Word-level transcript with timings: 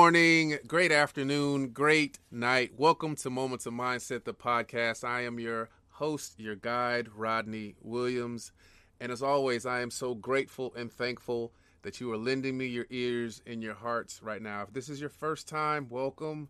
morning, 0.00 0.56
great 0.66 0.90
afternoon, 0.90 1.68
great 1.68 2.18
night. 2.30 2.72
Welcome 2.78 3.14
to 3.16 3.28
Moments 3.28 3.66
of 3.66 3.74
Mindset, 3.74 4.24
the 4.24 4.32
podcast. 4.32 5.04
I 5.04 5.26
am 5.26 5.38
your 5.38 5.68
host, 5.90 6.40
your 6.40 6.56
guide, 6.56 7.10
Rodney 7.14 7.74
Williams. 7.82 8.50
And 8.98 9.12
as 9.12 9.22
always, 9.22 9.66
I 9.66 9.82
am 9.82 9.90
so 9.90 10.14
grateful 10.14 10.72
and 10.74 10.90
thankful 10.90 11.52
that 11.82 12.00
you 12.00 12.10
are 12.12 12.16
lending 12.16 12.56
me 12.56 12.64
your 12.64 12.86
ears 12.88 13.42
and 13.46 13.62
your 13.62 13.74
hearts 13.74 14.22
right 14.22 14.40
now. 14.40 14.62
If 14.62 14.72
this 14.72 14.88
is 14.88 15.02
your 15.02 15.10
first 15.10 15.46
time, 15.46 15.86
welcome. 15.90 16.48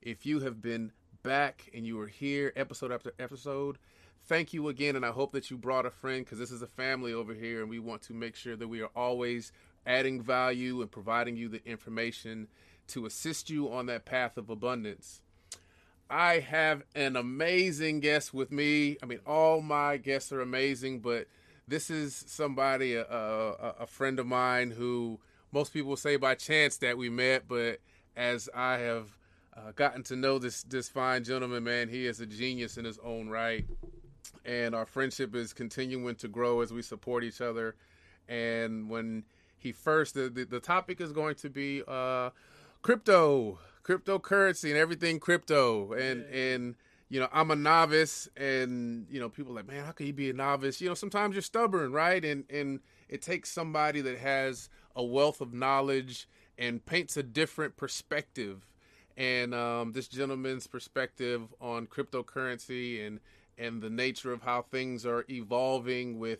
If 0.00 0.24
you 0.24 0.40
have 0.40 0.62
been 0.62 0.90
back 1.22 1.68
and 1.74 1.86
you 1.86 2.00
are 2.00 2.06
here 2.06 2.54
episode 2.56 2.92
after 2.92 3.12
episode, 3.18 3.76
thank 4.24 4.54
you 4.54 4.68
again. 4.68 4.96
And 4.96 5.04
I 5.04 5.10
hope 5.10 5.32
that 5.32 5.50
you 5.50 5.58
brought 5.58 5.84
a 5.84 5.90
friend 5.90 6.24
because 6.24 6.38
this 6.38 6.50
is 6.50 6.62
a 6.62 6.66
family 6.66 7.12
over 7.12 7.34
here 7.34 7.60
and 7.60 7.68
we 7.68 7.78
want 7.78 8.00
to 8.04 8.14
make 8.14 8.36
sure 8.36 8.56
that 8.56 8.68
we 8.68 8.80
are 8.80 8.90
always 8.96 9.52
adding 9.84 10.22
value 10.22 10.80
and 10.80 10.90
providing 10.90 11.36
you 11.36 11.50
the 11.50 11.64
information 11.68 12.48
to 12.88 13.06
assist 13.06 13.50
you 13.50 13.70
on 13.72 13.86
that 13.86 14.04
path 14.04 14.36
of 14.36 14.50
abundance. 14.50 15.20
I 16.08 16.38
have 16.38 16.84
an 16.94 17.16
amazing 17.16 18.00
guest 18.00 18.32
with 18.32 18.52
me. 18.52 18.96
I 19.02 19.06
mean, 19.06 19.20
all 19.26 19.60
my 19.60 19.96
guests 19.96 20.30
are 20.32 20.40
amazing, 20.40 21.00
but 21.00 21.26
this 21.66 21.90
is 21.90 22.24
somebody, 22.28 22.94
a, 22.94 23.04
a, 23.04 23.74
a 23.80 23.86
friend 23.86 24.20
of 24.20 24.26
mine 24.26 24.70
who 24.70 25.18
most 25.50 25.72
people 25.72 25.96
say 25.96 26.16
by 26.16 26.34
chance 26.34 26.76
that 26.78 26.96
we 26.96 27.08
met, 27.08 27.48
but 27.48 27.80
as 28.16 28.48
I 28.54 28.78
have 28.78 29.16
uh, 29.56 29.72
gotten 29.74 30.02
to 30.04 30.16
know 30.16 30.38
this 30.38 30.62
this 30.64 30.88
fine 30.88 31.24
gentleman, 31.24 31.64
man, 31.64 31.88
he 31.88 32.06
is 32.06 32.20
a 32.20 32.26
genius 32.26 32.76
in 32.76 32.84
his 32.84 32.98
own 33.02 33.28
right, 33.28 33.66
and 34.44 34.74
our 34.74 34.86
friendship 34.86 35.34
is 35.34 35.52
continuing 35.52 36.14
to 36.16 36.28
grow 36.28 36.60
as 36.60 36.72
we 36.72 36.82
support 36.82 37.24
each 37.24 37.40
other. 37.40 37.74
And 38.28 38.90
when 38.90 39.24
he 39.58 39.72
first 39.72 40.14
the, 40.14 40.28
the, 40.28 40.44
the 40.44 40.60
topic 40.60 41.00
is 41.00 41.12
going 41.12 41.36
to 41.36 41.48
be 41.48 41.82
uh, 41.86 42.30
crypto, 42.86 43.58
cryptocurrency, 43.82 44.68
and 44.68 44.78
everything 44.78 45.18
crypto. 45.18 45.92
And 45.92 46.24
yeah. 46.30 46.38
and 46.38 46.74
you 47.08 47.18
know 47.18 47.28
I'm 47.32 47.50
a 47.50 47.56
novice, 47.56 48.28
and 48.36 49.06
you 49.10 49.18
know 49.18 49.28
people 49.28 49.52
are 49.52 49.56
like, 49.56 49.66
man, 49.66 49.84
how 49.84 49.90
can 49.90 50.06
you 50.06 50.12
be 50.12 50.30
a 50.30 50.32
novice? 50.32 50.80
You 50.80 50.88
know 50.88 50.94
sometimes 50.94 51.34
you're 51.34 51.42
stubborn, 51.42 51.92
right? 51.92 52.24
And 52.24 52.44
and 52.48 52.78
it 53.08 53.22
takes 53.22 53.50
somebody 53.50 54.00
that 54.02 54.18
has 54.18 54.68
a 54.94 55.04
wealth 55.04 55.40
of 55.40 55.52
knowledge 55.52 56.28
and 56.58 56.84
paints 56.86 57.16
a 57.16 57.22
different 57.24 57.76
perspective. 57.76 58.64
And 59.16 59.52
um, 59.54 59.92
this 59.92 60.06
gentleman's 60.08 60.66
perspective 60.66 61.42
on 61.60 61.88
cryptocurrency 61.88 63.04
and 63.04 63.18
and 63.58 63.82
the 63.82 63.90
nature 63.90 64.32
of 64.32 64.42
how 64.42 64.62
things 64.62 65.04
are 65.04 65.24
evolving 65.28 66.20
with 66.20 66.38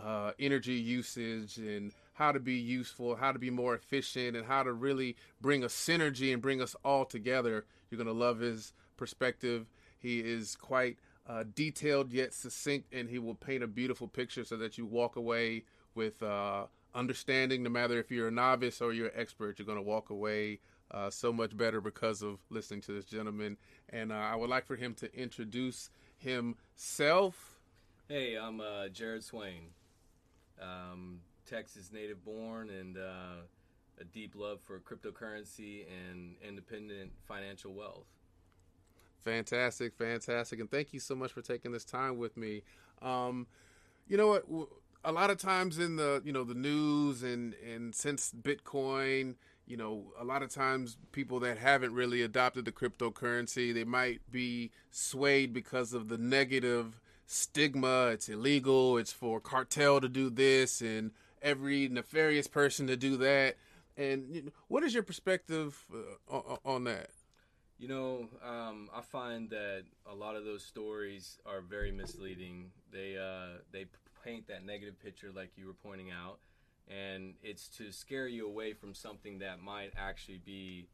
uh, 0.00 0.30
energy 0.38 0.74
usage 0.74 1.56
and 1.56 1.92
how 2.18 2.32
to 2.32 2.40
be 2.40 2.54
useful, 2.54 3.14
how 3.14 3.30
to 3.30 3.38
be 3.38 3.48
more 3.48 3.76
efficient, 3.76 4.36
and 4.36 4.44
how 4.44 4.64
to 4.64 4.72
really 4.72 5.14
bring 5.40 5.62
a 5.62 5.68
synergy 5.68 6.32
and 6.32 6.42
bring 6.42 6.60
us 6.60 6.74
all 6.84 7.04
together. 7.04 7.64
You're 7.88 8.02
going 8.02 8.08
to 8.08 8.12
love 8.12 8.40
his 8.40 8.72
perspective. 8.96 9.66
He 10.00 10.18
is 10.18 10.56
quite 10.56 10.98
uh, 11.28 11.44
detailed 11.54 12.12
yet 12.12 12.34
succinct, 12.34 12.92
and 12.92 13.08
he 13.08 13.20
will 13.20 13.36
paint 13.36 13.62
a 13.62 13.68
beautiful 13.68 14.08
picture 14.08 14.42
so 14.42 14.56
that 14.56 14.76
you 14.76 14.84
walk 14.84 15.14
away 15.14 15.62
with 15.94 16.20
uh, 16.20 16.66
understanding. 16.92 17.62
No 17.62 17.70
matter 17.70 18.00
if 18.00 18.10
you're 18.10 18.28
a 18.28 18.32
novice 18.32 18.80
or 18.80 18.92
you're 18.92 19.06
an 19.06 19.20
expert, 19.20 19.60
you're 19.60 19.66
going 19.66 19.78
to 19.78 19.82
walk 19.82 20.10
away 20.10 20.58
uh, 20.90 21.10
so 21.10 21.32
much 21.32 21.56
better 21.56 21.80
because 21.80 22.20
of 22.22 22.40
listening 22.50 22.80
to 22.80 22.92
this 22.92 23.04
gentleman. 23.04 23.56
And 23.90 24.10
uh, 24.10 24.16
I 24.16 24.34
would 24.34 24.50
like 24.50 24.66
for 24.66 24.74
him 24.74 24.92
to 24.94 25.14
introduce 25.14 25.88
himself. 26.16 27.60
Hey, 28.08 28.36
I'm 28.36 28.60
uh, 28.60 28.88
Jared 28.88 29.22
Swain. 29.22 29.68
Um, 30.60 31.20
Texas 31.48 31.90
native 31.92 32.24
born 32.24 32.70
and 32.70 32.96
uh, 32.96 33.42
a 34.00 34.04
deep 34.04 34.34
love 34.34 34.60
for 34.60 34.78
cryptocurrency 34.80 35.84
and 35.88 36.36
independent 36.46 37.12
financial 37.26 37.72
wealth. 37.72 38.06
Fantastic, 39.24 39.94
fantastic, 39.94 40.60
and 40.60 40.70
thank 40.70 40.92
you 40.92 41.00
so 41.00 41.14
much 41.14 41.32
for 41.32 41.42
taking 41.42 41.72
this 41.72 41.84
time 41.84 42.18
with 42.18 42.36
me. 42.36 42.62
Um, 43.02 43.46
you 44.06 44.16
know 44.16 44.28
what? 44.28 44.44
A 45.04 45.12
lot 45.12 45.30
of 45.30 45.38
times 45.38 45.78
in 45.78 45.96
the 45.96 46.22
you 46.24 46.32
know 46.32 46.44
the 46.44 46.54
news 46.54 47.22
and 47.22 47.54
and 47.54 47.94
since 47.94 48.32
Bitcoin, 48.32 49.34
you 49.66 49.76
know, 49.76 50.12
a 50.18 50.24
lot 50.24 50.42
of 50.42 50.50
times 50.50 50.96
people 51.12 51.40
that 51.40 51.58
haven't 51.58 51.94
really 51.94 52.22
adopted 52.22 52.64
the 52.64 52.72
cryptocurrency, 52.72 53.72
they 53.74 53.84
might 53.84 54.20
be 54.30 54.70
swayed 54.90 55.52
because 55.52 55.92
of 55.92 56.08
the 56.08 56.18
negative 56.18 57.00
stigma. 57.26 58.06
It's 58.08 58.28
illegal. 58.28 58.96
It's 58.96 59.12
for 59.12 59.40
cartel 59.40 60.00
to 60.00 60.08
do 60.08 60.30
this 60.30 60.80
and 60.80 61.10
every 61.42 61.88
nefarious 61.88 62.46
person 62.46 62.86
to 62.86 62.96
do 62.96 63.16
that. 63.18 63.56
And 63.96 64.52
what 64.68 64.84
is 64.84 64.94
your 64.94 65.02
perspective 65.02 65.82
uh, 65.92 66.36
on, 66.36 66.58
on, 66.64 66.84
that? 66.84 67.10
You 67.78 67.88
know, 67.88 68.28
um, 68.44 68.88
I 68.94 69.00
find 69.00 69.50
that 69.50 69.84
a 70.10 70.14
lot 70.14 70.36
of 70.36 70.44
those 70.44 70.64
stories 70.64 71.38
are 71.44 71.60
very 71.60 71.90
misleading. 71.90 72.70
They 72.92 73.16
uh, 73.16 73.58
they 73.72 73.86
paint 74.24 74.46
that 74.48 74.64
negative 74.64 75.00
picture, 75.02 75.30
like 75.34 75.50
you 75.56 75.66
were 75.66 75.74
pointing 75.74 76.10
out, 76.10 76.38
and 76.88 77.34
it's 77.42 77.68
to 77.78 77.90
scare 77.90 78.28
you 78.28 78.46
away 78.46 78.72
from 78.72 78.94
something 78.94 79.40
that 79.40 79.60
might 79.60 79.92
actually 79.96 80.40
be 80.44 80.86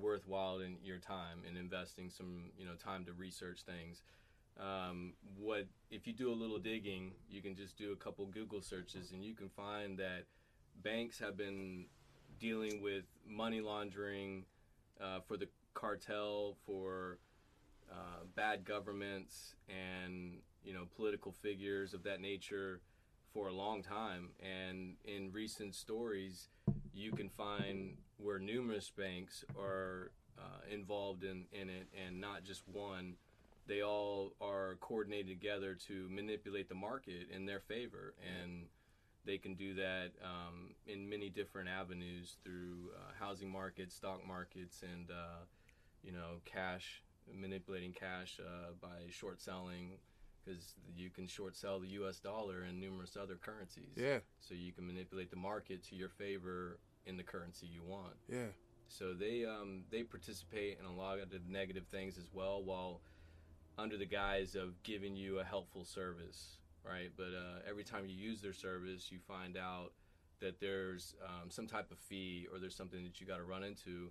worthwhile 0.00 0.60
in 0.60 0.76
your 0.84 0.98
time 0.98 1.42
and 1.46 1.56
investing 1.56 2.10
some 2.10 2.50
you 2.58 2.66
know 2.66 2.74
time 2.74 3.04
to 3.04 3.12
research 3.12 3.60
things 3.62 4.02
um, 4.60 5.14
what 5.38 5.66
if 5.90 6.06
you 6.06 6.12
do 6.12 6.30
a 6.30 6.34
little 6.34 6.58
digging, 6.58 7.12
you 7.28 7.42
can 7.42 7.54
just 7.54 7.76
do 7.76 7.92
a 7.92 7.96
couple 7.96 8.26
Google 8.26 8.60
searches 8.60 9.12
and 9.12 9.24
you 9.24 9.34
can 9.34 9.48
find 9.48 9.98
that 9.98 10.24
banks 10.82 11.18
have 11.18 11.36
been 11.36 11.86
dealing 12.38 12.82
with 12.82 13.04
money 13.28 13.60
laundering 13.60 14.44
uh, 15.00 15.20
for 15.26 15.36
the 15.36 15.48
cartel, 15.74 16.56
for 16.66 17.18
uh, 17.90 18.24
bad 18.34 18.64
governments, 18.64 19.54
and 19.68 20.38
you 20.62 20.72
know 20.72 20.86
political 20.96 21.32
figures 21.32 21.94
of 21.94 22.02
that 22.04 22.20
nature 22.20 22.80
for 23.32 23.48
a 23.48 23.52
long 23.52 23.82
time. 23.82 24.30
And 24.40 24.94
in 25.04 25.32
recent 25.32 25.74
stories, 25.74 26.48
you 26.92 27.12
can 27.12 27.28
find 27.28 27.96
where 28.18 28.38
numerous 28.38 28.90
banks 28.90 29.44
are 29.58 30.12
uh, 30.38 30.72
involved 30.72 31.24
in, 31.24 31.44
in 31.52 31.68
it, 31.68 31.88
and 32.06 32.20
not 32.20 32.44
just 32.44 32.62
one 32.68 33.14
they 33.66 33.82
all 33.82 34.34
are 34.40 34.76
coordinated 34.80 35.28
together 35.28 35.74
to 35.86 36.08
manipulate 36.10 36.68
the 36.68 36.74
market 36.74 37.28
in 37.34 37.46
their 37.46 37.60
favor. 37.60 38.14
And 38.22 38.66
they 39.24 39.38
can 39.38 39.54
do 39.54 39.74
that 39.74 40.10
um, 40.22 40.74
in 40.86 41.08
many 41.08 41.30
different 41.30 41.68
avenues 41.68 42.36
through 42.44 42.90
uh, 42.94 43.12
housing 43.18 43.50
markets 43.50 43.94
stock 43.94 44.26
markets 44.26 44.82
and 44.82 45.10
uh, 45.10 45.44
you 46.02 46.12
know 46.12 46.40
cash 46.44 47.02
manipulating 47.32 47.92
cash 47.92 48.38
uh, 48.40 48.72
by 48.82 49.08
short 49.10 49.40
selling 49.40 49.92
because 50.44 50.74
you 50.94 51.08
can 51.10 51.26
short 51.26 51.56
sell 51.56 51.80
the 51.80 51.88
us 51.88 52.18
dollar 52.20 52.62
and 52.62 52.78
numerous 52.78 53.16
other 53.16 53.36
currencies. 53.36 53.92
Yeah. 53.96 54.18
So 54.40 54.54
you 54.54 54.72
can 54.72 54.86
manipulate 54.86 55.30
the 55.30 55.36
market 55.36 55.82
to 55.84 55.96
your 55.96 56.10
favor 56.10 56.78
in 57.06 57.16
the 57.16 57.22
currency 57.22 57.66
you 57.66 57.82
want. 57.82 58.14
Yeah. 58.28 58.48
So 58.88 59.14
they 59.14 59.44
um, 59.46 59.84
they 59.90 60.02
participate 60.02 60.78
in 60.78 60.86
a 60.86 60.92
lot 60.92 61.18
of 61.18 61.30
the 61.30 61.40
negative 61.48 61.84
things 61.90 62.18
as 62.18 62.28
well 62.32 62.62
while 62.62 63.00
under 63.78 63.96
the 63.96 64.06
guise 64.06 64.54
of 64.54 64.82
giving 64.82 65.16
you 65.16 65.38
a 65.40 65.44
helpful 65.44 65.84
service, 65.84 66.58
right? 66.84 67.10
But 67.16 67.32
uh, 67.34 67.68
every 67.68 67.84
time 67.84 68.06
you 68.06 68.14
use 68.14 68.40
their 68.40 68.52
service, 68.52 69.10
you 69.10 69.18
find 69.26 69.56
out 69.56 69.92
that 70.40 70.60
there's 70.60 71.14
um, 71.24 71.50
some 71.50 71.66
type 71.66 71.90
of 71.90 71.98
fee 71.98 72.46
or 72.52 72.58
there's 72.58 72.76
something 72.76 73.02
that 73.04 73.20
you 73.20 73.26
got 73.26 73.38
to 73.38 73.44
run 73.44 73.64
into, 73.64 74.10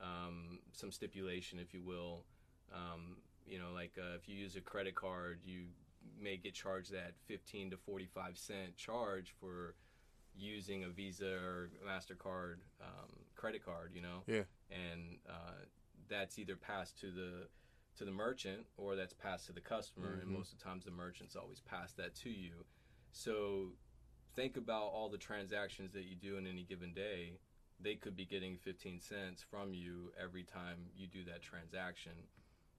um, 0.00 0.58
some 0.72 0.92
stipulation, 0.92 1.58
if 1.58 1.74
you 1.74 1.82
will. 1.82 2.24
Um, 2.72 3.16
you 3.46 3.58
know, 3.58 3.72
like 3.74 3.92
uh, 3.98 4.14
if 4.16 4.28
you 4.28 4.36
use 4.36 4.56
a 4.56 4.60
credit 4.60 4.94
card, 4.94 5.40
you 5.44 5.64
may 6.20 6.36
get 6.36 6.54
charged 6.54 6.92
that 6.92 7.12
15 7.26 7.70
to 7.70 7.76
45 7.76 8.38
cent 8.38 8.76
charge 8.76 9.34
for 9.40 9.74
using 10.36 10.84
a 10.84 10.88
Visa 10.88 11.34
or 11.34 11.70
Mastercard 11.86 12.56
um, 12.80 13.10
credit 13.36 13.64
card. 13.64 13.90
You 13.94 14.02
know, 14.02 14.22
yeah, 14.26 14.42
and 14.70 15.18
uh, 15.28 15.64
that's 16.08 16.38
either 16.38 16.56
passed 16.56 16.98
to 17.00 17.10
the 17.10 17.48
to 17.98 18.04
the 18.04 18.10
merchant 18.10 18.60
or 18.76 18.96
that's 18.96 19.12
passed 19.12 19.46
to 19.46 19.52
the 19.52 19.60
customer 19.60 20.12
mm-hmm. 20.12 20.20
and 20.22 20.30
most 20.30 20.52
of 20.52 20.58
the 20.58 20.64
times 20.64 20.84
the 20.84 20.90
merchants 20.90 21.36
always 21.36 21.60
pass 21.60 21.92
that 21.92 22.14
to 22.14 22.30
you. 22.30 22.64
So 23.12 23.72
think 24.34 24.56
about 24.56 24.84
all 24.84 25.08
the 25.08 25.18
transactions 25.18 25.92
that 25.92 26.04
you 26.04 26.16
do 26.16 26.36
in 26.38 26.46
any 26.46 26.62
given 26.62 26.94
day. 26.94 27.38
They 27.80 27.94
could 27.96 28.16
be 28.16 28.24
getting 28.24 28.56
15 28.56 29.00
cents 29.00 29.44
from 29.48 29.74
you 29.74 30.12
every 30.22 30.44
time 30.44 30.78
you 30.96 31.06
do 31.06 31.24
that 31.24 31.42
transaction. 31.42 32.12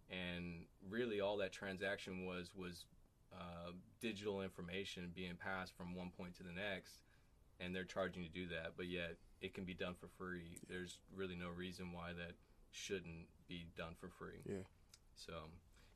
And 0.09 0.65
really 0.89 1.21
all 1.21 1.37
that 1.37 1.51
transaction 1.51 2.25
was 2.25 2.51
was 2.55 2.85
uh, 3.33 3.71
digital 3.99 4.41
information 4.41 5.11
being 5.15 5.35
passed 5.35 5.75
from 5.75 5.95
one 5.95 6.11
point 6.15 6.35
to 6.35 6.43
the 6.43 6.51
next 6.51 6.99
and 7.59 7.73
they're 7.75 7.83
charging 7.83 8.23
to 8.23 8.29
do 8.29 8.47
that. 8.47 8.73
But 8.77 8.87
yet 8.87 9.17
it 9.41 9.53
can 9.53 9.63
be 9.63 9.73
done 9.73 9.93
for 9.93 10.07
free. 10.17 10.57
There's 10.67 10.97
really 11.15 11.35
no 11.35 11.49
reason 11.49 11.91
why 11.91 12.13
that 12.13 12.33
shouldn't 12.71 13.27
be 13.47 13.67
done 13.77 13.93
for 13.99 14.09
free. 14.09 14.41
Yeah 14.45 14.63
so, 15.15 15.33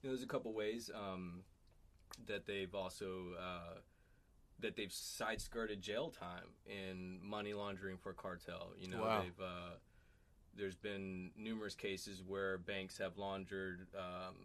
you 0.02 0.10
know, 0.10 0.16
there's 0.16 0.24
a 0.24 0.28
couple 0.28 0.54
ways 0.54 0.90
um, 0.94 1.44
that 2.28 2.46
they've 2.46 2.74
also 2.74 3.34
uh, 3.40 3.80
that 4.60 4.76
they've 4.76 4.92
side 4.92 5.42
skirted 5.42 5.82
jail 5.82 6.10
time 6.10 6.50
in 6.66 7.20
money 7.24 7.54
laundering 7.54 7.98
for 7.98 8.14
cartel. 8.14 8.74
You 8.80 8.90
know, 8.90 9.02
wow. 9.02 9.22
they've 9.22 9.46
uh, 9.46 9.76
there's 10.56 10.76
been 10.76 11.32
numerous 11.38 11.76
cases 11.76 12.24
where 12.26 12.58
banks 12.58 12.98
have 12.98 13.18
laundered, 13.18 13.88
um, 13.98 14.36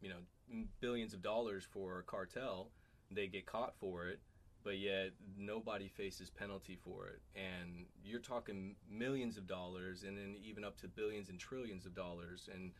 you 0.00 0.08
know, 0.08 0.64
billions 0.80 1.12
of 1.12 1.22
dollars 1.22 1.66
for 1.68 1.98
a 1.98 2.02
cartel. 2.02 2.70
They 3.10 3.26
get 3.26 3.46
caught 3.46 3.74
for 3.78 4.06
it, 4.06 4.20
but 4.62 4.78
yet 4.78 5.10
nobody 5.36 5.88
faces 5.88 6.30
penalty 6.30 6.76
for 6.76 7.08
it. 7.08 7.20
And 7.34 7.86
you're 8.04 8.20
talking 8.20 8.76
millions 8.88 9.36
of 9.36 9.46
dollars, 9.46 10.04
and 10.04 10.16
then 10.16 10.36
even 10.42 10.64
up 10.64 10.76
to 10.80 10.88
billions 10.88 11.28
and 11.28 11.38
trillions 11.38 11.86
of 11.86 11.94
dollars. 11.94 12.48
And 12.52 12.72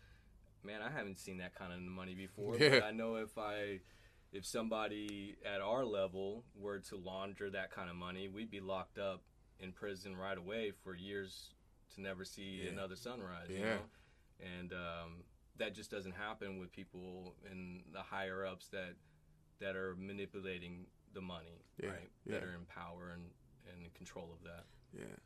man, 0.66 0.82
I 0.82 0.90
haven't 0.90 1.18
seen 1.18 1.38
that 1.38 1.54
kind 1.54 1.72
of 1.72 1.80
money 1.80 2.14
before. 2.14 2.56
Yeah. 2.58 2.70
But 2.80 2.82
I 2.84 2.90
know 2.90 3.16
if 3.16 3.38
I 3.38 3.80
if 4.32 4.44
somebody 4.44 5.36
at 5.44 5.60
our 5.60 5.84
level 5.84 6.44
were 6.54 6.80
to 6.80 6.96
launder 6.96 7.48
that 7.50 7.70
kind 7.70 7.88
of 7.88 7.96
money, 7.96 8.28
we'd 8.28 8.50
be 8.50 8.60
locked 8.60 8.98
up 8.98 9.22
in 9.60 9.72
prison 9.72 10.14
right 10.16 10.36
away 10.36 10.72
for 10.82 10.94
years 10.94 11.54
to 11.94 12.00
never 12.02 12.24
see 12.24 12.62
Yeah. 12.64 12.70
another 12.72 12.96
sunrise. 12.96 13.48
You 13.48 13.58
Yeah. 13.60 13.64
know? 13.76 13.80
And 14.58 14.72
um, 14.72 15.24
that 15.56 15.74
just 15.74 15.90
doesn't 15.90 16.12
happen 16.12 16.58
with 16.58 16.70
people 16.72 17.34
in 17.50 17.84
the 17.92 18.02
higher 18.02 18.44
ups 18.44 18.69
that 18.69 18.94
that 19.60 19.74
are 19.76 19.94
manipulating 19.96 20.86
the 21.14 21.20
money, 21.22 21.64
Yeah, 21.82 21.90
right? 21.90 22.10
That 22.26 22.42
are 22.42 22.52
in 22.54 22.66
power 22.66 23.12
and, 23.14 23.30
and 23.72 23.82
in 23.82 23.90
control 23.92 24.28
of 24.36 24.42
that. 24.44 24.64
Yeah, 24.92 25.16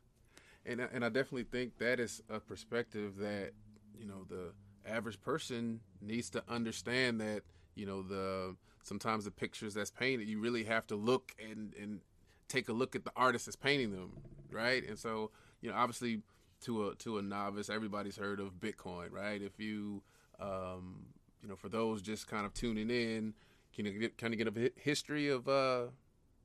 and 0.65 0.81
I- 0.81 0.87
and 0.93 1.03
I 1.03 1.09
definitely 1.09 1.43
think 1.43 1.77
that 1.79 1.99
is 1.99 2.23
a 2.29 2.39
perspective 2.39 3.17
that 3.17 3.51
you 3.99 4.05
know 4.05 4.23
the 4.29 4.53
average 4.87 5.19
person 5.21 5.79
needs 6.01 6.29
to 6.31 6.43
understand 6.49 7.19
that 7.21 7.43
you 7.75 7.85
know 7.85 8.01
the 8.01 8.55
sometimes 8.83 9.25
the 9.25 9.31
pictures 9.31 9.73
that's 9.73 9.91
painted 9.91 10.27
you 10.27 10.39
really 10.39 10.63
have 10.63 10.87
to 10.87 10.95
look 10.95 11.33
and 11.39 11.73
and 11.79 12.01
take 12.47 12.67
a 12.67 12.73
look 12.73 12.95
at 12.95 13.05
the 13.05 13.11
artist 13.15 13.45
that's 13.45 13.55
painting 13.55 13.91
them, 13.91 14.11
right? 14.51 14.87
And 14.87 14.99
so 14.99 15.31
you 15.61 15.69
know 15.69 15.75
obviously 15.75 16.21
to 16.61 16.89
a 16.89 16.95
to 16.95 17.17
a 17.17 17.21
novice 17.21 17.69
everybody's 17.69 18.17
heard 18.17 18.39
of 18.39 18.59
Bitcoin, 18.59 19.11
right? 19.11 19.41
If 19.41 19.59
you 19.59 20.01
um, 20.39 21.05
you 21.41 21.49
know 21.49 21.55
for 21.55 21.69
those 21.69 22.01
just 22.01 22.27
kind 22.27 22.45
of 22.45 22.53
tuning 22.53 22.89
in, 22.89 23.33
can 23.73 23.85
you 23.85 23.99
get, 23.99 24.17
kind 24.17 24.33
of 24.33 24.37
get 24.37 24.47
a 24.47 24.59
hi- 24.59 24.81
history 24.81 25.29
of 25.29 25.47
uh, 25.47 25.85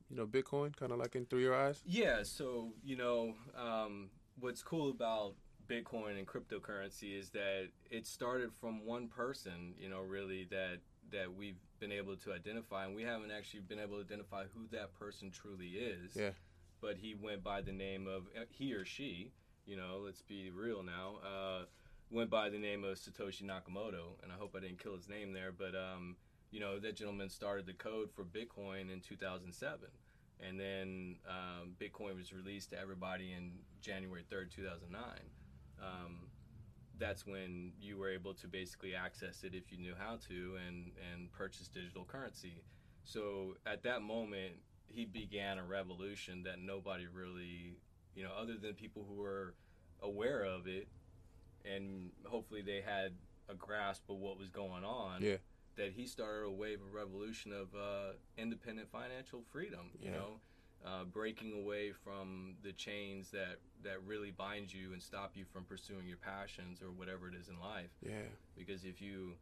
you 0.08 0.16
know 0.16 0.26
Bitcoin, 0.26 0.74
kind 0.76 0.92
of 0.92 0.98
like 0.98 1.16
in 1.16 1.26
through 1.26 1.40
your 1.40 1.54
eyes? 1.54 1.82
Yeah, 1.84 2.22
so 2.22 2.72
you 2.84 2.96
know, 2.96 3.34
um, 3.56 4.10
what's 4.38 4.62
cool 4.62 4.90
about 4.90 5.34
Bitcoin 5.68 6.18
and 6.18 6.26
cryptocurrency 6.26 7.18
is 7.18 7.30
that 7.30 7.68
it 7.90 8.06
started 8.06 8.52
from 8.52 8.84
one 8.84 9.08
person. 9.08 9.74
You 9.78 9.88
know, 9.88 10.00
really 10.00 10.46
that 10.50 10.78
that 11.12 11.32
we've 11.34 11.58
been 11.78 11.92
able 11.92 12.16
to 12.16 12.32
identify, 12.32 12.84
and 12.84 12.94
we 12.94 13.02
haven't 13.02 13.30
actually 13.30 13.60
been 13.60 13.78
able 13.78 13.96
to 13.96 14.04
identify 14.04 14.44
who 14.54 14.66
that 14.72 14.94
person 14.94 15.30
truly 15.30 15.68
is. 15.68 16.16
Yeah. 16.16 16.30
But 16.80 16.96
he 16.98 17.14
went 17.14 17.42
by 17.42 17.62
the 17.62 17.72
name 17.72 18.06
of 18.06 18.24
uh, 18.36 18.44
he 18.50 18.72
or 18.72 18.84
she. 18.84 19.32
You 19.66 19.76
know, 19.76 20.00
let's 20.04 20.22
be 20.22 20.50
real 20.50 20.82
now. 20.82 21.16
Uh, 21.24 21.64
went 22.10 22.30
by 22.30 22.48
the 22.48 22.58
name 22.58 22.84
of 22.84 22.98
Satoshi 22.98 23.42
Nakamoto, 23.42 24.22
and 24.22 24.30
I 24.30 24.36
hope 24.38 24.54
I 24.56 24.60
didn't 24.60 24.82
kill 24.82 24.94
his 24.94 25.08
name 25.08 25.32
there. 25.32 25.52
But 25.52 25.74
um, 25.74 26.16
you 26.50 26.60
know, 26.60 26.78
that 26.78 26.96
gentleman 26.96 27.28
started 27.28 27.66
the 27.66 27.72
code 27.72 28.10
for 28.14 28.24
Bitcoin 28.24 28.92
in 28.92 29.00
2007 29.00 29.88
and 30.40 30.60
then 30.60 31.16
um, 31.28 31.72
Bitcoin 31.80 32.16
was 32.16 32.32
released 32.32 32.70
to 32.70 32.78
everybody 32.78 33.32
in 33.32 33.52
January 33.80 34.22
3rd, 34.30 34.50
2009. 34.54 35.02
Um, 35.80 36.28
that's 36.98 37.26
when 37.26 37.72
you 37.78 37.98
were 37.98 38.08
able 38.08 38.32
to 38.34 38.48
basically 38.48 38.94
access 38.94 39.44
it 39.44 39.54
if 39.54 39.70
you 39.70 39.78
knew 39.78 39.94
how 39.98 40.16
to 40.28 40.56
and, 40.66 40.92
and 41.12 41.30
purchase 41.32 41.68
digital 41.68 42.04
currency. 42.04 42.62
So 43.04 43.56
at 43.66 43.82
that 43.82 44.02
moment, 44.02 44.54
he 44.88 45.04
began 45.04 45.58
a 45.58 45.64
revolution 45.64 46.42
that 46.44 46.58
nobody 46.58 47.06
really, 47.06 47.76
you 48.14 48.24
know, 48.24 48.32
other 48.32 48.56
than 48.56 48.74
people 48.74 49.04
who 49.06 49.14
were 49.16 49.54
aware 50.02 50.44
of 50.44 50.66
it 50.66 50.88
and 51.64 52.12
hopefully 52.24 52.62
they 52.62 52.80
had 52.80 53.12
a 53.48 53.54
grasp 53.54 54.08
of 54.08 54.16
what 54.16 54.38
was 54.38 54.48
going 54.48 54.84
on 54.84 55.22
Yeah. 55.22 55.36
that 55.76 55.92
he 55.92 56.06
started 56.06 56.46
a 56.46 56.50
wave 56.50 56.80
of 56.80 56.92
revolution 56.94 57.52
of 57.52 57.74
uh, 57.74 58.12
independent 58.38 58.88
financial 58.90 59.42
freedom. 59.52 59.90
You 60.00 60.10
Yeah. 60.10 60.16
know, 60.16 60.40
uh, 60.84 61.04
breaking 61.04 61.52
away 61.62 61.92
from 61.92 62.54
the 62.62 62.72
chains 62.72 63.30
that 63.30 63.58
that 63.82 64.02
really 64.06 64.30
bind 64.30 64.72
you 64.72 64.92
and 64.92 65.02
stop 65.02 65.32
you 65.36 65.44
from 65.44 65.64
pursuing 65.64 66.06
your 66.06 66.16
passions 66.16 66.82
or 66.82 66.90
whatever 66.90 67.28
it 67.28 67.34
is 67.34 67.48
in 67.48 67.58
life. 67.60 67.90
Yeah. 68.02 68.28
Because 68.56 68.84
if 68.84 69.00
you, 69.00 69.34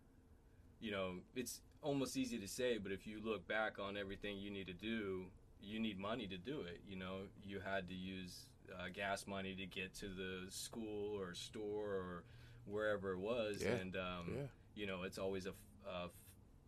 you 0.81 0.91
know, 0.91 1.15
it's 1.35 1.61
almost 1.83 2.17
easy 2.17 2.39
to 2.39 2.49
say, 2.49 2.79
but 2.79 2.93
if 2.93 3.07
you 3.07 3.21
look 3.25 3.47
back 3.49 3.79
on 3.79 3.97
everything 3.97 4.39
you 4.39 4.51
need 4.51 4.67
to 4.67 4.73
do, 4.75 5.25
you 5.63 5.81
need 5.81 5.99
money 5.99 6.27
to 6.27 6.37
do 6.37 6.61
it. 6.61 6.81
You 6.87 6.97
know, 6.97 7.21
you 7.43 7.61
had 7.61 7.89
to 7.89 7.95
use 7.95 8.49
uh, 8.73 8.89
gas 8.93 9.27
money 9.27 9.55
to 9.55 9.67
get 9.67 9.95
to 9.95 10.07
the 10.09 10.51
school 10.51 11.19
or 11.19 11.35
store 11.35 11.87
or 11.91 12.25
wherever 12.67 13.13
it 13.13 13.19
was, 13.19 13.63
Yeah. 13.63 13.73
and 13.73 13.97
um, 13.97 14.33
Yeah. 14.35 14.43
you 14.75 14.87
know 14.87 15.03
it's 15.05 15.19
always 15.19 15.47
a, 15.47 15.53
a 15.89 16.05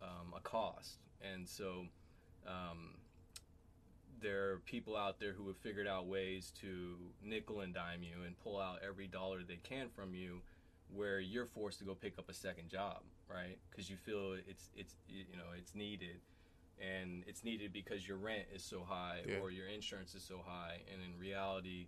um, 0.01 0.33
a 0.35 0.39
cost 0.41 0.99
and 1.21 1.47
so 1.49 1.85
um, 2.45 2.93
there 4.21 4.51
are 4.51 4.57
people 4.65 4.95
out 4.95 5.19
there 5.19 5.33
who 5.33 5.47
have 5.47 5.57
figured 5.57 5.87
out 5.87 6.07
ways 6.07 6.51
to 6.61 6.95
nickel 7.23 7.61
and 7.61 7.73
dime 7.73 8.01
you 8.03 8.23
and 8.25 8.37
pull 8.39 8.59
out 8.59 8.79
every 8.87 9.07
dollar 9.07 9.39
they 9.47 9.57
can 9.63 9.89
from 9.89 10.13
you 10.15 10.41
where 10.95 11.19
you're 11.19 11.45
forced 11.45 11.79
to 11.79 11.85
go 11.85 11.93
pick 11.93 12.17
up 12.17 12.29
a 12.29 12.33
second 12.33 12.69
job 12.69 13.01
right 13.29 13.57
because 13.69 13.89
you 13.89 13.95
feel 13.97 14.35
it's 14.47 14.69
it's 14.75 14.95
you 15.07 15.23
know 15.35 15.51
it's 15.57 15.75
needed 15.75 16.19
and 16.79 17.23
it's 17.27 17.43
needed 17.43 17.73
because 17.73 18.07
your 18.07 18.17
rent 18.17 18.43
is 18.53 18.63
so 18.63 18.83
high 18.87 19.19
Yeah. 19.27 19.37
or 19.41 19.51
your 19.51 19.67
insurance 19.67 20.15
is 20.15 20.23
so 20.23 20.39
high 20.45 20.79
and 20.91 21.01
in 21.01 21.19
reality 21.19 21.87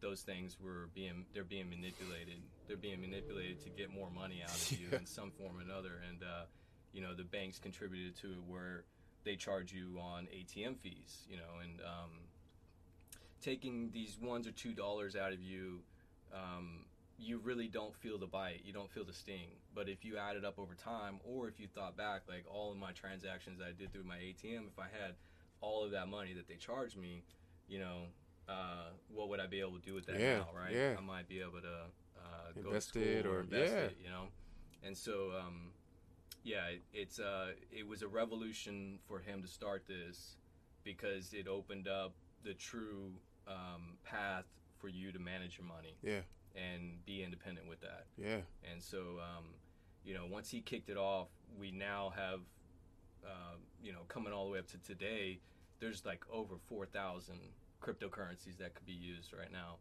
those 0.00 0.20
things 0.22 0.58
were 0.62 0.88
being 0.94 1.24
they're 1.34 1.42
being 1.44 1.68
manipulated 1.70 2.36
they're 2.68 2.76
being 2.76 3.00
manipulated 3.00 3.60
to 3.64 3.70
get 3.70 3.92
more 3.92 4.10
money 4.14 4.42
out 4.44 4.50
of 4.54 4.72
you 4.78 4.88
Yeah. 4.92 4.98
in 4.98 5.06
some 5.06 5.30
form 5.30 5.56
or 5.56 5.60
another 5.62 5.92
and 6.08 6.22
uh, 6.22 6.44
you 6.92 7.00
know 7.02 7.14
the 7.14 7.24
banks 7.24 7.58
contributed 7.58 8.14
to 8.18 8.28
it 8.28 8.38
where 8.46 8.84
they 9.26 9.36
charge 9.36 9.72
you 9.72 9.98
on 10.00 10.26
ATM 10.34 10.78
fees 10.78 11.26
you 11.28 11.36
know 11.36 11.60
and 11.62 11.80
um, 11.82 12.10
taking 13.42 13.90
these 13.92 14.18
ones 14.20 14.46
or 14.46 14.52
two 14.52 14.72
dollars 14.72 15.14
out 15.16 15.32
of 15.32 15.40
you 15.40 15.80
um, 16.34 16.84
you 17.18 17.38
really 17.38 17.68
don't 17.68 17.94
feel 17.94 18.18
the 18.18 18.26
bite 18.26 18.62
you 18.64 18.72
don't 18.72 18.90
feel 18.90 19.04
the 19.04 19.12
sting 19.12 19.48
but 19.74 19.88
if 19.88 20.04
you 20.04 20.16
add 20.16 20.36
it 20.36 20.44
up 20.44 20.58
over 20.58 20.74
time 20.74 21.18
or 21.24 21.48
if 21.48 21.60
you 21.60 21.66
thought 21.66 21.96
back 21.96 22.22
like 22.28 22.44
all 22.50 22.70
of 22.72 22.78
my 22.78 22.92
transactions 22.92 23.60
I 23.60 23.72
did 23.78 23.92
through 23.92 24.04
my 24.04 24.16
ATM 24.16 24.66
if 24.68 24.78
I 24.78 24.84
had 25.02 25.14
all 25.60 25.84
of 25.84 25.90
that 25.92 26.08
money 26.08 26.32
that 26.34 26.48
they 26.48 26.54
charged 26.54 26.96
me 26.96 27.22
you 27.68 27.78
know 27.80 28.02
uh, 28.48 28.90
what 29.12 29.28
would 29.28 29.40
I 29.40 29.46
be 29.46 29.58
able 29.60 29.72
to 29.72 29.80
do 29.84 29.94
with 29.94 30.06
that 30.06 30.20
Yeah, 30.20 30.38
now 30.38 30.48
right 30.56 30.72
yeah. 30.72 30.94
I 30.96 31.00
might 31.00 31.28
be 31.28 31.40
able 31.40 31.60
to 31.62 31.86
uh, 32.16 32.52
go 32.54 32.60
to 32.62 32.66
Invest 32.68 32.88
school 32.88 33.02
it 33.02 33.26
or- 33.26 33.40
invest 33.40 33.72
yeah. 33.72 33.78
it 33.80 33.96
you 34.02 34.08
know 34.08 34.28
and 34.84 34.96
so 34.96 35.32
um, 35.38 35.70
yeah 36.46 36.66
it, 36.68 36.82
it's 36.92 37.18
uh, 37.18 37.48
it 37.72 37.86
was 37.86 38.02
a 38.02 38.08
revolution 38.08 38.98
for 39.08 39.18
him 39.18 39.42
to 39.42 39.48
start 39.48 39.82
this 39.88 40.36
because 40.84 41.32
it 41.32 41.48
opened 41.48 41.88
up 41.88 42.12
the 42.44 42.54
true 42.54 43.10
um, 43.48 43.98
path 44.04 44.44
for 44.78 44.88
you 44.88 45.10
to 45.10 45.18
manage 45.18 45.58
your 45.58 45.66
money 45.66 45.96
Yeah. 46.02 46.20
and 46.54 47.04
be 47.04 47.24
independent 47.24 47.68
with 47.68 47.80
that. 47.80 48.04
Yeah. 48.16 48.40
And 48.70 48.80
so, 48.80 49.18
um, 49.20 49.46
you 50.04 50.14
know, 50.14 50.26
once 50.30 50.48
he 50.50 50.60
kicked 50.60 50.88
it 50.88 50.96
off, 50.96 51.28
we 51.58 51.72
now 51.72 52.12
have, 52.14 52.40
uh, 53.24 53.56
you 53.82 53.92
know, 53.92 54.02
coming 54.08 54.32
all 54.32 54.44
the 54.46 54.52
way 54.52 54.58
up 54.60 54.68
to 54.68 54.78
today, 54.78 55.40
there's 55.80 56.04
like 56.04 56.24
over 56.32 56.54
4,000 56.68 57.34
cryptocurrencies 57.82 58.58
that 58.58 58.74
could 58.74 58.86
be 58.86 58.92
used 58.92 59.32
right 59.32 59.50
now. 59.50 59.76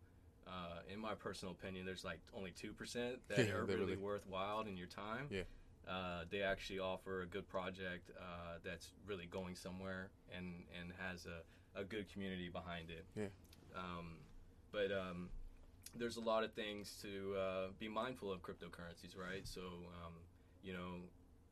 Uh, 0.47 0.79
in 0.91 0.99
my 0.99 1.13
personal 1.13 1.53
opinion, 1.53 1.85
there's 1.85 2.03
like 2.03 2.19
only 2.35 2.51
2% 2.51 3.17
that 3.27 3.37
Yeah, 3.47 3.53
are 3.53 3.65
really 3.65 3.95
worthwhile 3.95 4.61
in 4.61 4.75
your 4.77 4.87
time. 4.87 5.27
Yeah. 5.29 5.41
Uh, 5.89 6.23
they 6.31 6.41
actually 6.41 6.79
offer 6.79 7.21
a 7.21 7.27
good 7.27 7.47
project 7.47 8.09
uh, 8.19 8.57
that's 8.63 8.91
really 9.05 9.27
going 9.27 9.55
somewhere 9.55 10.09
and, 10.35 10.63
and 10.79 10.91
has 10.97 11.27
a, 11.27 11.79
a 11.79 11.83
good 11.83 12.11
community 12.11 12.49
behind 12.49 12.89
it. 12.89 13.05
Yeah. 13.15 13.25
Um, 13.77 14.17
but 14.71 14.91
um, 14.91 15.29
there's 15.95 16.17
a 16.17 16.21
lot 16.21 16.43
of 16.43 16.53
things 16.53 16.97
to 17.01 17.35
uh, 17.35 17.67
be 17.79 17.87
mindful 17.87 18.31
of 18.31 18.41
cryptocurrencies, 18.41 19.17
right? 19.17 19.47
So, 19.47 19.61
um, 19.61 20.13
you 20.63 20.73
know, 20.73 21.01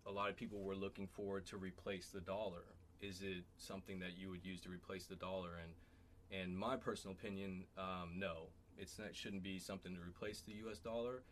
a 0.06 0.12
lot 0.12 0.30
of 0.30 0.36
people 0.36 0.62
were 0.62 0.76
looking 0.76 1.08
forward 1.08 1.46
to 1.48 1.58
replace 1.58 2.08
the 2.08 2.22
dollar. 2.22 2.64
Is 3.02 3.22
it 3.22 3.44
something 3.58 4.00
that 4.00 4.18
you 4.18 4.30
would 4.30 4.44
use 4.44 4.62
to 4.62 4.70
replace 4.70 5.06
the 5.06 5.16
dollar? 5.16 5.52
And, 5.62 6.42
and 6.42 6.58
my 6.58 6.76
personal 6.76 7.16
opinion, 7.16 7.66
um, 7.78 8.14
no, 8.18 8.48
it's 8.78 8.98
not. 8.98 9.16
Shouldn't 9.16 9.44
be 9.44 9.60
something 9.60 9.94
to 9.94 10.02
replace 10.02 10.42
the 10.42 10.54
U.S. 10.66 10.80
dollar. 10.80 11.24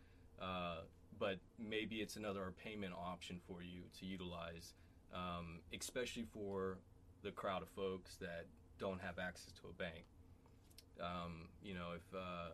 But 1.18 1.38
maybe 1.58 1.96
it's 1.96 2.16
another 2.16 2.52
payment 2.62 2.94
option 2.94 3.40
for 3.46 3.62
you 3.62 3.82
to 4.00 4.06
utilize, 4.06 4.74
um, 5.14 5.60
especially 5.76 6.24
for 6.32 6.78
the 7.22 7.30
crowd 7.30 7.62
of 7.62 7.68
folks 7.68 8.16
that 8.16 8.46
don't 8.78 9.00
have 9.00 9.18
access 9.18 9.52
to 9.62 9.68
a 9.68 9.72
bank. 9.72 10.04
Um, 11.00 11.48
you 11.62 11.74
know, 11.74 11.90
if 11.96 12.02
uh, 12.14 12.50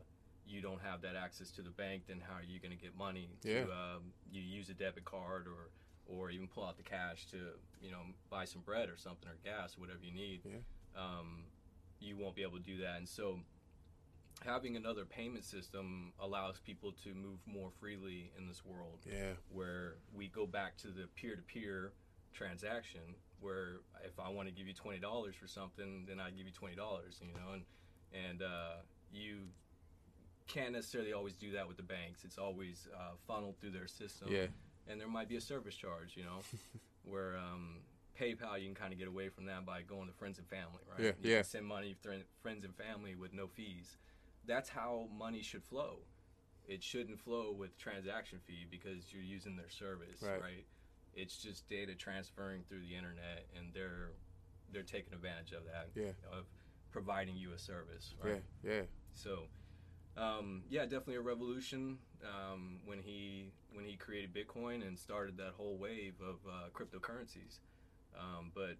you 0.46 0.60
don't 0.60 0.80
have 0.82 1.00
that 1.02 1.16
access 1.16 1.50
to 1.52 1.62
the 1.62 1.70
bank, 1.70 2.02
then 2.08 2.20
how 2.26 2.34
are 2.34 2.42
you 2.42 2.58
going 2.60 2.76
to 2.76 2.82
get 2.82 2.96
money? 2.96 3.28
To, 3.42 3.48
Yeah. 3.50 3.60
um, 3.62 4.12
you 4.30 4.42
use 4.42 4.68
a 4.68 4.74
debit 4.74 5.04
card 5.04 5.46
or 5.46 5.70
or 6.10 6.30
even 6.30 6.48
pull 6.48 6.64
out 6.64 6.74
the 6.78 6.82
cash 6.82 7.26
to 7.26 7.36
you 7.82 7.90
know 7.90 8.00
buy 8.30 8.44
some 8.46 8.62
bread 8.62 8.88
or 8.88 8.96
something 8.96 9.28
or 9.28 9.36
gas 9.44 9.76
or 9.76 9.80
whatever 9.80 10.00
you 10.02 10.12
need. 10.12 10.40
Yeah. 10.44 10.56
Um, 10.96 11.44
you 12.00 12.16
won't 12.16 12.34
be 12.34 12.42
able 12.42 12.56
to 12.58 12.62
do 12.62 12.78
that, 12.78 12.96
and 12.96 13.08
so 13.08 13.40
having 14.44 14.76
another 14.76 15.04
payment 15.04 15.44
system 15.44 16.12
allows 16.20 16.60
people 16.60 16.92
to 17.04 17.14
move 17.14 17.38
more 17.46 17.70
freely 17.80 18.30
in 18.38 18.46
this 18.46 18.64
world. 18.64 18.98
Yeah. 19.06 19.32
Where 19.50 19.96
we 20.14 20.28
go 20.28 20.46
back 20.46 20.76
to 20.78 20.88
the 20.88 21.06
peer-to-peer 21.16 21.92
transaction, 22.32 23.00
where 23.40 23.80
if 24.04 24.18
I 24.18 24.28
want 24.28 24.48
to 24.48 24.54
give 24.54 24.66
you 24.66 24.74
twenty 24.74 24.98
dollars 24.98 25.34
for 25.40 25.46
something, 25.48 26.04
then 26.08 26.20
I 26.20 26.30
give 26.30 26.46
you 26.46 26.52
twenty 26.52 26.76
dollars, 26.76 27.20
you 27.20 27.32
know, 27.34 27.52
and 27.54 27.62
and 28.12 28.42
uh, 28.42 28.76
you 29.12 29.38
can't 30.46 30.72
necessarily 30.72 31.12
always 31.12 31.34
do 31.36 31.52
that 31.52 31.68
with 31.68 31.76
the 31.76 31.82
banks. 31.82 32.24
It's 32.24 32.38
always 32.38 32.88
uh, 32.96 33.12
funneled 33.26 33.56
through 33.60 33.72
their 33.72 33.86
system. 33.86 34.28
Yeah. 34.30 34.46
And 34.90 34.98
there 34.98 35.08
might 35.08 35.28
be 35.28 35.36
a 35.36 35.40
service 35.40 35.74
charge, 35.74 36.14
you 36.16 36.24
know, 36.24 36.40
where 37.04 37.36
um, 37.36 37.76
PayPal 38.18 38.58
you 38.58 38.66
can 38.66 38.74
kind 38.74 38.92
of 38.92 38.98
get 38.98 39.08
away 39.08 39.28
from 39.28 39.44
that 39.46 39.66
by 39.66 39.82
going 39.82 40.08
to 40.08 40.14
friends 40.14 40.38
and 40.38 40.48
family, 40.48 40.80
right? 40.90 40.98
Yeah, 41.00 41.12
You 41.22 41.30
yeah. 41.32 41.36
Can 41.42 41.44
send 41.44 41.66
money 41.66 41.94
to 42.02 42.10
friends 42.40 42.64
and 42.64 42.74
family 42.74 43.14
with 43.14 43.34
no 43.34 43.46
fees. 43.46 43.98
That's 44.48 44.70
how 44.70 45.08
money 45.16 45.42
should 45.42 45.62
flow. 45.62 45.98
It 46.66 46.82
shouldn't 46.82 47.20
flow 47.20 47.52
with 47.52 47.78
transaction 47.78 48.40
fee 48.46 48.66
because 48.68 49.12
you're 49.12 49.22
using 49.22 49.56
their 49.56 49.68
service, 49.68 50.22
Right. 50.22 50.40
right? 50.40 50.66
It's 51.14 51.40
just 51.40 51.68
data 51.68 51.94
transferring 51.94 52.64
through 52.64 52.80
the 52.80 52.96
internet, 52.96 53.46
and 53.56 53.72
they're 53.72 54.10
they're 54.70 54.82
taking 54.82 55.14
advantage 55.14 55.52
of 55.52 55.64
that, 55.64 55.88
Yeah. 55.94 56.12
of 56.30 56.44
providing 56.90 57.36
you 57.36 57.52
a 57.54 57.58
service, 57.58 58.14
Yeah. 58.22 58.30
right? 58.32 58.44
Yeah. 58.62 58.82
So, 59.14 59.48
um, 60.14 60.62
yeah, 60.68 60.82
definitely 60.82 61.14
a 61.14 61.22
revolution 61.22 61.98
um, 62.22 62.80
when 62.84 63.00
he 63.00 63.50
when 63.72 63.86
he 63.86 63.96
created 63.96 64.34
Bitcoin 64.34 64.86
and 64.86 64.98
started 64.98 65.38
that 65.38 65.52
whole 65.52 65.78
wave 65.78 66.20
of 66.20 66.46
uh, 66.46 66.68
cryptocurrencies. 66.74 67.60
Um, 68.14 68.50
but 68.54 68.76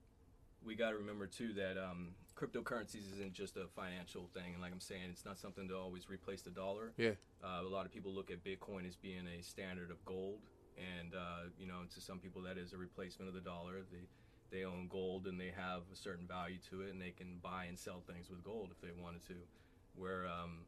we 0.62 0.74
got 0.74 0.90
to 0.90 0.96
remember 0.98 1.26
too 1.26 1.54
that 1.54 1.78
um, 1.78 2.14
cryptocurrencies 2.38 3.12
isn't 3.12 3.32
just 3.32 3.56
a 3.56 3.66
financial 3.74 4.28
thing, 4.32 4.52
and 4.54 4.62
like 4.62 4.72
I'm 4.72 4.80
saying, 4.80 5.02
it's 5.10 5.24
not 5.24 5.38
something 5.38 5.66
to 5.68 5.76
always 5.76 6.08
replace 6.08 6.42
the 6.42 6.50
dollar. 6.50 6.92
Yeah. 6.96 7.12
Uh, 7.42 7.62
a 7.62 7.68
lot 7.68 7.84
of 7.84 7.92
people 7.92 8.12
look 8.12 8.30
at 8.30 8.44
Bitcoin 8.44 8.86
as 8.86 8.94
being 8.96 9.26
a 9.26 9.42
standard 9.42 9.90
of 9.90 10.04
gold, 10.04 10.38
and 10.76 11.14
uh, 11.14 11.50
you 11.58 11.66
know, 11.66 11.80
to 11.92 12.00
some 12.00 12.18
people 12.18 12.42
that 12.42 12.56
is 12.56 12.72
a 12.72 12.76
replacement 12.76 13.28
of 13.28 13.34
the 13.34 13.40
dollar. 13.40 13.80
They 13.90 14.06
they 14.50 14.64
own 14.64 14.88
gold 14.88 15.26
and 15.26 15.38
they 15.38 15.52
have 15.54 15.82
a 15.92 15.96
certain 15.96 16.26
value 16.26 16.58
to 16.70 16.82
it, 16.82 16.92
and 16.92 17.02
they 17.02 17.10
can 17.10 17.38
buy 17.42 17.64
and 17.64 17.78
sell 17.78 18.02
things 18.06 18.30
with 18.30 18.42
gold 18.44 18.70
if 18.70 18.80
they 18.80 18.94
wanted 19.02 19.26
to. 19.28 19.34
Where 19.96 20.26
um, 20.26 20.60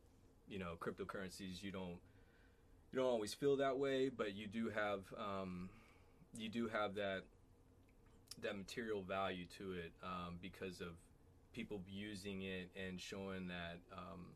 you 0.48 0.58
know, 0.58 0.74
cryptocurrencies, 0.80 1.62
you 1.62 1.70
don't 1.70 1.98
you 2.92 2.98
don't 2.98 3.06
always 3.06 3.32
feel 3.32 3.56
that 3.58 3.78
way, 3.78 4.08
but 4.08 4.34
you 4.34 4.48
do 4.48 4.70
have 4.70 5.00
um, 5.16 5.68
you 6.36 6.48
do 6.48 6.68
have 6.68 6.94
that 6.96 7.22
that 8.42 8.56
material 8.56 9.02
value 9.02 9.44
to 9.58 9.72
it 9.72 9.92
um, 10.02 10.36
because 10.40 10.80
of 10.80 10.96
people 11.52 11.80
using 11.88 12.42
it 12.42 12.70
and 12.76 13.00
showing 13.00 13.48
that 13.48 13.78
um, 13.92 14.26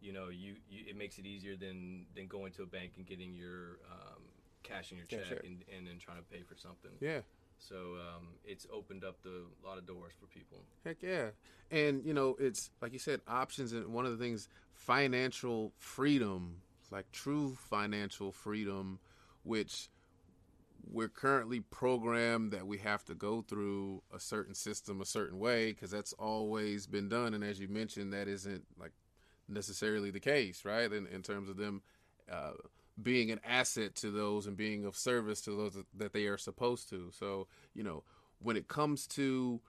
you 0.00 0.12
know 0.12 0.28
you, 0.28 0.54
you 0.68 0.84
it 0.88 0.96
makes 0.96 1.18
it 1.18 1.26
easier 1.26 1.56
than 1.56 2.06
than 2.14 2.26
going 2.26 2.52
to 2.52 2.62
a 2.62 2.66
bank 2.66 2.92
and 2.96 3.06
getting 3.06 3.34
your 3.34 3.78
um, 3.90 4.22
cashing 4.62 4.98
your 4.98 5.06
Yeah, 5.10 5.18
check 5.18 5.28
sure. 5.28 5.38
and, 5.44 5.64
and 5.76 5.86
then 5.86 5.98
trying 5.98 6.18
to 6.18 6.24
pay 6.24 6.42
for 6.42 6.56
something. 6.56 6.92
Yeah. 7.00 7.20
So 7.58 7.76
um, 7.76 8.28
it's 8.44 8.66
opened 8.72 9.04
up 9.04 9.22
the 9.22 9.44
a 9.62 9.66
lot 9.66 9.78
of 9.78 9.86
doors 9.86 10.12
for 10.18 10.26
people. 10.26 10.58
Heck 10.84 11.02
yeah. 11.02 11.28
And, 11.70 12.04
you 12.04 12.12
know, 12.12 12.36
it's 12.38 12.70
like 12.82 12.92
you 12.92 12.98
said, 12.98 13.20
options. 13.26 13.72
And 13.72 13.86
one 13.88 14.04
of 14.04 14.12
the 14.16 14.22
things, 14.22 14.48
financial 14.72 15.72
freedom, 15.78 16.56
like 16.90 17.10
true 17.12 17.56
financial 17.70 18.32
freedom, 18.32 18.98
which 19.44 19.88
we're 20.90 21.08
currently 21.08 21.60
programmed 21.60 22.52
that 22.52 22.66
we 22.66 22.78
have 22.78 23.04
to 23.04 23.14
go 23.14 23.42
through 23.42 24.02
a 24.14 24.20
certain 24.20 24.54
system 24.54 25.00
a 25.00 25.06
certain 25.06 25.38
way 25.38 25.72
because 25.72 25.90
that's 25.90 26.12
always 26.14 26.86
been 26.86 27.08
done. 27.08 27.34
And 27.34 27.44
as 27.44 27.60
you 27.60 27.68
mentioned, 27.68 28.12
that 28.12 28.28
isn't 28.28 28.64
like 28.78 28.92
necessarily 29.48 30.10
the 30.10 30.20
case, 30.20 30.64
right? 30.64 30.90
In, 30.92 31.06
in 31.06 31.22
terms 31.22 31.48
of 31.48 31.56
them 31.56 31.82
uh, 32.30 32.52
being 33.02 33.30
an 33.30 33.40
asset 33.44 33.94
to 33.96 34.10
those 34.10 34.46
and 34.46 34.56
being 34.56 34.84
of 34.84 34.96
service 34.96 35.40
to 35.42 35.50
those 35.50 35.74
that- 35.74 35.86
that 35.94 36.12
they 36.12 36.26
are 36.26 36.38
supposed 36.38 36.88
to. 36.90 37.10
So, 37.10 37.48
you 37.74 37.82
know, 37.82 38.04
when 38.38 38.56
it 38.56 38.68
comes 38.68 39.06
to 39.08 39.60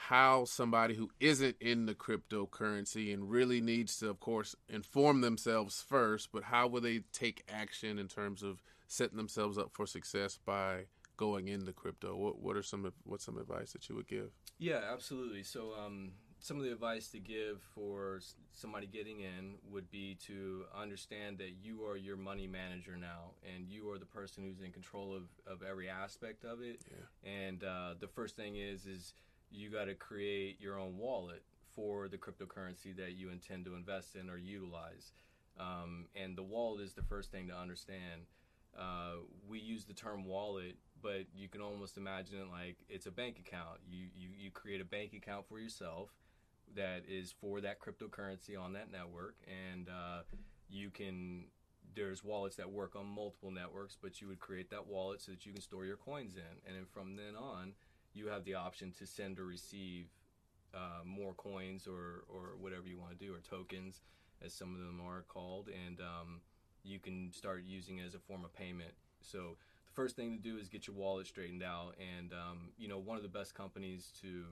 how 0.00 0.44
somebody 0.44 0.94
who 0.94 1.10
isn't 1.20 1.56
in 1.60 1.86
the 1.86 1.94
cryptocurrency 1.94 3.12
and 3.12 3.30
really 3.30 3.60
needs 3.60 3.98
to, 3.98 4.08
of 4.08 4.20
course, 4.20 4.54
inform 4.68 5.20
themselves 5.20 5.82
first, 5.82 6.30
but 6.32 6.44
how 6.44 6.66
will 6.66 6.80
they 6.80 7.00
take 7.12 7.44
action 7.48 7.98
in 7.98 8.08
terms 8.08 8.42
of 8.42 8.62
setting 8.88 9.16
themselves 9.16 9.56
up 9.58 9.70
for 9.72 9.86
success 9.86 10.38
by 10.44 10.86
going 11.16 11.48
into 11.48 11.72
crypto? 11.72 12.16
What 12.16 12.40
what 12.40 12.56
are 12.56 12.62
some 12.62 12.90
what's 13.04 13.24
some 13.24 13.38
advice 13.38 13.72
that 13.72 13.88
you 13.88 13.94
would 13.94 14.08
give? 14.08 14.30
Yeah, 14.58 14.80
absolutely. 14.92 15.44
So, 15.44 15.72
um, 15.78 16.12
some 16.40 16.56
of 16.56 16.64
the 16.64 16.72
advice 16.72 17.08
to 17.08 17.18
give 17.18 17.60
for 17.74 18.20
somebody 18.52 18.86
getting 18.86 19.20
in 19.20 19.54
would 19.70 19.90
be 19.90 20.16
to 20.26 20.64
understand 20.76 21.38
that 21.38 21.52
you 21.60 21.84
are 21.84 21.96
your 21.96 22.16
money 22.16 22.46
manager 22.46 22.96
now, 22.96 23.32
and 23.54 23.68
you 23.68 23.90
are 23.90 23.98
the 23.98 24.06
person 24.06 24.44
who's 24.44 24.60
in 24.60 24.72
control 24.72 25.14
of, 25.14 25.24
of 25.52 25.62
every 25.68 25.88
aspect 25.88 26.44
of 26.44 26.62
it. 26.62 26.80
And 27.24 27.62
uh, 27.64 27.94
the 28.00 28.08
first 28.08 28.36
thing 28.36 28.56
is 28.56 28.86
is 28.86 29.14
you 29.50 29.70
got 29.70 29.86
to 29.86 29.94
create 29.94 30.60
your 30.60 30.78
own 30.78 30.96
wallet 30.98 31.42
for 31.74 32.08
the 32.08 32.18
cryptocurrency 32.18 32.96
that 32.96 33.12
you 33.12 33.30
intend 33.30 33.64
to 33.64 33.74
invest 33.74 34.16
in 34.16 34.28
or 34.28 34.36
utilize. 34.36 35.12
Um, 35.58 36.06
and 36.14 36.36
the 36.36 36.42
wallet 36.42 36.84
is 36.84 36.94
the 36.94 37.02
first 37.02 37.30
thing 37.30 37.48
to 37.48 37.56
understand. 37.56 38.22
Uh, 38.78 39.22
we 39.48 39.58
use 39.58 39.84
the 39.84 39.92
term 39.94 40.24
wallet, 40.24 40.76
but 41.02 41.26
you 41.34 41.48
can 41.48 41.60
almost 41.60 41.96
imagine 41.96 42.38
it 42.38 42.48
like 42.50 42.76
it's 42.88 43.06
a 43.06 43.10
bank 43.10 43.38
account. 43.38 43.80
You, 43.90 44.06
you 44.16 44.28
you 44.36 44.50
create 44.50 44.80
a 44.80 44.84
bank 44.84 45.12
account 45.14 45.46
for 45.48 45.58
yourself 45.58 46.10
that 46.76 47.02
is 47.08 47.34
for 47.40 47.60
that 47.60 47.80
cryptocurrency 47.80 48.58
on 48.58 48.72
that 48.74 48.90
network, 48.92 49.36
and 49.46 49.88
uh, 49.88 50.22
you 50.68 50.90
can. 50.90 51.46
There's 51.96 52.22
wallets 52.22 52.54
that 52.56 52.70
work 52.70 52.94
on 52.94 53.06
multiple 53.06 53.50
networks, 53.50 53.96
but 54.00 54.20
you 54.20 54.28
would 54.28 54.38
create 54.38 54.70
that 54.70 54.86
wallet 54.86 55.20
so 55.20 55.32
that 55.32 55.44
you 55.44 55.52
can 55.52 55.62
store 55.62 55.84
your 55.84 55.96
coins 55.96 56.36
in, 56.36 56.42
and 56.66 56.76
then 56.76 56.84
from 56.84 57.16
then 57.16 57.34
on, 57.34 57.72
you 58.12 58.28
have 58.28 58.44
the 58.44 58.54
option 58.54 58.92
to 58.98 59.06
send 59.06 59.40
or 59.40 59.46
receive 59.46 60.06
uh, 60.74 61.02
more 61.04 61.32
coins 61.34 61.88
or 61.88 62.24
or 62.28 62.56
whatever 62.60 62.86
you 62.86 62.98
want 62.98 63.18
to 63.18 63.26
do, 63.26 63.34
or 63.34 63.40
tokens, 63.40 64.02
as 64.44 64.52
some 64.54 64.74
of 64.74 64.80
them 64.80 65.00
are 65.04 65.24
called, 65.28 65.68
and 65.68 66.00
um, 66.00 66.40
you 66.88 66.98
can 66.98 67.30
start 67.32 67.62
using 67.66 67.98
it 67.98 68.06
as 68.06 68.14
a 68.14 68.18
form 68.18 68.44
of 68.44 68.52
payment. 68.52 68.92
So 69.20 69.56
the 69.86 69.92
first 69.92 70.16
thing 70.16 70.36
to 70.36 70.42
do 70.42 70.58
is 70.58 70.68
get 70.68 70.86
your 70.86 70.96
wallet 70.96 71.26
straightened 71.26 71.62
out, 71.62 71.94
and 72.18 72.32
um, 72.32 72.70
you 72.78 72.88
know 72.88 72.98
one 72.98 73.16
of 73.16 73.22
the 73.22 73.28
best 73.28 73.54
companies 73.54 74.12
to. 74.22 74.44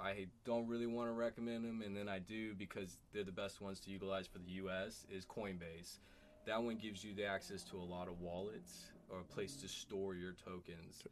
I 0.00 0.26
don't 0.44 0.66
really 0.66 0.86
want 0.86 1.08
to 1.08 1.12
recommend 1.12 1.64
them, 1.64 1.82
and 1.82 1.96
then 1.96 2.08
I 2.08 2.18
do 2.18 2.54
because 2.54 2.96
they're 3.12 3.22
the 3.22 3.30
best 3.30 3.60
ones 3.60 3.78
to 3.80 3.90
utilize 3.90 4.26
for 4.26 4.38
the 4.38 4.50
U.S. 4.52 5.06
is 5.08 5.24
Coinbase. 5.24 5.98
That 6.46 6.60
one 6.60 6.76
gives 6.76 7.04
you 7.04 7.14
the 7.14 7.24
access 7.24 7.62
to 7.64 7.76
a 7.76 7.84
lot 7.84 8.08
of 8.08 8.20
wallets 8.20 8.86
or 9.08 9.20
a 9.20 9.22
place 9.22 9.54
to 9.56 9.68
store 9.68 10.16
your 10.16 10.32
tokens. 10.32 11.04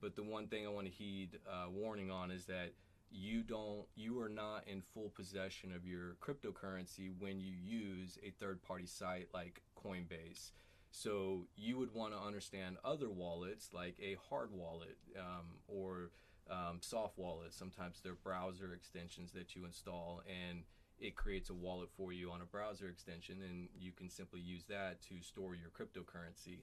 But 0.00 0.16
the 0.16 0.24
one 0.24 0.48
thing 0.48 0.66
I 0.66 0.70
want 0.70 0.88
to 0.88 0.92
heed 0.92 1.38
uh, 1.48 1.70
warning 1.70 2.10
on 2.10 2.32
is 2.32 2.44
that 2.46 2.72
you 3.12 3.42
don't, 3.42 3.84
you 3.94 4.20
are 4.20 4.28
not 4.28 4.64
in 4.66 4.82
full 4.94 5.10
possession 5.10 5.72
of 5.72 5.86
your 5.86 6.16
cryptocurrency 6.20 7.12
when 7.18 7.38
you 7.38 7.52
use 7.62 8.18
a 8.26 8.30
third-party 8.30 8.86
site 8.86 9.28
like 9.32 9.62
Coinbase. 9.84 10.50
So 10.90 11.46
you 11.56 11.78
would 11.78 11.94
want 11.94 12.12
to 12.12 12.18
understand 12.18 12.76
other 12.84 13.10
wallets 13.10 13.70
like 13.72 13.96
a 14.00 14.16
hard 14.28 14.52
wallet 14.52 14.98
um, 15.18 15.46
or 15.66 16.10
um, 16.50 16.78
soft 16.80 17.18
wallet. 17.18 17.54
Sometimes 17.54 18.00
they're 18.02 18.14
browser 18.14 18.74
extensions 18.74 19.32
that 19.32 19.56
you 19.56 19.64
install, 19.64 20.22
and 20.28 20.64
it 20.98 21.16
creates 21.16 21.50
a 21.50 21.54
wallet 21.54 21.88
for 21.96 22.12
you 22.12 22.30
on 22.30 22.42
a 22.42 22.44
browser 22.44 22.88
extension, 22.88 23.38
and 23.42 23.68
you 23.78 23.90
can 23.92 24.10
simply 24.10 24.40
use 24.40 24.64
that 24.68 25.00
to 25.08 25.22
store 25.22 25.54
your 25.54 25.70
cryptocurrency. 25.70 26.58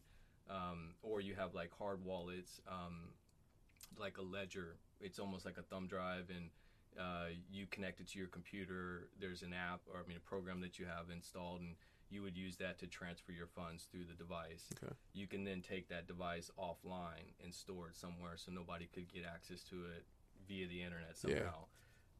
Um, 0.49 0.95
or 1.03 1.21
you 1.21 1.35
have 1.35 1.53
like 1.53 1.71
hard 1.77 2.03
wallets, 2.03 2.61
um, 2.67 3.09
like 3.99 4.17
a 4.17 4.23
ledger. 4.23 4.77
It's 4.99 5.19
almost 5.19 5.45
like 5.45 5.57
a 5.57 5.61
thumb 5.61 5.87
drive, 5.87 6.29
and 6.29 6.49
uh, 6.99 7.27
you 7.51 7.67
connect 7.69 7.99
it 7.99 8.07
to 8.09 8.19
your 8.19 8.27
computer. 8.27 9.09
There's 9.19 9.43
an 9.43 9.53
app, 9.53 9.81
or 9.91 9.99
I 10.03 10.07
mean, 10.07 10.17
a 10.17 10.27
program 10.27 10.61
that 10.61 10.79
you 10.79 10.85
have 10.85 11.09
installed, 11.13 11.61
and 11.61 11.75
you 12.09 12.21
would 12.23 12.35
use 12.37 12.57
that 12.57 12.79
to 12.79 12.87
transfer 12.87 13.31
your 13.31 13.47
funds 13.47 13.87
through 13.91 14.05
the 14.05 14.13
device. 14.13 14.65
Okay. 14.83 14.93
You 15.13 15.27
can 15.27 15.43
then 15.43 15.61
take 15.61 15.89
that 15.89 16.07
device 16.07 16.49
offline 16.57 17.33
and 17.43 17.53
store 17.53 17.89
it 17.89 17.95
somewhere 17.95 18.33
so 18.35 18.51
nobody 18.51 18.87
could 18.87 19.11
get 19.13 19.23
access 19.25 19.61
to 19.65 19.75
it 19.95 20.05
via 20.47 20.67
the 20.67 20.81
internet 20.81 21.15
Yeah. 21.23 21.37
somehow. 21.43 21.65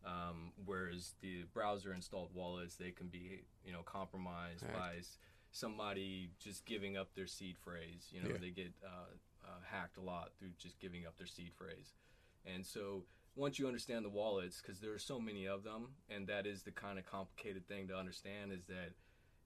Um, 0.06 0.54
whereas 0.66 1.16
the 1.22 1.44
browser 1.54 1.94
installed 1.94 2.34
wallets, 2.34 2.76
they 2.76 2.92
can 2.92 3.08
be, 3.08 3.42
you 3.66 3.74
know, 3.74 3.82
compromised 3.84 4.64
by 4.72 5.02
somebody 5.52 6.30
just 6.40 6.66
giving 6.66 6.96
up 6.96 7.14
their 7.16 7.28
seed 7.28 7.58
phrase. 7.58 8.08
You 8.12 8.22
know, 8.22 8.30
Yeah. 8.30 8.38
they 8.38 8.52
get 8.52 8.74
uh, 8.84 9.08
uh, 9.44 9.60
hacked 9.66 9.98
a 9.98 10.02
lot 10.02 10.32
through 10.38 10.52
just 10.58 10.80
giving 10.80 11.06
up 11.06 11.18
their 11.18 11.28
seed 11.28 11.54
phrase. 11.54 11.94
And 12.46 12.66
so 12.66 13.06
once 13.36 13.60
you 13.60 13.68
understand 13.68 14.06
the 14.06 14.10
wallets, 14.10 14.62
because 14.62 14.80
there 14.80 14.94
are 14.94 15.00
so 15.00 15.20
many 15.20 15.48
of 15.48 15.64
them, 15.64 15.96
and 16.10 16.28
that 16.28 16.46
is 16.46 16.64
the 16.64 16.72
kind 16.72 17.00
of 17.00 17.06
complicated 17.06 17.68
thing 17.68 17.88
to 17.88 17.98
understand 17.98 18.52
is 18.52 18.66
that 18.66 18.94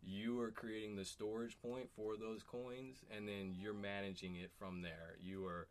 you 0.05 0.39
are 0.41 0.51
creating 0.51 0.95
the 0.95 1.05
storage 1.05 1.57
point 1.61 1.89
for 1.95 2.17
those 2.17 2.43
coins, 2.43 3.03
and 3.15 3.27
then 3.27 3.55
you're 3.57 3.73
managing 3.73 4.35
it 4.35 4.51
from 4.57 4.81
there. 4.81 5.17
You 5.21 5.45
are 5.45 5.67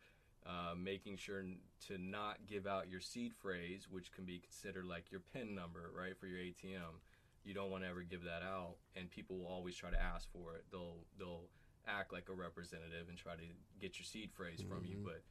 uh, 0.46 0.74
making 0.76 1.16
sure 1.16 1.44
to 1.88 1.98
not 1.98 2.38
give 2.46 2.66
out 2.66 2.90
your 2.90 3.00
seed 3.00 3.32
phrase, 3.34 3.86
which 3.90 4.12
can 4.12 4.24
be 4.24 4.38
considered 4.38 4.86
like 4.86 5.10
your 5.10 5.20
PIN 5.32 5.54
number, 5.54 5.90
right, 5.96 6.16
for 6.18 6.26
your 6.26 6.38
ATM. 6.38 7.00
you 7.44 7.54
don't 7.54 7.70
want 7.70 7.84
to 7.84 7.90
ever 7.90 8.02
give 8.02 8.24
that 8.24 8.42
out, 8.42 8.76
and 8.96 9.10
people 9.10 9.38
will 9.38 9.46
always 9.46 9.76
try 9.76 9.90
to 9.90 10.00
ask 10.00 10.28
for 10.32 10.54
it. 10.56 10.64
They'll 10.70 11.04
they'll 11.18 11.48
act 11.86 12.12
like 12.12 12.28
a 12.28 12.32
representative 12.32 13.08
and 13.08 13.18
try 13.18 13.34
to 13.34 13.42
get 13.80 13.98
your 13.98 14.04
seed 14.04 14.30
phrase 14.32 14.60
mm-hmm. 14.60 14.72
from 14.72 14.84
you, 14.86 14.96
mm-hmm. 14.96 15.06
but 15.06 15.22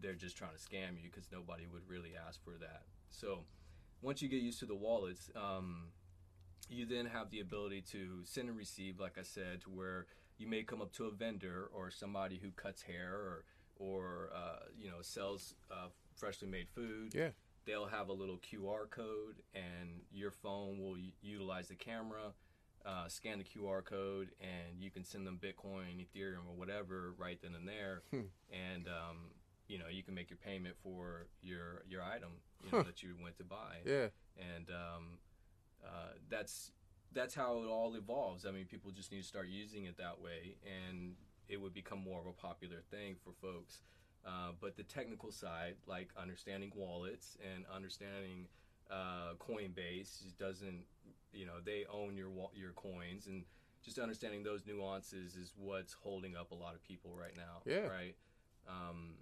they're 0.00 0.14
just 0.14 0.36
trying 0.36 0.52
to 0.52 0.58
scam 0.58 0.96
you 1.02 1.10
because 1.10 1.28
nobody 1.30 1.66
would 1.66 1.88
really 1.88 2.12
ask 2.26 2.42
for 2.42 2.54
that. 2.60 2.82
So 3.10 3.44
once 4.02 4.22
you 4.22 4.28
get 4.28 4.42
used 4.42 4.58
to 4.60 4.66
the 4.66 4.74
wallets, 4.74 5.30
um, 5.36 5.88
you 6.68 6.86
then 6.86 7.06
have 7.06 7.30
the 7.30 7.40
ability 7.40 7.82
to 7.92 8.20
send 8.24 8.48
and 8.48 8.56
receive, 8.56 9.00
like 9.00 9.18
I 9.18 9.22
said, 9.22 9.62
to 9.62 9.70
where 9.70 10.06
you 10.38 10.46
may 10.46 10.62
come 10.62 10.80
up 10.80 10.92
to 10.94 11.06
a 11.06 11.10
vendor 11.10 11.68
or 11.72 11.90
somebody 11.90 12.38
who 12.42 12.50
cuts 12.50 12.82
hair 12.82 13.12
or 13.12 13.44
or 13.76 14.30
uh, 14.34 14.66
you 14.78 14.88
know 14.88 15.00
sells 15.00 15.54
uh, 15.70 15.88
freshly 16.16 16.48
made 16.48 16.68
food. 16.68 17.14
Yeah. 17.14 17.30
They'll 17.66 17.86
have 17.86 18.08
a 18.08 18.12
little 18.12 18.38
QR 18.38 18.90
code, 18.90 19.36
and 19.54 20.02
your 20.12 20.30
phone 20.30 20.78
will 20.78 20.96
utilize 21.22 21.68
the 21.68 21.74
camera, 21.74 22.34
uh, 22.84 23.08
scan 23.08 23.38
the 23.38 23.44
QR 23.44 23.82
code, 23.82 24.32
and 24.38 24.78
you 24.78 24.90
can 24.90 25.02
send 25.02 25.26
them 25.26 25.40
Bitcoin, 25.42 26.04
Ethereum, 26.04 26.46
or 26.46 26.54
whatever 26.54 27.14
right 27.16 27.38
then 27.42 27.54
and 27.54 27.66
there. 27.66 28.02
Hmm. 28.10 28.26
And 28.52 28.86
um, 28.88 29.16
you 29.66 29.78
know 29.78 29.86
you 29.90 30.02
can 30.02 30.14
make 30.14 30.30
your 30.30 30.38
payment 30.38 30.76
for 30.82 31.26
your 31.42 31.82
your 31.88 32.02
item 32.02 32.32
you 32.62 32.70
know, 32.70 32.78
huh. 32.78 32.84
that 32.84 33.02
you 33.02 33.14
went 33.22 33.38
to 33.38 33.44
buy. 33.44 33.78
Yeah. 33.84 34.08
And 34.36 34.68
um, 34.70 35.18
uh, 35.84 36.12
that's 36.28 36.72
that's 37.12 37.34
how 37.34 37.62
it 37.62 37.68
all 37.68 37.94
evolves. 37.94 38.44
I 38.44 38.50
mean, 38.50 38.66
people 38.66 38.90
just 38.90 39.12
need 39.12 39.22
to 39.22 39.26
start 39.26 39.48
using 39.48 39.84
it 39.84 39.96
that 39.98 40.20
way, 40.20 40.56
and 40.64 41.14
it 41.48 41.60
would 41.60 41.74
become 41.74 42.02
more 42.02 42.20
of 42.20 42.26
a 42.26 42.32
popular 42.32 42.82
thing 42.90 43.16
for 43.22 43.32
folks. 43.40 43.82
Uh, 44.26 44.52
but 44.60 44.76
the 44.76 44.82
technical 44.82 45.30
side, 45.30 45.76
like 45.86 46.08
understanding 46.20 46.72
wallets 46.74 47.36
and 47.54 47.64
understanding 47.74 48.48
uh, 48.90 49.34
Coinbase, 49.38 50.36
doesn't 50.38 50.84
you 51.32 51.46
know 51.46 51.60
they 51.64 51.84
own 51.92 52.16
your 52.16 52.30
your 52.54 52.72
coins, 52.72 53.26
and 53.26 53.44
just 53.82 53.98
understanding 53.98 54.42
those 54.42 54.66
nuances 54.66 55.36
is 55.36 55.52
what's 55.56 55.92
holding 55.92 56.36
up 56.36 56.50
a 56.52 56.54
lot 56.54 56.74
of 56.74 56.82
people 56.82 57.12
right 57.18 57.36
now. 57.36 57.60
Yeah. 57.66 57.86
Right. 57.86 58.16
Um, 58.66 59.14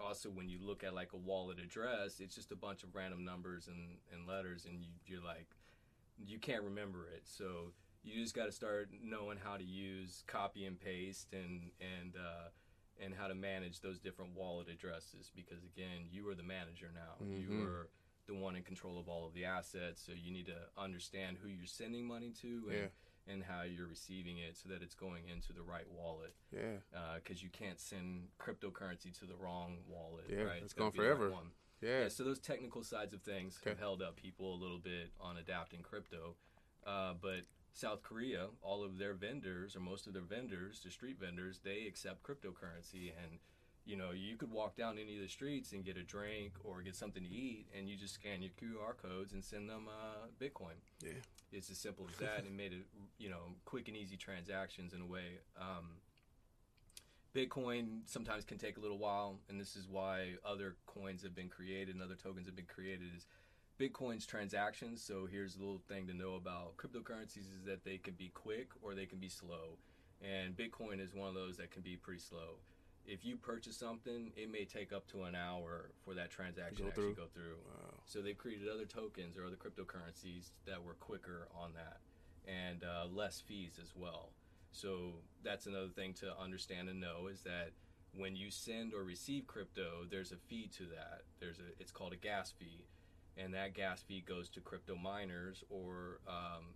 also, 0.00 0.30
when 0.30 0.48
you 0.48 0.58
look 0.60 0.82
at 0.82 0.94
like 0.94 1.12
a 1.12 1.16
wallet 1.16 1.58
address, 1.58 2.20
it's 2.20 2.34
just 2.34 2.50
a 2.50 2.56
bunch 2.56 2.82
of 2.82 2.94
random 2.94 3.24
numbers 3.24 3.68
and, 3.68 3.98
and 4.12 4.26
letters, 4.26 4.64
and 4.64 4.82
you, 4.82 4.88
you're 5.06 5.22
like, 5.22 5.46
you 6.18 6.38
can't 6.38 6.62
remember 6.62 7.08
it. 7.14 7.22
So 7.24 7.72
you 8.02 8.22
just 8.22 8.34
got 8.34 8.46
to 8.46 8.52
start 8.52 8.90
knowing 9.02 9.38
how 9.42 9.56
to 9.56 9.64
use 9.64 10.22
copy 10.26 10.66
and 10.66 10.78
paste 10.78 11.32
and 11.32 11.70
and 11.80 12.14
uh, 12.16 12.48
and 13.02 13.14
how 13.14 13.28
to 13.28 13.34
manage 13.34 13.80
those 13.80 13.98
different 13.98 14.36
wallet 14.36 14.68
addresses 14.68 15.30
because 15.34 15.64
again, 15.64 16.06
you 16.10 16.28
are 16.28 16.34
the 16.34 16.42
manager 16.42 16.90
now. 16.94 17.24
Mm-hmm. 17.24 17.40
You 17.40 17.66
are 17.66 17.88
the 18.26 18.34
one 18.34 18.56
in 18.56 18.62
control 18.62 18.98
of 18.98 19.08
all 19.08 19.26
of 19.26 19.34
the 19.34 19.44
assets, 19.44 20.02
so 20.04 20.12
you 20.12 20.32
need 20.32 20.46
to 20.46 20.56
understand 20.78 21.36
who 21.42 21.48
you're 21.48 21.66
sending 21.66 22.06
money 22.06 22.32
to 22.42 22.62
and. 22.68 22.78
Yeah. 22.78 22.86
And 23.26 23.42
how 23.42 23.62
you're 23.62 23.86
receiving 23.86 24.36
it 24.36 24.54
so 24.54 24.68
that 24.68 24.82
it's 24.82 24.94
going 24.94 25.30
into 25.30 25.54
the 25.54 25.62
right 25.62 25.86
wallet. 25.90 26.34
Yeah. 26.52 26.76
Because 27.16 27.38
uh, 27.38 27.44
you 27.44 27.48
can't 27.48 27.80
send 27.80 28.24
cryptocurrency 28.38 29.18
to 29.18 29.24
the 29.24 29.34
wrong 29.34 29.78
wallet. 29.88 30.26
Yeah. 30.28 30.42
Right? 30.42 30.56
It's, 30.56 30.64
it's 30.64 30.74
gone 30.74 30.92
forever. 30.92 31.32
Yeah. 31.84 32.02
yeah. 32.02 32.08
So 32.08 32.24
those 32.24 32.40
technical 32.40 32.82
sides 32.82 33.12
of 33.12 33.22
things 33.22 33.58
okay. 33.60 33.70
have 33.70 33.78
held 33.78 34.02
up 34.02 34.16
people 34.16 34.54
a 34.54 34.58
little 34.60 34.78
bit 34.78 35.10
on 35.20 35.36
adapting 35.36 35.80
crypto. 35.82 36.34
Uh, 36.86 37.14
but 37.20 37.42
South 37.72 38.02
Korea, 38.02 38.46
all 38.62 38.84
of 38.84 38.98
their 38.98 39.14
vendors 39.14 39.76
or 39.76 39.80
most 39.80 40.06
of 40.06 40.12
their 40.12 40.22
vendors, 40.22 40.80
the 40.84 40.90
street 40.90 41.18
vendors, 41.20 41.60
they 41.64 41.86
accept 41.86 42.22
cryptocurrency 42.22 43.12
and 43.22 43.38
you 43.86 43.96
know, 43.96 44.12
you 44.12 44.36
could 44.36 44.50
walk 44.50 44.76
down 44.76 44.98
any 44.98 45.16
of 45.16 45.22
the 45.22 45.28
streets 45.28 45.72
and 45.72 45.84
get 45.84 45.96
a 45.96 46.02
drink 46.02 46.52
or 46.64 46.80
get 46.80 46.96
something 46.96 47.22
to 47.22 47.28
eat, 47.28 47.66
and 47.76 47.88
you 47.88 47.96
just 47.96 48.14
scan 48.14 48.40
your 48.40 48.50
QR 48.52 48.96
codes 48.96 49.32
and 49.32 49.44
send 49.44 49.68
them 49.68 49.88
uh, 49.88 50.26
Bitcoin. 50.40 50.76
Yeah, 51.02 51.12
it's 51.52 51.70
as 51.70 51.78
simple 51.78 52.06
as 52.10 52.16
that, 52.18 52.44
and 52.44 52.56
made 52.56 52.72
it, 52.72 52.86
you 53.18 53.28
know, 53.28 53.54
quick 53.64 53.88
and 53.88 53.96
easy 53.96 54.16
transactions 54.16 54.94
in 54.94 55.02
a 55.02 55.06
way. 55.06 55.40
Um, 55.60 56.00
Bitcoin 57.34 58.00
sometimes 58.06 58.44
can 58.44 58.58
take 58.58 58.76
a 58.76 58.80
little 58.80 58.98
while, 58.98 59.40
and 59.48 59.60
this 59.60 59.74
is 59.74 59.88
why 59.88 60.34
other 60.44 60.76
coins 60.86 61.22
have 61.22 61.34
been 61.34 61.48
created 61.48 61.94
and 61.94 62.02
other 62.02 62.14
tokens 62.14 62.46
have 62.46 62.54
been 62.54 62.66
created. 62.66 63.08
Is 63.16 63.26
Bitcoin's 63.78 64.26
transactions. 64.26 65.02
So 65.02 65.26
here's 65.30 65.56
a 65.56 65.58
little 65.58 65.82
thing 65.88 66.06
to 66.06 66.14
know 66.14 66.34
about 66.34 66.76
cryptocurrencies 66.76 67.52
is 67.56 67.64
that 67.66 67.84
they 67.84 67.98
can 67.98 68.14
be 68.14 68.30
quick 68.34 68.68
or 68.82 68.94
they 68.94 69.06
can 69.06 69.18
be 69.18 69.28
slow. 69.28 69.78
And 70.22 70.56
Bitcoin 70.56 71.00
is 71.00 71.14
one 71.14 71.28
of 71.28 71.34
those 71.34 71.56
that 71.56 71.70
can 71.70 71.82
be 71.82 71.96
pretty 71.96 72.20
slow. 72.20 72.58
If 73.06 73.24
you 73.24 73.36
purchase 73.36 73.76
something, 73.76 74.32
it 74.36 74.50
may 74.50 74.64
take 74.64 74.92
up 74.92 75.06
to 75.08 75.24
an 75.24 75.34
hour 75.34 75.90
for 76.04 76.14
that 76.14 76.30
transaction 76.30 76.84
to 76.84 76.88
actually 76.88 77.12
go 77.12 77.26
through. 77.34 77.56
Wow. 77.66 77.94
So 78.06 78.22
they've 78.22 78.38
created 78.38 78.68
other 78.68 78.86
tokens 78.86 79.36
or 79.36 79.44
other 79.44 79.56
cryptocurrencies 79.56 80.50
that 80.66 80.82
were 80.82 80.94
quicker 80.94 81.48
on 81.54 81.72
that 81.74 81.98
and 82.50 82.82
uh, 82.84 83.06
less 83.12 83.40
fees 83.40 83.78
as 83.82 83.92
well. 83.94 84.30
So 84.74 85.14
that's 85.42 85.66
another 85.66 85.88
thing 85.88 86.14
to 86.14 86.36
understand 86.38 86.88
and 86.88 87.00
know 87.00 87.28
is 87.30 87.42
that 87.42 87.70
when 88.16 88.36
you 88.36 88.50
send 88.50 88.94
or 88.94 89.02
receive 89.02 89.46
crypto, 89.46 90.06
there's 90.10 90.32
a 90.32 90.36
fee 90.36 90.70
to 90.76 90.84
that. 90.84 91.22
There's 91.40 91.58
a 91.58 91.80
it's 91.80 91.92
called 91.92 92.12
a 92.12 92.16
gas 92.16 92.52
fee 92.52 92.84
and 93.36 93.54
that 93.54 93.74
gas 93.74 94.02
fee 94.02 94.22
goes 94.26 94.48
to 94.50 94.60
crypto 94.60 94.94
miners 94.94 95.64
or 95.70 96.20
um, 96.28 96.74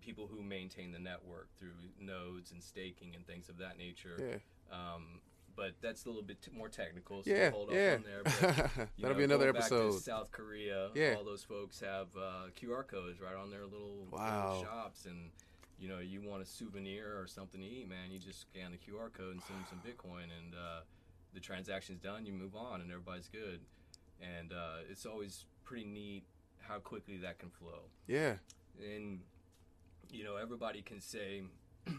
people 0.00 0.28
who 0.30 0.42
maintain 0.42 0.92
the 0.92 0.98
network 0.98 1.48
through 1.58 1.74
nodes 2.00 2.52
and 2.52 2.62
staking 2.62 3.14
and 3.14 3.26
things 3.26 3.48
of 3.48 3.58
that 3.58 3.76
nature. 3.78 4.16
Yeah. 4.18 4.36
Um, 4.76 5.20
but 5.56 5.72
that's 5.80 6.04
a 6.04 6.08
little 6.08 6.22
bit 6.22 6.42
t- 6.42 6.50
more 6.54 6.68
technical. 6.68 7.22
So 7.22 7.30
yeah, 7.30 7.50
hold 7.50 7.70
yeah. 7.72 7.96
there. 7.96 8.22
But, 8.24 8.32
That'll 8.98 9.10
know, 9.10 9.14
be 9.14 9.24
another 9.24 9.48
episode. 9.48 10.00
South 10.00 10.30
Korea, 10.30 10.90
yeah. 10.94 11.14
all 11.16 11.24
those 11.24 11.42
folks 11.42 11.80
have 11.80 12.08
uh, 12.16 12.50
QR 12.60 12.86
codes 12.86 13.20
right 13.20 13.34
on 13.34 13.50
their 13.50 13.64
little, 13.64 14.06
wow. 14.10 14.48
little 14.48 14.64
shops, 14.64 15.06
and 15.06 15.30
you 15.78 15.88
know, 15.88 15.98
you 15.98 16.22
want 16.22 16.42
a 16.42 16.46
souvenir 16.46 17.18
or 17.18 17.26
something 17.26 17.60
to 17.60 17.66
eat, 17.66 17.88
man, 17.88 18.10
you 18.10 18.18
just 18.18 18.40
scan 18.40 18.72
the 18.72 18.78
QR 18.78 19.12
code 19.12 19.32
and 19.32 19.42
send 19.42 19.58
them 19.58 19.66
some 19.68 19.78
Bitcoin, 19.80 20.24
and 20.24 20.54
uh, 20.54 20.80
the 21.34 21.40
transaction's 21.40 22.00
done. 22.00 22.24
You 22.24 22.32
move 22.32 22.56
on, 22.56 22.80
and 22.80 22.90
everybody's 22.90 23.28
good. 23.28 23.60
And 24.20 24.52
uh, 24.52 24.88
it's 24.90 25.04
always 25.04 25.44
pretty 25.64 25.84
neat 25.84 26.24
how 26.60 26.78
quickly 26.78 27.18
that 27.18 27.38
can 27.38 27.50
flow. 27.50 27.90
Yeah. 28.06 28.34
And 28.80 29.20
you 30.10 30.24
know, 30.24 30.36
everybody 30.36 30.82
can 30.82 31.00
say 31.00 31.42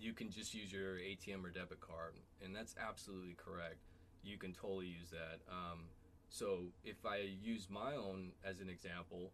you 0.00 0.12
can 0.12 0.30
just 0.30 0.54
use 0.54 0.72
your 0.72 0.96
ATM 0.96 1.44
or 1.44 1.50
debit 1.50 1.80
card, 1.80 2.14
and 2.44 2.54
that's 2.54 2.74
absolutely 2.80 3.36
correct. 3.36 3.76
You 4.22 4.38
can 4.38 4.52
totally 4.52 4.86
use 4.86 5.10
that. 5.10 5.40
Um, 5.48 5.80
so 6.28 6.64
if 6.84 7.06
I 7.06 7.28
use 7.40 7.68
my 7.70 7.94
own 7.94 8.32
as 8.44 8.60
an 8.60 8.68
example, 8.68 9.30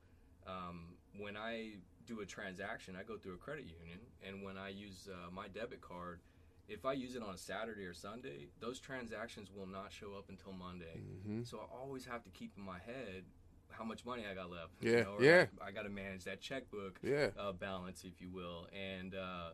um, 0.46 0.96
when 1.16 1.37
I 1.37 1.74
do 2.11 2.20
a 2.20 2.27
transaction, 2.27 2.96
I 2.99 3.05
go 3.05 3.16
through 3.16 3.35
a 3.35 3.38
credit 3.38 3.66
union, 3.81 4.01
and 4.27 4.42
when 4.42 4.57
I 4.57 4.70
use 4.70 5.09
uh, 5.11 5.31
my 5.31 5.46
debit 5.49 5.81
card, 5.81 6.20
if 6.68 6.85
I 6.85 6.92
use 6.92 7.14
it 7.14 7.23
on 7.23 7.35
a 7.35 7.38
Saturday 7.38 7.85
or 7.85 7.94
Sunday, 7.94 8.49
those 8.61 8.79
transactions 8.81 9.51
will 9.55 9.66
not 9.66 9.92
show 9.92 10.14
up 10.18 10.29
until 10.29 10.53
Monday. 10.53 10.99
Mm-hmm. 10.99 11.42
So 11.44 11.59
I 11.59 11.77
always 11.77 12.05
have 12.07 12.23
to 12.25 12.31
keep 12.31 12.53
in 12.57 12.64
my 12.64 12.79
head 12.79 13.25
how 13.70 13.85
much 13.85 14.05
money 14.05 14.25
I 14.31 14.35
got 14.35 14.51
left. 14.51 14.73
Yeah, 14.81 14.90
you 14.90 15.05
know, 15.05 15.16
yeah. 15.20 15.46
I, 15.62 15.68
I 15.68 15.70
got 15.70 15.83
to 15.83 15.88
manage 15.88 16.25
that 16.25 16.40
checkbook 16.40 16.99
yeah. 17.03 17.29
uh, 17.38 17.53
balance, 17.53 18.05
if 18.05 18.20
you 18.20 18.29
will, 18.29 18.66
and 18.73 19.14
uh, 19.14 19.51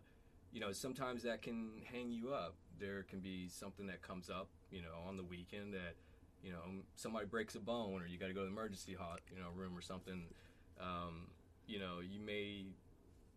you 0.52 0.60
know 0.60 0.72
sometimes 0.72 1.22
that 1.24 1.42
can 1.42 1.70
hang 1.90 2.10
you 2.10 2.32
up. 2.32 2.54
There 2.78 3.04
can 3.04 3.20
be 3.20 3.48
something 3.48 3.86
that 3.86 4.02
comes 4.02 4.28
up, 4.28 4.48
you 4.70 4.82
know, 4.82 5.08
on 5.08 5.16
the 5.16 5.24
weekend 5.24 5.74
that 5.74 5.94
you 6.42 6.52
know 6.52 6.60
somebody 6.96 7.26
breaks 7.26 7.54
a 7.54 7.60
bone, 7.60 8.02
or 8.02 8.06
you 8.06 8.18
got 8.18 8.28
to 8.28 8.34
go 8.34 8.40
to 8.40 8.46
the 8.46 8.52
emergency 8.52 8.94
hot, 8.94 9.20
you 9.30 9.40
know, 9.40 9.48
room 9.54 9.76
or 9.76 9.82
something. 9.82 10.24
Um, 10.80 11.28
you 11.66 11.78
know, 11.78 12.00
you 12.00 12.20
may 12.20 12.66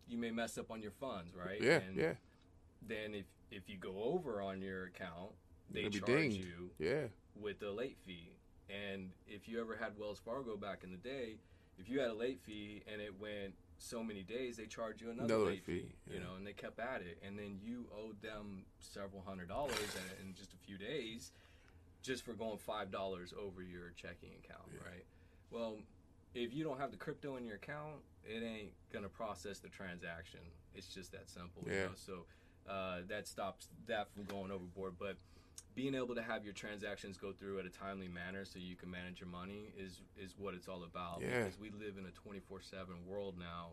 you 0.08 0.18
may 0.18 0.32
mess 0.32 0.58
up 0.58 0.72
on 0.72 0.82
your 0.82 0.92
funds, 0.92 1.36
right? 1.36 1.62
Yeah, 1.62 1.80
and 1.88 1.96
yeah. 1.98 2.14
Then 2.88 3.14
if 3.14 3.26
if 3.52 3.70
you 3.70 3.78
go 3.78 4.02
over 4.04 4.42
on 4.42 4.62
your 4.62 4.86
account, 4.86 5.32
they 5.72 5.90
charge 5.90 6.34
you 6.34 6.72
yeah. 6.80 7.08
with 7.36 7.62
a 7.64 7.72
late 7.72 7.98
fee. 8.06 8.34
And 8.70 9.10
if 9.28 9.48
you 9.48 9.60
ever 9.60 9.76
had 9.76 9.98
Wells 9.98 10.20
Fargo 10.24 10.56
back 10.56 10.84
in 10.84 10.92
the 10.92 10.98
day, 10.98 11.38
if 11.80 11.90
you 11.90 12.00
had 12.00 12.10
a 12.10 12.14
late 12.14 12.40
fee 12.42 12.84
and 12.92 13.02
it 13.02 13.20
went 13.20 13.56
so 13.80 14.04
many 14.04 14.22
days, 14.22 14.58
they 14.58 14.66
charge 14.66 15.02
you 15.02 15.10
another, 15.10 15.38
late 15.38 15.64
fee, 15.64 15.80
fee 15.80 15.96
yeah. 16.08 16.14
you 16.16 16.20
know, 16.20 16.36
and 16.38 16.46
they 16.46 16.54
kept 16.54 16.80
at 16.80 17.02
it. 17.02 17.18
And 17.26 17.38
then 17.38 17.58
you 17.64 17.86
owed 17.98 18.22
them 18.22 18.66
several 18.80 19.24
hundred 19.26 19.50
dollars 19.50 19.80
in, 19.96 20.28
in 20.28 20.36
just 20.36 20.54
a 20.54 20.58
few 20.58 20.78
days 20.78 21.32
just 22.02 22.24
for 22.24 22.34
going 22.34 22.58
$5 22.58 22.94
over 23.38 23.62
your 23.62 23.92
checking 23.96 24.30
account, 24.44 24.70
yeah. 24.72 24.90
right? 24.90 25.06
Well, 25.52 25.78
if 26.34 26.54
you 26.54 26.64
don't 26.64 26.80
have 26.80 26.92
the 26.92 26.98
crypto 26.98 27.36
in 27.38 27.46
your 27.46 27.56
account, 27.56 27.98
it 28.24 28.44
ain't 28.44 28.72
going 28.92 29.04
to 29.04 29.10
process 29.10 29.60
the 29.60 29.70
transaction. 29.70 30.42
It's 30.76 30.88
just 30.88 31.12
that 31.12 31.30
simple, 31.30 31.64
yeah. 31.66 31.74
you 31.74 31.80
know? 31.82 31.90
So 31.96 32.26
uh, 32.70 32.98
that 33.08 33.28
stops 33.28 33.68
that 33.88 34.12
from 34.14 34.26
going 34.26 34.52
overboard. 34.52 34.94
But 35.00 35.18
being 35.76 35.96
able 35.96 36.16
to 36.16 36.22
have 36.22 36.44
your 36.44 36.54
transactions 36.54 37.18
go 37.18 37.32
through 37.32 37.60
at 37.60 37.66
a 37.66 37.70
timely 37.70 38.08
manner 38.08 38.46
so 38.46 38.60
you 38.60 38.76
can 38.76 38.90
manage 38.92 39.20
your 39.20 39.30
money 39.30 39.72
is 39.78 40.02
is 40.18 40.36
what 40.38 40.54
it's 40.54 40.68
all 40.68 40.84
about. 40.84 41.22
Yeah. 41.22 41.44
Because 41.44 41.60
we 41.60 41.72
live 41.72 41.98
in 41.98 42.06
a 42.06 42.12
24/7 42.12 43.06
world 43.08 43.36
now. 43.40 43.72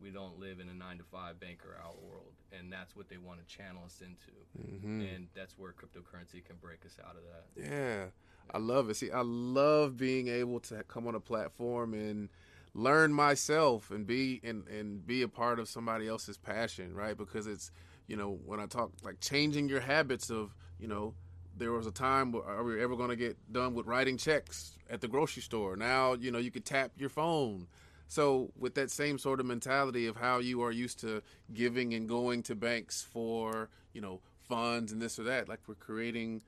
We 0.00 0.10
don't 0.10 0.38
live 0.38 0.60
in 0.60 0.68
a 0.68 0.74
9 0.74 0.98
to 0.98 1.02
5 1.02 1.40
banker 1.40 1.76
out 1.84 2.00
world, 2.00 2.30
and 2.52 2.72
that's 2.72 2.94
what 2.94 3.08
they 3.08 3.16
want 3.16 3.40
to 3.40 3.46
channel 3.46 3.82
us 3.84 4.00
into. 4.00 4.30
Mm-hmm. 4.56 5.00
And 5.00 5.26
that's 5.34 5.58
where 5.58 5.72
cryptocurrency 5.72 6.44
can 6.44 6.54
break 6.62 6.86
us 6.86 6.98
out 7.04 7.16
of 7.16 7.24
that. 7.24 7.68
Yeah. 7.68 8.04
I 8.52 8.58
love 8.58 8.88
it. 8.90 8.96
See, 8.96 9.10
I 9.10 9.22
love 9.22 9.96
being 9.96 10.28
able 10.28 10.60
to 10.60 10.82
come 10.84 11.06
on 11.06 11.14
a 11.14 11.20
platform 11.20 11.94
and 11.94 12.28
learn 12.74 13.12
myself 13.12 13.90
and 13.90 14.06
be 14.06 14.40
and 14.42 14.66
and 14.68 15.06
be 15.06 15.22
a 15.22 15.28
part 15.28 15.58
of 15.58 15.68
somebody 15.68 16.08
else's 16.08 16.36
passion, 16.38 16.94
right? 16.94 17.16
Because 17.16 17.46
it's 17.46 17.70
you 18.06 18.16
know 18.16 18.38
when 18.44 18.60
I 18.60 18.66
talk 18.66 18.90
like 19.02 19.20
changing 19.20 19.68
your 19.68 19.80
habits 19.80 20.30
of 20.30 20.54
you 20.78 20.88
know 20.88 21.14
there 21.56 21.72
was 21.72 21.86
a 21.86 21.92
time 21.92 22.30
where 22.32 22.44
are 22.44 22.62
we 22.62 22.80
ever 22.82 22.96
going 22.96 23.10
to 23.10 23.16
get 23.16 23.36
done 23.52 23.74
with 23.74 23.86
writing 23.86 24.16
checks 24.16 24.78
at 24.88 25.00
the 25.00 25.08
grocery 25.08 25.42
store? 25.42 25.76
Now 25.76 26.14
you 26.14 26.30
know 26.30 26.38
you 26.38 26.50
could 26.50 26.64
tap 26.64 26.92
your 26.96 27.10
phone. 27.10 27.66
So 28.10 28.50
with 28.58 28.74
that 28.76 28.90
same 28.90 29.18
sort 29.18 29.38
of 29.38 29.44
mentality 29.44 30.06
of 30.06 30.16
how 30.16 30.38
you 30.38 30.62
are 30.62 30.72
used 30.72 31.00
to 31.00 31.22
giving 31.52 31.92
and 31.92 32.08
going 32.08 32.42
to 32.44 32.54
banks 32.54 33.02
for 33.02 33.68
you 33.92 34.00
know 34.00 34.20
funds 34.48 34.92
and 34.92 35.02
this 35.02 35.18
or 35.18 35.24
that, 35.24 35.48
like 35.48 35.60
we're 35.66 35.74
creating 35.74 36.42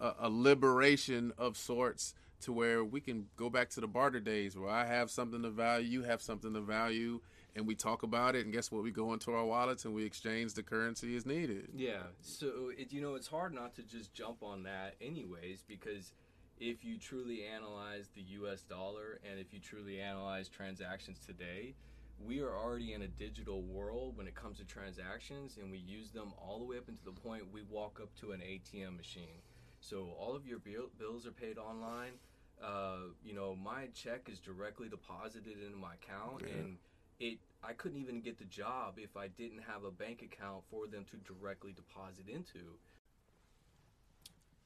a, 0.00 0.28
liberation 0.28 1.32
of 1.38 1.56
sorts 1.56 2.14
to 2.40 2.52
where 2.52 2.84
we 2.84 3.00
can 3.00 3.26
go 3.36 3.48
back 3.48 3.70
to 3.70 3.80
the 3.80 3.86
barter 3.86 4.20
days 4.20 4.56
where 4.56 4.68
I 4.68 4.84
have 4.84 5.10
something 5.10 5.42
to 5.42 5.50
value, 5.50 5.88
you 5.88 6.02
have 6.02 6.20
something 6.20 6.52
to 6.52 6.60
value, 6.60 7.20
and 7.54 7.66
we 7.66 7.74
talk 7.74 8.02
about 8.02 8.36
it. 8.36 8.44
And 8.44 8.52
guess 8.52 8.70
what? 8.70 8.82
We 8.82 8.90
go 8.90 9.12
into 9.14 9.32
our 9.32 9.44
wallets 9.44 9.84
and 9.84 9.94
we 9.94 10.04
exchange 10.04 10.54
the 10.54 10.62
currency 10.62 11.16
as 11.16 11.24
needed. 11.24 11.68
Yeah. 11.74 12.02
So 12.20 12.70
it, 12.76 12.92
you 12.92 13.00
know, 13.00 13.14
it's 13.14 13.28
hard 13.28 13.54
not 13.54 13.74
to 13.76 13.82
just 13.82 14.12
jump 14.12 14.42
on 14.42 14.64
that, 14.64 14.94
anyways, 15.00 15.62
because 15.66 16.12
if 16.58 16.84
you 16.84 16.98
truly 16.98 17.44
analyze 17.44 18.10
the 18.14 18.22
U.S. 18.22 18.62
dollar 18.62 19.20
and 19.28 19.40
if 19.40 19.52
you 19.52 19.60
truly 19.60 20.00
analyze 20.00 20.48
transactions 20.48 21.18
today, 21.26 21.74
we 22.18 22.40
are 22.40 22.56
already 22.56 22.92
in 22.92 23.02
a 23.02 23.08
digital 23.08 23.62
world 23.62 24.16
when 24.16 24.26
it 24.26 24.34
comes 24.34 24.58
to 24.58 24.64
transactions, 24.64 25.58
and 25.60 25.70
we 25.70 25.78
use 25.78 26.10
them 26.10 26.32
all 26.38 26.58
the 26.58 26.64
way 26.64 26.78
up 26.78 26.88
into 26.88 27.04
the 27.04 27.12
point 27.12 27.52
we 27.52 27.62
walk 27.62 28.00
up 28.02 28.14
to 28.20 28.32
an 28.32 28.40
ATM 28.40 28.96
machine. 28.96 29.42
So 29.80 30.10
all 30.18 30.34
of 30.34 30.46
your 30.46 30.58
bill- 30.58 30.90
bills 30.98 31.26
are 31.26 31.32
paid 31.32 31.58
online. 31.58 32.18
Uh, 32.60 33.12
you 33.22 33.34
know, 33.34 33.54
my 33.54 33.86
check 33.88 34.28
is 34.30 34.40
directly 34.40 34.88
deposited 34.88 35.62
into 35.62 35.76
my 35.76 35.94
account, 35.94 36.42
yeah. 36.42 36.54
and 36.54 36.78
it 37.20 37.38
I 37.62 37.72
couldn't 37.72 37.98
even 37.98 38.20
get 38.20 38.38
the 38.38 38.44
job 38.44 38.98
if 38.98 39.16
I 39.16 39.28
didn't 39.28 39.62
have 39.62 39.84
a 39.84 39.90
bank 39.90 40.22
account 40.22 40.64
for 40.70 40.86
them 40.86 41.04
to 41.10 41.16
directly 41.18 41.72
deposit 41.72 42.28
into. 42.28 42.78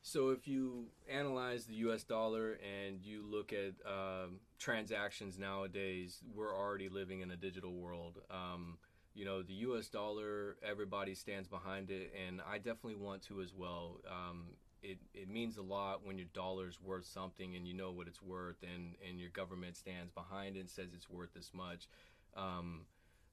So 0.02 0.30
if 0.30 0.48
you 0.48 0.86
analyze 1.10 1.66
the 1.66 1.74
U.S. 1.74 2.04
dollar 2.04 2.58
and 2.62 3.04
you 3.04 3.22
look 3.22 3.52
at 3.52 3.74
um, 3.86 4.40
transactions 4.58 5.38
nowadays, 5.38 6.20
we're 6.34 6.56
already 6.56 6.88
living 6.88 7.20
in 7.20 7.30
a 7.30 7.36
digital 7.36 7.74
world. 7.74 8.18
Um, 8.30 8.78
you 9.14 9.24
know, 9.24 9.42
the 9.42 9.52
U.S. 9.54 9.88
dollar, 9.88 10.56
everybody 10.62 11.14
stands 11.14 11.48
behind 11.48 11.90
it, 11.90 12.14
and 12.26 12.40
I 12.48 12.56
definitely 12.56 12.94
want 12.94 13.22
to 13.24 13.42
as 13.42 13.52
well. 13.54 14.00
Um, 14.08 14.44
it, 14.82 14.98
it 15.12 15.28
means 15.28 15.58
a 15.58 15.62
lot 15.62 16.06
when 16.06 16.16
your 16.16 16.28
dollar's 16.32 16.80
worth 16.80 17.04
something 17.04 17.54
and 17.54 17.66
you 17.66 17.74
know 17.74 17.90
what 17.90 18.06
it's 18.06 18.22
worth, 18.22 18.62
and, 18.62 18.94
and 19.06 19.20
your 19.20 19.30
government 19.30 19.76
stands 19.76 20.10
behind 20.12 20.56
it 20.56 20.60
and 20.60 20.70
says 20.70 20.94
it's 20.94 21.10
worth 21.10 21.34
this 21.34 21.50
much. 21.52 21.88
Um, 22.36 22.86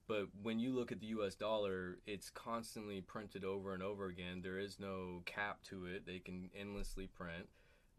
but 0.08 0.26
when 0.42 0.58
you 0.58 0.72
look 0.72 0.90
at 0.90 1.00
the 1.00 1.06
US 1.08 1.34
dollar, 1.34 1.98
it's 2.06 2.30
constantly 2.30 3.02
printed 3.02 3.44
over 3.44 3.74
and 3.74 3.82
over 3.82 4.06
again. 4.06 4.40
There 4.42 4.58
is 4.58 4.80
no 4.80 5.22
cap 5.26 5.62
to 5.64 5.84
it, 5.86 6.06
they 6.06 6.18
can 6.18 6.50
endlessly 6.58 7.06
print. 7.06 7.46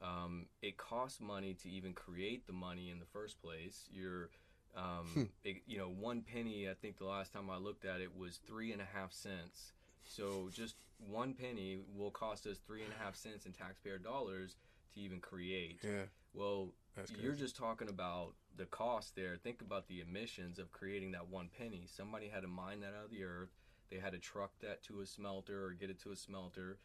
Um, 0.01 0.47
it 0.61 0.77
costs 0.77 1.21
money 1.21 1.53
to 1.55 1.69
even 1.69 1.93
create 1.93 2.47
the 2.47 2.53
money 2.53 2.89
in 2.89 2.99
the 2.99 3.05
first 3.05 3.41
place. 3.41 3.87
You're, 3.91 4.29
um, 4.75 5.05
hmm. 5.13 5.23
it, 5.43 5.57
you 5.67 5.77
know, 5.77 5.89
one 5.89 6.21
penny, 6.21 6.67
I 6.69 6.73
think 6.73 6.97
the 6.97 7.05
last 7.05 7.31
time 7.31 7.49
I 7.49 7.57
looked 7.57 7.85
at 7.85 8.01
it 8.01 8.17
was 8.17 8.39
three 8.47 8.71
and 8.71 8.81
a 8.81 8.87
half 8.91 9.13
cents. 9.13 9.73
So 10.03 10.49
just 10.51 10.75
one 10.97 11.33
penny 11.33 11.79
will 11.95 12.11
cost 12.11 12.47
us 12.47 12.57
three 12.65 12.81
and 12.83 12.91
a 12.91 13.03
half 13.03 13.15
cents 13.15 13.45
in 13.45 13.51
taxpayer 13.51 13.99
dollars 13.99 14.55
to 14.95 14.99
even 14.99 15.19
create. 15.19 15.79
Yeah. 15.83 16.05
Well, 16.33 16.73
you're 17.21 17.33
just 17.33 17.55
talking 17.55 17.89
about 17.89 18.33
the 18.57 18.65
cost 18.65 19.15
there. 19.15 19.37
Think 19.37 19.61
about 19.61 19.87
the 19.87 20.01
emissions 20.01 20.59
of 20.59 20.71
creating 20.71 21.11
that 21.11 21.27
one 21.29 21.49
penny. 21.57 21.85
Somebody 21.87 22.27
had 22.27 22.41
to 22.41 22.47
mine 22.47 22.81
that 22.81 22.93
out 22.97 23.05
of 23.05 23.11
the 23.11 23.23
earth. 23.23 23.49
They 23.89 23.97
had 23.97 24.11
to 24.11 24.19
truck 24.19 24.51
that 24.61 24.83
to 24.83 25.01
a 25.01 25.05
smelter 25.05 25.65
or 25.65 25.71
get 25.71 25.89
it 25.89 26.01
to 26.03 26.11
a 26.11 26.15
smelter. 26.15 26.77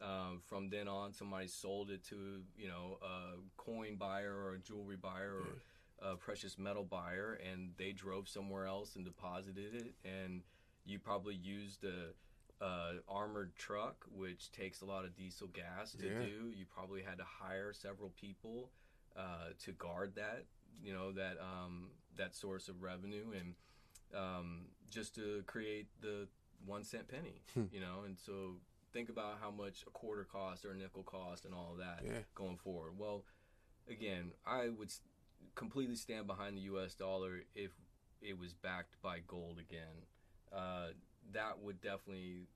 Um, 0.00 0.40
from 0.44 0.68
then 0.70 0.88
on, 0.88 1.12
somebody 1.12 1.48
sold 1.48 1.90
it 1.90 2.04
to 2.08 2.42
you 2.56 2.68
know 2.68 2.98
a 3.02 3.36
coin 3.56 3.96
buyer 3.96 4.34
or 4.34 4.54
a 4.54 4.58
jewelry 4.58 4.96
buyer 4.96 5.34
or 5.34 6.10
a 6.12 6.16
precious 6.16 6.58
metal 6.58 6.84
buyer, 6.84 7.38
and 7.50 7.70
they 7.78 7.92
drove 7.92 8.28
somewhere 8.28 8.66
else 8.66 8.96
and 8.96 9.04
deposited 9.04 9.74
it. 9.74 9.94
And 10.04 10.42
you 10.84 10.98
probably 10.98 11.34
used 11.34 11.84
a 11.84 12.64
uh, 12.64 12.92
armored 13.08 13.54
truck, 13.56 14.04
which 14.14 14.50
takes 14.52 14.80
a 14.80 14.84
lot 14.84 15.04
of 15.04 15.14
diesel 15.16 15.48
gas 15.48 15.92
to 15.92 16.06
yeah. 16.06 16.20
do. 16.20 16.52
You 16.56 16.64
probably 16.72 17.02
had 17.02 17.18
to 17.18 17.24
hire 17.24 17.72
several 17.72 18.10
people 18.20 18.70
uh, 19.16 19.50
to 19.64 19.72
guard 19.72 20.14
that, 20.16 20.44
you 20.82 20.92
know, 20.92 21.12
that 21.12 21.38
um, 21.40 21.88
that 22.16 22.34
source 22.34 22.68
of 22.68 22.82
revenue, 22.82 23.26
and 23.38 23.54
um, 24.16 24.66
just 24.90 25.14
to 25.16 25.42
create 25.46 25.86
the 26.00 26.28
one 26.64 26.84
cent 26.84 27.08
penny, 27.08 27.42
hmm. 27.54 27.64
you 27.72 27.80
know. 27.80 28.02
And 28.04 28.18
so 28.18 28.56
think 28.92 29.08
about 29.08 29.38
how 29.40 29.50
much 29.50 29.84
a 29.86 29.90
quarter 29.90 30.24
cost 30.30 30.64
or 30.64 30.72
a 30.72 30.76
nickel 30.76 31.02
cost 31.02 31.44
and 31.44 31.54
all 31.54 31.70
of 31.72 31.78
that 31.78 32.00
yeah. 32.04 32.20
going 32.34 32.56
forward. 32.56 32.92
Well, 32.98 33.24
again, 33.88 34.32
I 34.46 34.68
would 34.68 34.90
completely 35.54 35.96
stand 35.96 36.26
behind 36.26 36.56
the 36.56 36.62
U.S. 36.62 36.94
dollar 36.94 37.42
if 37.54 37.70
it 38.20 38.38
was 38.38 38.52
backed 38.52 39.00
by 39.02 39.18
gold 39.26 39.58
again. 39.58 40.06
Uh, 40.54 40.88
that 41.32 41.60
would 41.62 41.80
definitely 41.80 42.46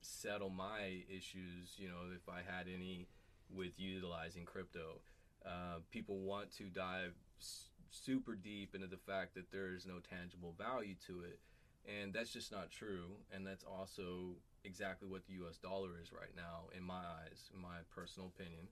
settle 0.00 0.50
my 0.50 1.02
issues, 1.08 1.74
you 1.76 1.88
know, 1.88 2.14
if 2.14 2.28
I 2.28 2.38
had 2.38 2.66
any 2.72 3.06
with 3.54 3.78
utilizing 3.78 4.44
crypto. 4.44 5.00
Uh, 5.44 5.80
people 5.90 6.18
want 6.18 6.54
to 6.56 6.64
dive 6.64 7.14
s- 7.40 7.70
super 7.90 8.34
deep 8.34 8.74
into 8.74 8.86
the 8.86 8.96
fact 8.96 9.34
that 9.34 9.50
there 9.50 9.72
is 9.72 9.86
no 9.86 9.98
tangible 9.98 10.54
value 10.56 10.94
to 11.06 11.22
it. 11.22 11.40
And 11.86 12.12
that's 12.12 12.32
just 12.32 12.52
not 12.52 12.70
true. 12.70 13.16
And 13.32 13.46
that's 13.46 13.64
also 13.64 14.36
exactly 14.64 15.08
what 15.08 15.26
the 15.26 15.32
US 15.44 15.56
dollar 15.56 15.90
is 16.00 16.12
right 16.12 16.34
now, 16.36 16.68
in 16.76 16.84
my 16.84 17.00
eyes, 17.00 17.50
in 17.54 17.60
my 17.60 17.78
personal 17.94 18.28
opinion. 18.28 18.68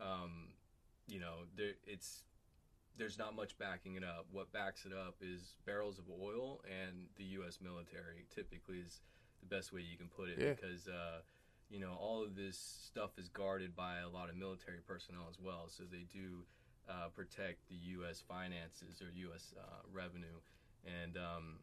Um, 0.00 0.54
you 1.06 1.20
know, 1.20 1.46
there, 1.56 1.72
it's 1.84 2.24
there's 2.96 3.18
not 3.18 3.34
much 3.34 3.58
backing 3.58 3.96
it 3.96 4.04
up. 4.04 4.26
What 4.30 4.52
backs 4.52 4.84
it 4.84 4.92
up 4.92 5.16
is 5.20 5.56
barrels 5.66 5.98
of 5.98 6.04
oil 6.10 6.62
and 6.64 7.08
the 7.16 7.24
U.S. 7.40 7.58
military. 7.60 8.26
Typically, 8.34 8.78
is 8.78 9.00
the 9.40 9.54
best 9.54 9.72
way 9.72 9.80
you 9.80 9.96
can 9.96 10.08
put 10.08 10.28
it 10.28 10.38
yeah. 10.38 10.54
because 10.54 10.88
uh, 10.88 11.20
you 11.70 11.80
know 11.80 11.96
all 11.98 12.22
of 12.22 12.36
this 12.36 12.56
stuff 12.86 13.18
is 13.18 13.28
guarded 13.28 13.74
by 13.74 13.98
a 13.98 14.08
lot 14.08 14.28
of 14.28 14.36
military 14.36 14.80
personnel 14.86 15.26
as 15.28 15.38
well. 15.40 15.66
So 15.68 15.84
they 15.90 16.06
do 16.12 16.44
uh, 16.88 17.08
protect 17.14 17.68
the 17.68 17.76
U.S. 17.96 18.22
finances 18.26 19.00
or 19.00 19.10
U.S. 19.14 19.54
Uh, 19.58 19.62
revenue, 19.92 20.40
and 20.84 21.16
um, 21.16 21.58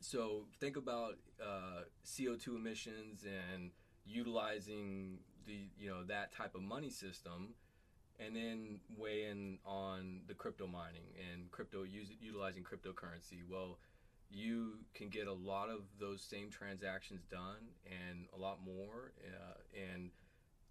so 0.00 0.46
think 0.60 0.76
about 0.76 1.18
uh, 1.42 1.84
CO2 2.06 2.56
emissions 2.56 3.24
and 3.24 3.70
utilizing 4.06 5.18
the 5.46 5.68
you 5.78 5.90
know 5.90 6.04
that 6.04 6.32
type 6.32 6.54
of 6.54 6.62
money 6.62 6.90
system 6.90 7.54
and 8.24 8.36
then 8.36 8.80
weigh 8.96 9.24
in 9.30 9.58
on 9.64 10.20
the 10.28 10.34
crypto 10.34 10.66
mining 10.66 11.08
and 11.32 11.50
crypto 11.50 11.82
use, 11.84 12.08
utilizing 12.20 12.62
cryptocurrency. 12.62 13.42
Well, 13.50 13.78
you 14.30 14.74
can 14.94 15.08
get 15.08 15.26
a 15.26 15.32
lot 15.32 15.70
of 15.70 15.80
those 15.98 16.22
same 16.22 16.50
transactions 16.50 17.22
done 17.30 17.72
and 17.86 18.26
a 18.36 18.38
lot 18.38 18.58
more 18.64 19.12
uh, 19.26 19.90
and 19.92 20.10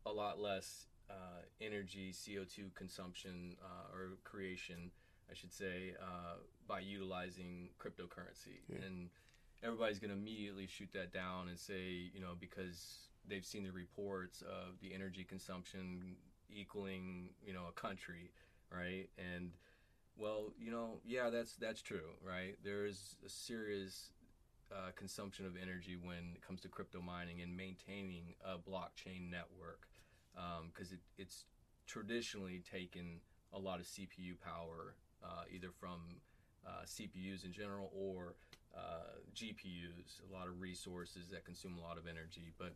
a 0.06 0.12
lot 0.12 0.40
less 0.40 0.86
uh, 1.10 1.42
energy 1.62 2.14
CO2 2.14 2.74
consumption 2.76 3.56
uh, 3.62 3.96
or 3.96 4.18
creation, 4.24 4.92
I 5.30 5.34
should 5.34 5.54
say, 5.54 5.94
uh, 6.02 6.38
by 6.68 6.80
utilizing 6.80 7.70
cryptocurrency. 7.80 8.62
Yeah. 8.68 8.86
And 8.86 9.10
everybody's 9.64 10.00
going 10.00 10.12
to 10.12 10.18
immediately 10.18 10.68
shoot 10.68 10.90
that 10.94 11.12
down 11.14 11.50
and 11.50 11.58
say, 11.58 12.12
you 12.14 12.22
know, 12.22 12.34
because 12.40 13.10
they've 13.28 13.46
seen 13.46 13.64
the 13.64 13.72
reports 13.72 14.42
of 14.42 14.80
the 14.82 14.94
energy 14.94 15.24
consumption 15.24 16.16
equaling 16.52 17.30
you 17.46 17.54
know 17.54 17.66
a 17.70 17.72
country, 17.72 18.32
right? 18.72 19.10
And 19.18 19.52
well, 20.18 20.54
you 20.60 20.72
know, 20.72 21.00
yeah, 21.06 21.30
that's 21.30 21.56
that's 21.56 21.82
true, 21.82 22.16
right? 22.26 22.58
There 22.64 22.86
is 22.86 23.16
a 23.26 23.30
serious 23.30 24.12
uh, 24.72 24.92
consumption 24.96 25.46
of 25.46 25.54
energy 25.62 25.96
when 26.02 26.34
it 26.36 26.42
comes 26.46 26.62
to 26.62 26.68
crypto 26.68 27.02
mining 27.02 27.42
and 27.42 27.56
maintaining 27.56 28.36
a 28.44 28.58
blockchain 28.58 29.30
network 29.30 29.88
because 30.72 30.92
um, 30.92 30.98
it, 31.18 31.22
it's 31.22 31.46
traditionally 31.88 32.62
taken 32.72 33.20
a 33.54 33.60
lot 33.60 33.80
of 33.80 33.86
CPU 33.86 34.40
power, 34.40 34.96
uh, 35.24 35.44
either 35.54 35.70
from 35.80 36.00
uh, 36.66 36.84
CPUs 36.86 37.46
in 37.46 37.52
general 37.52 37.92
or 37.96 38.36
uh, 38.76 39.18
GPUs, 39.36 40.22
a 40.30 40.34
lot 40.34 40.48
of 40.48 40.62
resources 40.62 41.30
that 41.32 41.46
consume 41.46 41.78
a 41.78 41.82
lot 41.82 41.98
of 41.98 42.08
energy. 42.08 42.54
But 42.58 42.74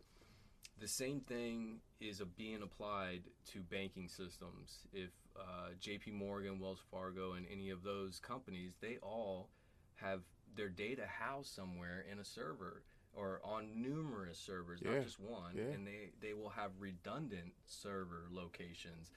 the 0.80 0.88
same 0.88 1.19
thing 1.21 1.80
is 1.99 2.21
being 2.36 2.63
applied 2.63 3.23
to 3.52 3.60
banking 3.60 4.08
systems. 4.08 4.80
If 4.91 5.12
uh, 5.39 5.69
J.P. 5.80 6.12
Morgan, 6.12 6.60
Wells 6.60 6.82
Fargo, 6.91 7.34
and 7.34 7.45
any 7.52 7.69
of 7.69 7.84
those 7.84 8.19
companies, 8.19 8.73
they 8.82 8.97
all 9.02 9.49
have 9.95 10.21
their 10.56 10.69
data 10.69 11.04
housed 11.08 11.54
somewhere 11.54 12.06
in 12.12 12.19
a 12.19 12.26
server 12.26 12.84
or 13.15 13.39
on 13.43 13.82
numerous 13.82 14.38
servers, 14.38 14.80
yeah. 14.84 14.95
not 14.95 15.04
just 15.04 15.19
one, 15.19 15.56
yeah. 15.56 15.73
and 15.73 15.86
they, 15.86 16.10
they 16.21 16.34
will 16.34 16.49
have 16.49 16.71
redundant 16.80 17.54
server 17.65 18.26
locations. 18.32 19.12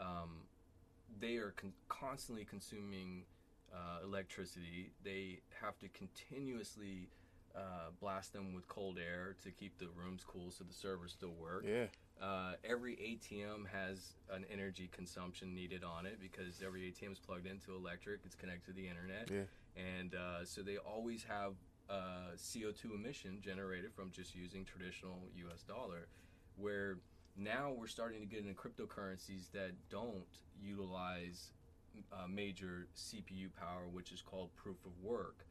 Um, 0.00 0.46
they 1.18 1.36
are 1.36 1.52
con- 1.56 1.72
constantly 1.88 2.44
consuming 2.44 3.24
uh, 3.72 4.04
electricity, 4.04 4.92
they 5.04 5.40
have 5.60 5.78
to 5.78 5.88
continuously 5.88 7.08
uh, 7.54 7.90
blast 8.00 8.32
them 8.32 8.52
with 8.54 8.68
cold 8.68 8.98
air 8.98 9.36
to 9.42 9.50
keep 9.50 9.78
the 9.78 9.88
rooms 9.96 10.22
cool 10.26 10.50
so 10.50 10.64
the 10.64 10.74
servers 10.74 11.12
still 11.12 11.34
work. 11.40 11.64
Yeah. 11.66 11.86
Uh, 12.20 12.52
every 12.64 12.96
ATM 12.96 13.66
has 13.72 14.12
an 14.32 14.44
energy 14.52 14.88
consumption 14.92 15.54
needed 15.54 15.82
on 15.82 16.04
it 16.04 16.18
because 16.20 16.62
every 16.64 16.82
ATM 16.82 17.12
is 17.12 17.18
plugged 17.18 17.46
into 17.46 17.74
electric. 17.74 18.20
It's 18.24 18.34
connected 18.34 18.66
to 18.66 18.72
the 18.72 18.88
internet, 18.88 19.30
Yeah. 19.30 19.82
and 19.98 20.14
uh, 20.14 20.44
so 20.44 20.62
they 20.62 20.76
always 20.76 21.24
have 21.24 21.54
uh, 21.90 22.36
CO2 22.36 22.94
emission 22.94 23.38
generated 23.42 23.92
from 23.92 24.10
just 24.10 24.34
using 24.34 24.64
traditional 24.64 25.18
U.S. 25.36 25.62
dollar. 25.62 26.06
Where 26.56 26.98
now 27.36 27.72
we're 27.76 27.86
starting 27.86 28.20
to 28.20 28.26
get 28.26 28.40
into 28.40 28.54
cryptocurrencies 28.54 29.50
that 29.52 29.72
don't 29.90 30.24
utilize 30.62 31.52
uh, 32.12 32.26
major 32.28 32.86
CPU 32.96 33.48
power, 33.58 33.88
which 33.90 34.12
is 34.12 34.22
called 34.22 34.54
proof 34.56 34.76
of 34.84 34.92
work. 35.02 35.46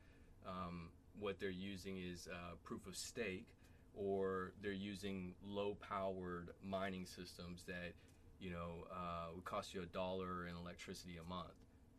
Um, 0.47 0.89
what 1.19 1.39
they're 1.39 1.49
using 1.49 1.97
is 1.97 2.27
uh, 2.31 2.55
proof 2.63 2.87
of 2.87 2.95
stake, 2.95 3.47
or 3.95 4.53
they're 4.61 4.71
using 4.71 5.33
low-powered 5.45 6.51
mining 6.63 7.05
systems 7.05 7.63
that, 7.67 7.93
you 8.39 8.51
know, 8.51 8.87
uh, 8.91 9.27
would 9.35 9.45
cost 9.45 9.73
you 9.73 9.81
a 9.81 9.85
dollar 9.87 10.47
in 10.47 10.55
electricity 10.55 11.17
a 11.23 11.29
month. 11.29 11.47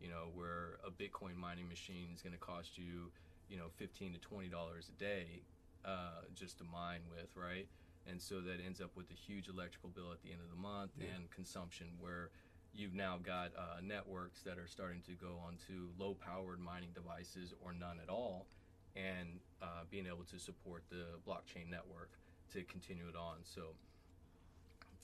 You 0.01 0.09
know, 0.09 0.29
where 0.33 0.79
a 0.85 0.89
Bitcoin 0.89 1.35
mining 1.37 1.67
machine 1.67 2.09
is 2.15 2.23
going 2.23 2.33
to 2.33 2.39
cost 2.39 2.75
you, 2.75 3.11
you 3.51 3.57
know, 3.57 3.67
fifteen 3.75 4.13
to 4.13 4.19
twenty 4.19 4.47
dollars 4.47 4.89
a 4.89 4.97
day 4.99 5.43
uh, 5.85 6.21
just 6.33 6.57
to 6.59 6.63
mine 6.63 7.01
with, 7.11 7.27
right? 7.35 7.67
And 8.07 8.19
so 8.19 8.39
that 8.41 8.57
ends 8.65 8.81
up 8.81 8.95
with 8.95 9.11
a 9.11 9.13
huge 9.13 9.47
electrical 9.49 9.89
bill 9.89 10.11
at 10.11 10.21
the 10.23 10.31
end 10.31 10.39
of 10.43 10.49
the 10.49 10.55
month 10.61 10.91
Yeah. 10.97 11.07
and 11.15 11.29
consumption 11.29 11.87
where 11.99 12.29
you've 12.73 12.95
now 12.95 13.19
got 13.21 13.51
uh, 13.57 13.81
networks 13.83 14.41
that 14.43 14.57
are 14.57 14.65
starting 14.67 15.01
to 15.05 15.11
go 15.11 15.37
onto 15.45 15.89
low 15.99 16.15
powered 16.15 16.59
mining 16.59 16.89
devices 16.95 17.53
or 17.63 17.73
none 17.73 17.99
at 18.01 18.09
all 18.09 18.47
and 18.95 19.39
uh, 19.61 19.83
being 19.91 20.07
able 20.07 20.23
to 20.23 20.39
support 20.39 20.83
the 20.89 21.03
blockchain 21.27 21.69
network 21.69 22.09
to 22.53 22.63
continue 22.63 23.07
it 23.09 23.15
on 23.15 23.35
so 23.43 23.75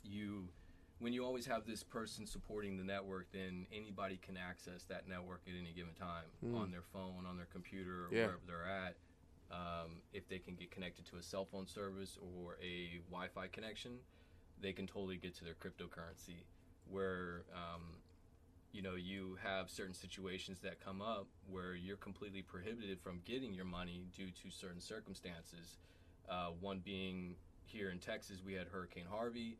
you 0.03 0.47
when 0.99 1.13
you 1.13 1.23
always 1.23 1.45
have 1.45 1.65
this 1.65 1.83
person 1.83 2.25
supporting 2.25 2.77
the 2.77 2.83
network 2.83 3.27
then 3.31 3.65
anybody 3.71 4.17
can 4.17 4.35
access 4.37 4.83
that 4.85 5.07
network 5.07 5.41
at 5.47 5.53
any 5.59 5.71
given 5.73 5.93
time 5.93 6.25
Mm. 6.43 6.55
on 6.55 6.71
their 6.71 6.81
phone 6.81 7.25
on 7.25 7.37
their 7.37 7.45
computer 7.47 8.05
or 8.05 8.09
Yeah. 8.11 8.25
wherever 8.25 8.41
they're 8.45 8.65
at 8.67 8.95
um, 9.49 10.01
if 10.11 10.27
they 10.27 10.39
can 10.39 10.55
get 10.55 10.71
connected 10.71 11.05
to 11.05 11.17
a 11.17 11.23
cell 11.23 11.45
phone 11.45 11.67
service 11.67 12.17
or 12.17 12.57
a 12.61 12.99
wi-fi 13.09 13.47
connection 13.47 13.99
they 14.59 14.73
can 14.73 14.87
totally 14.87 15.17
get 15.17 15.35
to 15.35 15.43
their 15.43 15.53
cryptocurrency 15.55 16.43
where 16.89 17.43
um, 17.53 18.01
you 18.71 18.81
know 18.81 18.95
you 18.95 19.37
have 19.41 19.69
certain 19.69 19.93
situations 19.93 20.59
that 20.61 20.79
come 20.83 21.01
up 21.01 21.27
where 21.49 21.75
you're 21.75 21.97
completely 21.97 22.41
prohibited 22.41 22.99
from 22.99 23.21
getting 23.23 23.53
your 23.53 23.65
money 23.65 24.07
due 24.15 24.31
to 24.31 24.49
certain 24.49 24.81
circumstances 24.81 25.77
uh, 26.29 26.47
one 26.59 26.79
being 26.79 27.35
here 27.65 27.89
in 27.89 27.99
texas 27.99 28.41
we 28.45 28.53
had 28.53 28.67
hurricane 28.67 29.05
harvey 29.09 29.57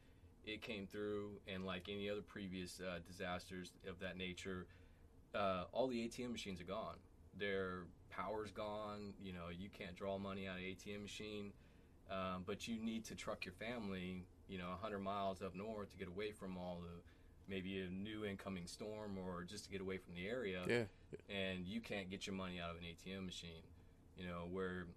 it 0.48 0.62
came 0.62 0.88
through 0.88 1.32
and 1.48 1.66
like 1.66 1.90
any 1.90 2.10
other 2.10 2.22
previous 2.22 2.80
uh, 2.80 3.00
disasters 3.06 3.72
of 3.88 4.00
that 4.00 4.18
nature 4.18 4.66
uh, 5.36 5.64
all 5.72 5.88
the 5.88 6.08
atm 6.08 6.32
machines 6.32 6.60
are 6.62 6.66
gone 6.66 6.96
their 7.38 7.84
power's 8.10 8.52
gone 8.52 9.14
you 9.22 9.34
know 9.34 9.50
you 9.56 9.70
can't 9.70 9.96
draw 9.96 10.18
money 10.18 10.48
out 10.48 10.58
of 10.58 10.64
an 10.64 10.70
atm 10.76 11.02
machine 11.02 11.52
um, 12.10 12.44
but 12.46 12.68
you 12.68 12.80
need 12.82 13.04
to 13.06 13.16
truck 13.16 13.46
your 13.46 13.54
family 13.54 14.26
you 14.48 14.58
know 14.58 14.70
100 14.70 15.00
miles 15.00 15.42
up 15.42 15.54
north 15.56 15.90
to 15.92 15.98
get 15.98 16.08
away 16.08 16.32
from 16.32 16.58
all 16.58 16.80
the 16.82 17.02
maybe 17.50 17.80
a 17.80 17.90
new 17.90 18.26
incoming 18.26 18.68
storm 18.68 19.18
or 19.18 19.44
just 19.44 19.66
to 19.66 19.70
get 19.72 19.82
away 19.82 19.98
from 19.98 20.14
the 20.16 20.28
area 20.28 20.62
Yeah. 20.68 20.84
and 21.30 21.66
you 21.66 21.80
can't 21.80 22.10
get 22.10 22.28
your 22.28 22.36
money 22.36 22.60
out 22.60 22.72
of 22.72 22.78
an 22.78 22.84
ATM 22.84 23.26
machine. 23.26 23.64
You 24.18 24.26
know, 24.26 24.48
where 24.52 24.88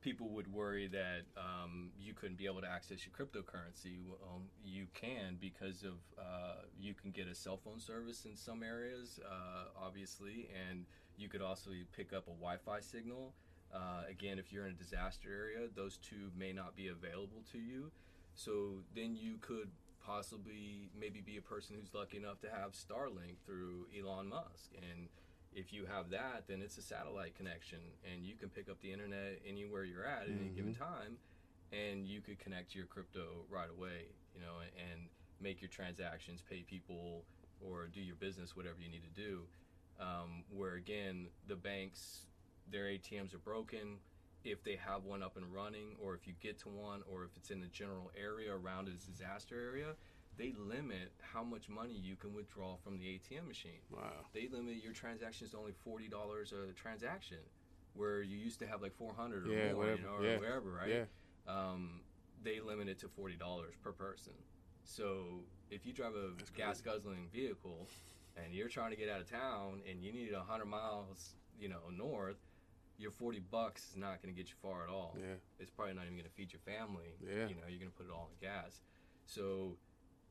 people 0.00 0.28
would 0.30 0.52
worry 0.52 0.86
that 0.88 1.22
um, 1.36 1.90
you 1.98 2.14
couldn't 2.14 2.38
be 2.38 2.46
able 2.46 2.60
to 2.60 2.68
access 2.68 3.00
your 3.04 3.12
cryptocurrency. 3.12 3.98
Well, 4.06 4.42
you 4.64 4.86
can 4.94 5.36
because 5.40 5.82
of 5.82 5.94
uh, 6.18 6.62
you 6.78 6.94
can 6.94 7.10
get 7.10 7.26
a 7.28 7.34
cell 7.34 7.58
phone 7.62 7.80
service 7.80 8.24
in 8.24 8.36
some 8.36 8.62
areas, 8.62 9.18
uh, 9.28 9.64
obviously, 9.80 10.48
and 10.68 10.84
you 11.16 11.28
could 11.28 11.42
also 11.42 11.70
pick 11.96 12.12
up 12.12 12.26
a 12.28 12.30
Wi-Fi 12.30 12.80
signal. 12.80 13.34
Uh, 13.74 14.02
again, 14.08 14.38
if 14.38 14.52
you're 14.52 14.66
in 14.66 14.72
a 14.72 14.76
disaster 14.76 15.28
area, 15.28 15.68
those 15.74 15.98
two 15.98 16.30
may 16.36 16.52
not 16.52 16.74
be 16.74 16.88
available 16.88 17.42
to 17.52 17.58
you. 17.58 17.90
So 18.34 18.84
then 18.94 19.16
you 19.16 19.36
could 19.40 19.68
possibly 20.00 20.88
maybe 20.98 21.20
be 21.20 21.36
a 21.36 21.42
person 21.42 21.76
who's 21.78 21.92
lucky 21.92 22.16
enough 22.16 22.40
to 22.40 22.48
have 22.48 22.72
Starlink 22.72 23.36
through 23.44 23.86
Elon 23.98 24.28
Musk. 24.28 24.70
And 24.76 25.08
if 25.54 25.72
you 25.72 25.86
have 25.86 26.10
that, 26.10 26.44
then 26.46 26.60
it's 26.62 26.78
a 26.78 26.82
satellite 26.82 27.36
connection 27.36 27.78
and 28.10 28.24
you 28.24 28.34
can 28.36 28.48
pick 28.48 28.68
up 28.68 28.80
the 28.80 28.92
internet 28.92 29.40
anywhere 29.46 29.84
you're 29.84 30.04
at 30.04 30.22
at 30.22 30.28
any 30.28 30.50
given 30.50 30.74
time 30.74 31.16
and 31.72 32.06
you 32.06 32.20
could 32.20 32.38
connect 32.38 32.72
to 32.72 32.78
your 32.78 32.86
crypto 32.86 33.44
right 33.50 33.68
away, 33.70 34.06
you 34.34 34.40
know, 34.40 34.60
and 34.90 35.00
make 35.40 35.60
your 35.60 35.68
transactions, 35.68 36.42
pay 36.48 36.62
people, 36.62 37.24
or 37.60 37.86
do 37.86 38.00
your 38.00 38.16
business, 38.16 38.56
whatever 38.56 38.76
you 38.80 38.90
need 38.90 39.02
to 39.02 39.20
do. 39.20 39.42
Um, 40.00 40.44
where 40.50 40.74
again, 40.74 41.26
the 41.46 41.56
banks, 41.56 42.26
their 42.70 42.84
ATMs 42.84 43.34
are 43.34 43.38
broken. 43.38 43.98
If 44.44 44.62
they 44.62 44.76
have 44.76 45.04
one 45.04 45.22
up 45.22 45.36
and 45.36 45.52
running, 45.52 45.96
or 46.00 46.14
if 46.14 46.26
you 46.26 46.34
get 46.40 46.58
to 46.60 46.68
one, 46.68 47.02
or 47.12 47.24
if 47.24 47.30
it's 47.36 47.50
in 47.50 47.60
the 47.60 47.66
general 47.66 48.10
area 48.16 48.54
around 48.54 48.88
a 48.88 48.92
disaster 48.92 49.60
area, 49.60 49.94
they 50.38 50.54
limit 50.56 51.12
how 51.20 51.42
much 51.42 51.68
money 51.68 51.92
you 51.94 52.16
can 52.16 52.32
withdraw 52.32 52.76
from 52.76 52.96
the 52.98 53.04
ATM 53.18 53.46
machine 53.46 53.82
Wow. 53.90 54.12
they 54.32 54.48
limit 54.48 54.76
your 54.82 54.92
transactions 54.92 55.50
to 55.50 55.58
only 55.58 55.72
forty 55.72 56.08
dollars 56.08 56.52
a 56.52 56.72
transaction, 56.72 57.38
where 57.94 58.22
you 58.22 58.36
used 58.38 58.58
to 58.60 58.66
have 58.66 58.80
like 58.80 58.94
four 58.94 59.12
hundred 59.14 59.46
or 59.46 59.50
Yeah, 59.52 59.72
more, 59.72 59.76
whatever. 59.82 59.98
you 59.98 60.04
know, 60.06 60.14
or 60.14 60.24
Yeah. 60.24 60.38
wherever, 60.38 60.70
right? 60.70 60.88
Yeah. 60.88 61.04
Um, 61.46 62.00
they 62.42 62.60
limit 62.60 62.88
it 62.88 62.98
to 63.00 63.08
forty 63.08 63.36
dollars 63.36 63.74
per 63.82 63.92
person. 63.92 64.32
So 64.84 65.44
if 65.70 65.84
you 65.84 65.92
drive 65.92 66.14
a 66.14 66.30
That's 66.38 66.50
gas 66.50 66.80
guzzling 66.80 67.28
vehicle 67.32 67.88
and 68.36 68.54
you're 68.54 68.68
trying 68.68 68.90
to 68.90 68.96
get 68.96 69.08
out 69.10 69.20
of 69.20 69.28
town 69.28 69.82
and 69.88 70.02
you 70.02 70.12
need 70.12 70.32
hundred 70.32 70.66
miles, 70.66 71.34
you 71.58 71.68
know, 71.68 71.90
north, 71.90 72.38
your 72.96 73.10
forty 73.10 73.40
bucks 73.40 73.90
is 73.90 73.96
not 73.96 74.22
going 74.22 74.32
to 74.34 74.40
get 74.40 74.48
you 74.48 74.56
far 74.62 74.84
at 74.84 74.88
all 74.88 75.16
Yeah. 75.18 75.34
it's 75.58 75.70
probably 75.70 75.94
not 75.94 76.04
even 76.04 76.14
going 76.14 76.24
to 76.28 76.30
feed 76.30 76.52
your 76.52 76.60
family. 76.60 77.16
Yeah. 77.20 77.48
You 77.48 77.56
know, 77.56 77.66
you're 77.68 77.80
going 77.80 77.90
to 77.90 77.96
put 77.96 78.06
it 78.06 78.12
all 78.12 78.30
in 78.32 78.38
gas. 78.46 78.80
So, 79.26 79.76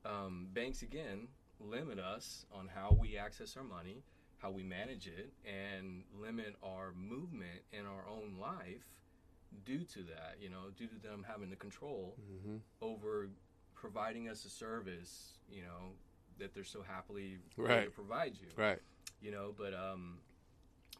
um, 0.07 0.47
banks 0.53 0.81
again 0.81 1.27
limit 1.59 1.99
us 1.99 2.45
on 2.51 2.67
how 2.73 2.95
we 2.99 3.17
access 3.17 3.57
our 3.57 3.63
money, 3.63 4.03
how 4.37 4.51
we 4.51 4.63
manage 4.63 5.07
it, 5.07 5.31
and 5.45 6.03
limit 6.19 6.55
our 6.63 6.91
movement 6.95 7.61
in 7.73 7.85
our 7.85 8.05
own 8.07 8.35
life 8.39 8.85
due 9.65 9.83
to 9.83 10.03
that. 10.03 10.35
You 10.39 10.49
know, 10.49 10.69
due 10.77 10.87
to 10.87 10.95
them 11.01 11.25
having 11.27 11.49
the 11.49 11.55
control 11.55 12.15
Mm-hmm. 12.31 12.57
over 12.81 13.27
providing 13.75 14.29
us 14.29 14.45
a 14.45 14.49
service. 14.49 15.33
You 15.51 15.63
know, 15.63 15.93
that 16.39 16.53
they're 16.53 16.63
so 16.63 16.81
happily 16.83 17.37
right. 17.57 17.85
to 17.85 17.89
provide 17.91 18.33
you 18.39 18.47
Right. 18.55 18.77
you 19.19 19.31
know 19.31 19.55
but 19.57 19.73
um 19.73 20.19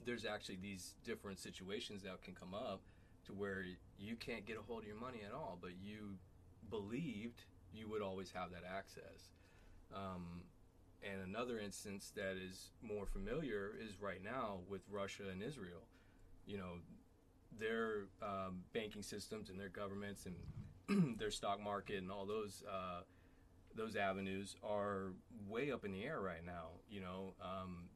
there's 0.03 0.25
actually 0.25 0.57
these 0.59 0.95
different 1.05 1.37
situations 1.37 2.01
that 2.01 2.23
can 2.23 2.33
come 2.33 2.55
up 2.55 2.81
to 3.27 3.33
where 3.33 3.63
you 3.99 4.15
can't 4.15 4.47
get 4.47 4.57
a 4.57 4.61
hold 4.61 4.81
of 4.81 4.87
your 4.87 4.99
money 4.99 5.19
at 5.23 5.33
all 5.33 5.59
but 5.61 5.71
you 5.79 6.15
believed 6.71 7.41
you 7.73 7.87
would 7.89 8.01
always 8.01 8.31
have 8.31 8.51
that 8.51 8.63
access 8.67 9.31
um, 9.95 10.41
and 11.03 11.21
another 11.21 11.59
instance 11.59 12.11
that 12.15 12.35
is 12.37 12.71
more 12.81 13.05
familiar 13.05 13.73
is 13.79 14.01
right 14.01 14.23
now 14.23 14.59
with 14.69 14.81
russia 14.91 15.23
and 15.31 15.41
israel 15.41 15.87
you 16.45 16.57
know 16.57 16.73
their 17.59 18.07
um, 18.21 18.63
banking 18.73 19.01
systems 19.01 19.49
and 19.49 19.59
their 19.59 19.69
governments 19.69 20.25
and 20.25 21.17
their 21.19 21.31
stock 21.31 21.61
market 21.61 21.97
and 21.97 22.11
all 22.11 22.25
those 22.25 22.63
uh, 22.69 23.01
those 23.75 23.95
avenues 23.95 24.55
are 24.63 25.13
way 25.47 25.71
up 25.71 25.85
in 25.85 25.91
the 25.91 26.03
air 26.03 26.19
right 26.19 26.45
now. 26.45 26.69
You 26.89 27.01
know, 27.01 27.33
um, 27.41 27.89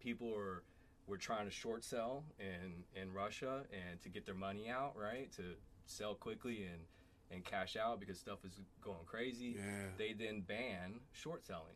people 0.00 0.34
are 0.34 0.62
we're 1.06 1.18
trying 1.18 1.44
to 1.44 1.52
short 1.52 1.84
sell 1.84 2.24
in 2.40 3.00
in 3.00 3.12
Russia 3.12 3.62
and 3.72 4.00
to 4.02 4.08
get 4.08 4.26
their 4.26 4.34
money 4.34 4.68
out, 4.68 4.94
right? 4.96 5.30
To 5.36 5.42
sell 5.84 6.14
quickly 6.14 6.64
and 6.64 6.80
and 7.30 7.44
cash 7.44 7.76
out 7.76 8.00
because 8.00 8.18
stuff 8.18 8.38
is 8.44 8.52
going 8.82 9.04
crazy. 9.06 9.56
Yeah. 9.56 9.62
They 9.98 10.12
then 10.12 10.40
ban 10.40 11.00
short 11.12 11.44
selling. 11.44 11.74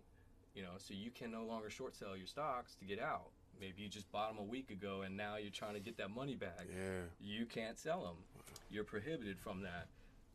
You 0.54 0.62
know, 0.62 0.78
so 0.78 0.94
you 0.94 1.10
can 1.10 1.30
no 1.30 1.44
longer 1.44 1.70
short 1.70 1.94
sell 1.94 2.16
your 2.16 2.26
stocks 2.26 2.74
to 2.76 2.84
get 2.84 3.00
out. 3.00 3.30
Maybe 3.60 3.82
you 3.82 3.88
just 3.88 4.10
bought 4.10 4.30
them 4.34 4.38
a 4.38 4.48
week 4.48 4.70
ago 4.70 5.02
and 5.02 5.16
now 5.16 5.36
you're 5.36 5.50
trying 5.50 5.74
to 5.74 5.80
get 5.80 5.96
that 5.98 6.10
money 6.10 6.34
back 6.34 6.66
Yeah. 6.68 7.02
you 7.20 7.46
can't 7.46 7.78
sell 7.78 8.02
them. 8.02 8.16
You're 8.70 8.84
prohibited 8.84 9.38
from 9.38 9.62
that. 9.62 9.86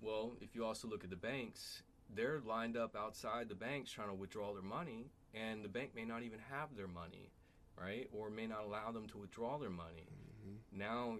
Well, 0.01 0.34
if 0.41 0.56
you 0.56 0.63
also 0.65 0.88
look 0.88 1.04
at 1.04 1.10
the 1.10 1.15
banks, 1.15 1.82
they're 2.13 2.41
lined 2.45 2.78
up 2.78 2.95
outside 2.95 3.49
the 3.49 3.56
banks 3.56 3.91
trying 3.91 4.10
to 4.10 4.13
withdraw 4.13 4.54
their 4.54 4.62
money, 4.62 5.08
and 5.34 5.63
the 5.63 5.69
bank 5.69 5.91
may 5.95 6.06
not 6.06 6.21
even 6.21 6.39
have 6.51 6.75
their 6.78 6.88
money, 6.88 7.32
right? 7.82 8.08
Or 8.13 8.30
may 8.30 8.45
not 8.45 8.63
allow 8.65 8.91
them 8.91 9.08
to 9.08 9.17
withdraw 9.17 9.58
their 9.58 9.69
money. 9.71 10.08
Mm-hmm. 10.45 10.78
Now 10.80 11.17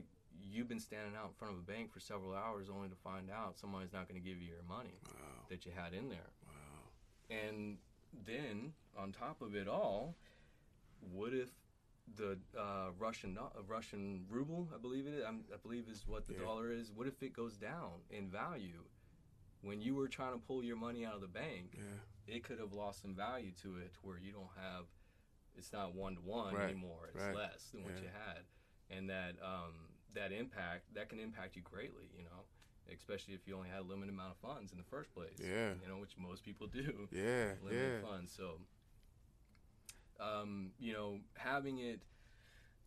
you've 0.48 0.68
been 0.68 0.80
standing 0.80 1.16
out 1.16 1.28
in 1.28 1.34
front 1.34 1.54
of 1.54 1.60
a 1.60 1.64
bank 1.64 1.92
for 1.92 2.00
several 2.00 2.34
hours 2.36 2.68
only 2.70 2.90
to 2.90 2.96
find 2.96 3.30
out 3.32 3.58
somebody's 3.58 3.94
not 3.94 4.08
going 4.08 4.22
to 4.22 4.28
give 4.28 4.40
you 4.40 4.48
your 4.48 4.64
money 4.68 5.00
Wow. 5.08 5.46
that 5.50 5.66
you 5.66 5.72
had 5.76 5.94
in 5.94 6.10
there. 6.10 6.30
Wow. 6.48 7.36
And 7.36 7.78
then 8.26 8.74
on 8.98 9.12
top 9.12 9.42
of 9.42 9.56
it 9.56 9.68
all, 9.68 10.16
what 11.12 11.34
if 11.34 11.50
the 12.18 12.38
uh, 12.58 12.92
Russian 13.00 13.38
uh, 13.38 13.62
Russian 13.68 14.26
ruble, 14.30 14.68
I 14.74 14.78
believe 14.78 15.08
it 15.08 15.16
is. 15.16 15.24
I'm, 15.28 15.44
I 15.52 15.58
believe 15.58 15.88
is 15.90 16.04
what 16.08 16.28
the 16.28 16.34
Yeah. 16.34 16.42
dollar 16.42 16.72
is. 16.72 16.92
What 16.94 17.08
if 17.08 17.22
it 17.24 17.34
goes 17.34 17.58
down 17.58 18.02
in 18.12 18.30
value? 18.30 18.84
When 19.62 19.82
you 19.82 19.96
were 19.96 20.08
trying 20.08 20.34
to 20.34 20.38
pull 20.38 20.64
your 20.64 20.76
money 20.78 21.04
out 21.06 21.16
of 21.16 21.22
the 21.22 21.28
bank, 21.28 21.74
Yeah. 21.78 22.36
it 22.36 22.44
could 22.44 22.60
have 22.60 22.74
lost 22.74 23.02
some 23.02 23.16
value 23.16 23.52
to 23.64 23.78
it, 23.78 23.94
where 24.04 24.20
you 24.20 24.32
don't 24.32 24.52
have. 24.56 24.86
It's 25.58 25.74
not 25.74 25.96
one 25.96 26.16
to 26.16 26.22
one 26.22 26.56
anymore. 26.58 27.10
It's 27.16 27.24
right. 27.24 27.36
less 27.36 27.70
than 27.74 27.84
what 27.84 27.94
Yeah. 27.96 28.02
you 28.04 28.08
had, 28.10 28.44
and 28.96 29.10
that 29.10 29.36
um, 29.42 29.74
that 30.16 30.32
impact 30.32 30.94
that 30.96 31.10
can 31.10 31.20
impact 31.20 31.56
you 31.56 31.62
greatly. 31.62 32.10
You 32.18 32.24
know, 32.24 32.44
especially 32.94 33.34
if 33.36 33.48
you 33.48 33.56
only 33.56 33.70
had 33.70 33.80
a 33.82 33.84
limited 33.84 34.14
amount 34.14 34.32
of 34.32 34.38
funds 34.38 34.72
in 34.72 34.78
the 34.78 34.84
first 34.84 35.14
place. 35.14 35.38
Yeah. 35.40 35.74
You 35.82 35.88
know, 35.88 35.98
which 36.00 36.18
most 36.18 36.44
people 36.44 36.68
do 36.68 37.08
Yeah. 37.12 37.54
limited 37.64 38.02
Yeah. 38.02 38.08
funds. 38.10 38.34
So, 38.36 38.60
um, 40.20 40.72
you 40.80 40.94
know, 40.94 41.20
having 41.36 41.80
it 41.80 42.02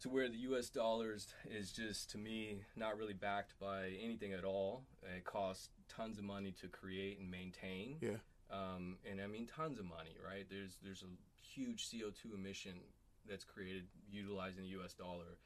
to 0.01 0.09
where 0.09 0.29
the 0.29 0.37
U.S. 0.38 0.69
dollars 0.71 1.27
is 1.51 1.73
just 1.73 2.11
to 2.11 2.19
me 2.19 2.61
not 2.77 2.97
really 2.97 3.14
backed 3.14 3.59
by 3.61 3.91
anything 4.03 4.33
at 4.33 4.45
all. 4.45 4.85
It 5.03 5.25
costs 5.25 5.71
tons 5.88 6.19
of 6.19 6.25
money 6.25 6.53
to 6.61 6.69
create 6.69 7.19
and 7.19 7.31
maintain. 7.31 7.97
Yeah. 8.01 8.19
Um, 8.51 8.97
and 9.11 9.21
I 9.21 9.27
mean 9.27 9.47
tons 9.47 9.79
of 9.79 9.85
money, 9.85 10.17
right? 10.25 10.47
There's 10.49 10.79
there's 10.83 11.03
a 11.03 11.07
huge 11.43 11.88
CO2 11.91 12.35
emission 12.35 12.75
that's 13.29 13.45
created 13.45 13.88
utilizing 14.11 14.62
the 14.62 14.71
U.S. 14.71 14.95
dollar. 14.95 15.37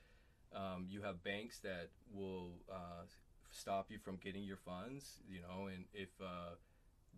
Um, 0.55 0.87
you 0.89 1.03
have 1.03 1.23
banks 1.25 1.59
that 1.61 1.91
will 2.13 2.53
uh, 2.71 3.05
stop 3.51 3.91
you 3.91 3.99
from 3.99 4.17
getting 4.17 4.45
your 4.45 4.57
funds, 4.57 5.19
you 5.29 5.41
know, 5.41 5.67
and 5.67 5.85
if 5.95 6.11
uh, 6.21 6.57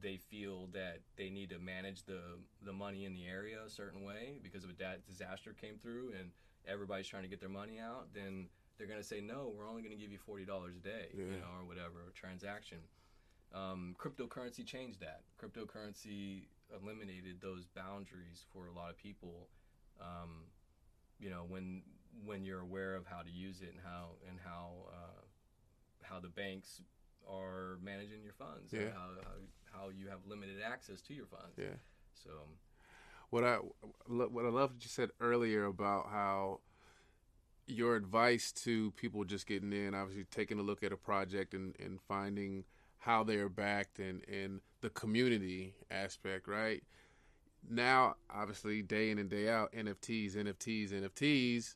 they 0.01 0.17
feel 0.17 0.69
that 0.73 1.01
they 1.17 1.31
need 1.31 1.51
to 1.51 1.59
manage 1.59 2.05
the 2.05 2.21
the 2.65 2.73
money 2.73 3.05
in 3.05 3.15
the 3.15 3.27
area 3.27 3.59
a 3.67 3.71
certain 3.71 4.05
way 4.05 4.39
because 4.43 4.65
of 4.65 4.71
a 4.71 4.75
da- 4.75 5.03
disaster 5.07 5.55
came 5.61 5.79
through 5.79 6.13
and 6.19 6.31
everybody's 6.67 7.07
trying 7.09 7.23
to 7.23 7.29
get 7.29 7.41
their 7.41 7.49
money 7.49 7.79
out, 7.79 8.09
then 8.15 8.49
they're 8.79 8.87
going 8.87 9.01
to 9.01 9.07
say 9.07 9.21
no. 9.21 9.53
We're 9.57 9.69
only 9.69 9.83
going 9.83 9.95
to 9.97 10.01
give 10.01 10.13
you 10.13 10.19
forty 10.19 10.45
dollars 10.45 10.75
a 10.77 10.81
day, 10.81 11.09
you 11.35 11.41
know, 11.41 11.53
or 11.61 11.65
whatever 11.65 12.13
transaction. 12.15 12.79
Um, 13.53 13.95
cryptocurrency 13.99 14.67
changed 14.67 15.01
that. 15.01 15.23
Cryptocurrency 15.41 16.47
eliminated 16.75 17.41
those 17.41 17.67
boundaries 17.67 18.45
for 18.53 18.67
a 18.67 18.73
lot 18.73 18.91
of 18.91 18.97
people. 18.97 19.49
Um, 20.01 20.47
you 21.21 21.31
know, 21.31 21.45
when 21.49 21.83
when 22.25 22.45
you're 22.45 22.61
aware 22.61 22.95
of 22.95 23.07
how 23.07 23.23
to 23.23 23.31
use 23.31 23.61
it 23.61 23.71
and 23.71 23.81
how 23.85 24.17
and 24.29 24.39
how 24.45 24.73
uh, 24.93 25.23
how 26.03 26.21
the 26.21 26.29
banks 26.29 26.81
are 27.29 27.79
managing 27.83 28.23
your 28.23 28.35
funds, 28.35 28.73
and 28.73 28.83
Yeah. 28.83 28.91
how, 28.93 29.09
how 29.23 29.79
how 29.79 29.89
you 29.89 30.09
have 30.09 30.21
limited 30.27 30.63
access 30.63 31.01
to 31.03 31.15
your 31.15 31.27
funds. 31.27 31.57
Yeah. 31.57 31.77
So 32.13 32.31
What 33.31 33.45
I 33.45 33.57
what 34.07 34.45
I 34.45 34.49
love 34.49 34.75
that 34.75 34.85
you 34.85 34.89
said 34.89 35.11
earlier 35.21 35.65
about 35.65 36.09
how 36.11 36.61
your 37.67 37.97
advice 37.97 38.53
to 38.53 38.91
people 38.93 39.25
just 39.25 39.47
getting 39.47 39.73
in, 39.73 39.95
obviously 39.95 40.25
taking 40.25 40.59
a 40.59 40.63
look 40.63 40.83
at 40.83 40.93
a 40.93 40.97
project 40.97 41.55
and, 41.55 41.75
and 41.81 41.99
finding 42.01 42.65
how 42.99 43.25
they're 43.25 43.49
backed 43.49 43.99
and, 43.99 44.23
and 44.29 44.61
the 44.83 44.91
community 44.91 45.75
aspect, 45.91 46.47
right? 46.47 46.83
Now, 47.67 48.17
obviously, 48.29 48.83
day 48.83 49.11
in 49.11 49.19
and 49.19 49.31
day 49.31 49.49
out, 49.49 49.73
NFTs, 49.73 50.37
NFTs, 50.37 50.93
NFTs, 50.93 51.75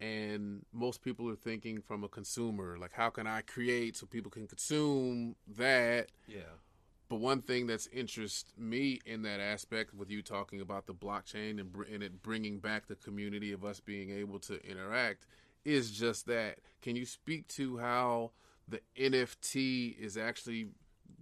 and 0.00 0.64
most 0.72 1.02
people 1.02 1.28
are 1.30 1.36
thinking 1.36 1.80
from 1.80 2.04
a 2.04 2.08
consumer, 2.08 2.76
like 2.78 2.92
how 2.92 3.10
can 3.10 3.26
I 3.26 3.40
create 3.42 3.96
so 3.96 4.06
people 4.06 4.30
can 4.30 4.46
consume 4.46 5.36
that? 5.56 6.08
yeah, 6.26 6.42
But 7.08 7.16
one 7.20 7.40
thing 7.42 7.66
that's 7.66 7.86
interests 7.88 8.52
me 8.58 9.00
in 9.06 9.22
that 9.22 9.40
aspect, 9.40 9.94
with 9.94 10.10
you 10.10 10.22
talking 10.22 10.60
about 10.60 10.86
the 10.86 10.94
blockchain 10.94 11.60
and, 11.60 11.72
br- 11.72 11.84
and 11.84 12.02
it 12.02 12.22
bringing 12.22 12.58
back 12.58 12.86
the 12.86 12.96
community 12.96 13.52
of 13.52 13.64
us 13.64 13.80
being 13.80 14.10
able 14.10 14.38
to 14.40 14.62
interact, 14.68 15.26
is 15.64 15.90
just 15.90 16.26
that. 16.26 16.58
Can 16.82 16.94
you 16.96 17.06
speak 17.06 17.48
to 17.48 17.78
how 17.78 18.32
the 18.68 18.80
NFT 18.98 19.98
is 19.98 20.16
actually 20.16 20.68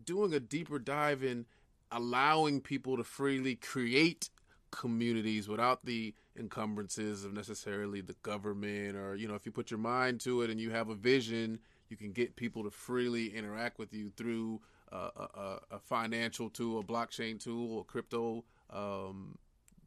doing 0.04 0.34
a 0.34 0.40
deeper 0.40 0.78
dive 0.78 1.22
in 1.22 1.46
allowing 1.92 2.60
people 2.60 2.96
to 2.96 3.04
freely 3.04 3.54
create 3.54 4.30
communities 4.74 5.48
without 5.48 5.84
the 5.84 6.14
encumbrances 6.38 7.24
of 7.24 7.32
necessarily 7.32 8.00
the 8.00 8.16
government 8.22 8.96
or 8.96 9.14
you 9.14 9.28
know 9.28 9.34
if 9.34 9.46
you 9.46 9.52
put 9.52 9.70
your 9.70 9.78
mind 9.78 10.20
to 10.20 10.42
it 10.42 10.50
and 10.50 10.60
you 10.60 10.70
have 10.70 10.88
a 10.88 10.94
vision 10.94 11.58
you 11.88 11.96
can 11.96 12.12
get 12.12 12.34
people 12.34 12.64
to 12.64 12.70
freely 12.70 13.28
interact 13.36 13.78
with 13.78 13.92
you 13.92 14.10
through 14.16 14.60
uh, 14.92 15.10
a, 15.16 15.58
a, 15.72 15.78
financial 15.78 16.50
tool 16.50 16.80
a 16.80 16.82
blockchain 16.82 17.42
tool 17.42 17.80
a 17.80 17.84
crypto 17.84 18.44
um, 18.70 19.38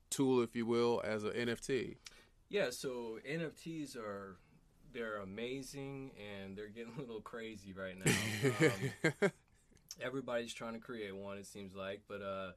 tool 0.09 0.41
if 0.41 0.55
you 0.55 0.65
will 0.65 1.01
as 1.05 1.23
an 1.23 1.31
nft 1.31 1.97
yeah. 2.49 2.69
So 2.69 3.19
NFTs 3.29 3.97
are 3.97 4.37
they're 4.93 5.17
amazing 5.17 6.11
and 6.17 6.55
they're 6.55 6.69
getting 6.69 6.93
a 6.97 7.01
little 7.01 7.21
crazy 7.21 7.73
right 7.73 7.95
now. 7.97 8.11
Um, 9.23 9.31
everybody's 10.01 10.53
trying 10.53 10.73
to 10.73 10.79
create 10.79 11.15
one 11.15 11.39
it 11.39 11.47
seems 11.47 11.73
like 11.73 12.01
but 12.07 12.21
uh 12.21 12.51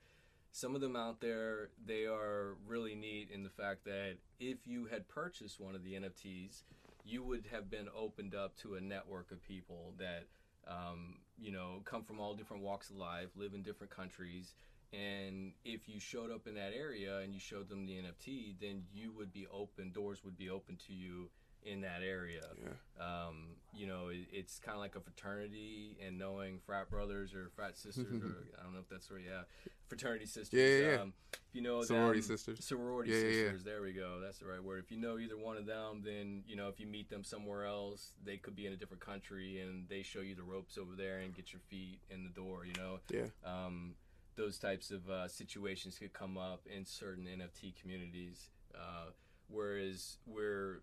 some 0.52 0.74
of 0.74 0.80
them 0.80 0.96
out 0.96 1.20
there 1.20 1.70
they 1.86 2.06
are 2.06 2.56
really 2.66 2.94
neat 2.94 3.30
in 3.32 3.42
the 3.42 3.50
fact 3.50 3.84
that 3.84 4.16
if 4.38 4.66
you 4.66 4.86
had 4.86 5.08
purchased 5.08 5.60
one 5.60 5.74
of 5.74 5.84
the 5.84 5.92
nfts 5.92 6.62
you 7.04 7.22
would 7.22 7.46
have 7.50 7.70
been 7.70 7.88
opened 7.96 8.34
up 8.34 8.56
to 8.56 8.74
a 8.74 8.80
network 8.80 9.30
of 9.32 9.42
people 9.42 9.94
that 9.98 10.26
um, 10.68 11.16
you 11.38 11.52
know 11.52 11.82
come 11.84 12.02
from 12.02 12.20
all 12.20 12.34
different 12.34 12.62
walks 12.62 12.90
of 12.90 12.96
life 12.96 13.28
live 13.36 13.54
in 13.54 13.62
different 13.62 13.94
countries. 13.94 14.54
And 14.92 15.52
if 15.64 15.88
you 15.88 16.00
showed 16.00 16.32
up 16.32 16.48
in 16.48 16.54
that 16.54 16.72
area 16.76 17.18
and 17.18 17.32
you 17.32 17.38
showed 17.38 17.68
them 17.68 17.86
the 17.86 17.92
nft 17.92 18.56
then 18.60 18.82
you 18.92 19.12
would 19.16 19.32
be 19.32 19.46
open 19.52 19.92
doors 19.92 20.24
would 20.24 20.36
be 20.36 20.50
open 20.50 20.76
to 20.88 20.92
you 20.92 21.30
in 21.64 21.80
that 21.82 22.02
area 22.02 22.42
yeah 22.62 22.72
um, 23.00 23.56
you 23.72 23.86
know, 23.86 24.08
it, 24.08 24.26
it's 24.32 24.58
kind 24.58 24.74
of 24.74 24.80
like 24.80 24.96
a 24.96 25.00
fraternity 25.00 25.96
and 26.04 26.18
knowing 26.18 26.58
frat 26.66 26.90
brothers 26.90 27.34
or 27.34 27.50
frat 27.54 27.78
sisters, 27.78 28.22
or 28.22 28.46
I 28.58 28.62
don't 28.62 28.74
know 28.74 28.80
if 28.80 28.88
that's 28.88 29.10
where, 29.10 29.18
yeah, 29.18 29.42
fraternity 29.88 30.26
sisters. 30.26 30.52
Yeah, 30.52 30.66
yeah, 30.66 30.92
yeah. 30.92 31.00
Um, 31.00 31.12
if 31.32 31.54
you 31.54 31.62
know 31.62 31.82
Sorority 31.82 32.20
them, 32.20 32.28
sisters. 32.28 32.64
sorority 32.64 33.12
yeah. 33.12 33.16
sisters. 33.20 33.64
There 33.64 33.82
we 33.82 33.92
go. 33.92 34.20
That's 34.20 34.38
the 34.38 34.46
right 34.46 34.62
word. 34.62 34.82
If 34.84 34.90
you 34.90 34.98
know 34.98 35.18
either 35.18 35.36
one 35.36 35.56
of 35.56 35.66
them, 35.66 36.02
then 36.04 36.42
you 36.46 36.56
know 36.56 36.68
if 36.68 36.80
you 36.80 36.86
meet 36.86 37.08
them 37.08 37.24
somewhere 37.24 37.64
else, 37.64 38.12
they 38.24 38.36
could 38.36 38.54
be 38.54 38.66
in 38.66 38.72
a 38.72 38.76
different 38.76 39.04
country 39.04 39.60
and 39.60 39.88
they 39.88 40.02
show 40.02 40.20
you 40.20 40.34
the 40.34 40.42
ropes 40.42 40.76
over 40.76 40.94
there 40.96 41.18
and 41.20 41.34
get 41.34 41.52
your 41.52 41.60
feet 41.68 42.00
in 42.10 42.24
the 42.24 42.30
door. 42.30 42.66
You 42.66 42.74
know, 42.76 43.00
yeah 43.10 43.26
um, 43.44 43.94
those 44.36 44.58
types 44.58 44.90
of 44.90 45.08
uh, 45.08 45.28
situations 45.28 45.98
could 45.98 46.12
come 46.12 46.36
up 46.36 46.66
in 46.66 46.84
certain 46.84 47.24
NFT 47.24 47.80
communities. 47.80 48.50
Uh, 48.74 49.10
whereas 49.48 50.18
we're 50.26 50.82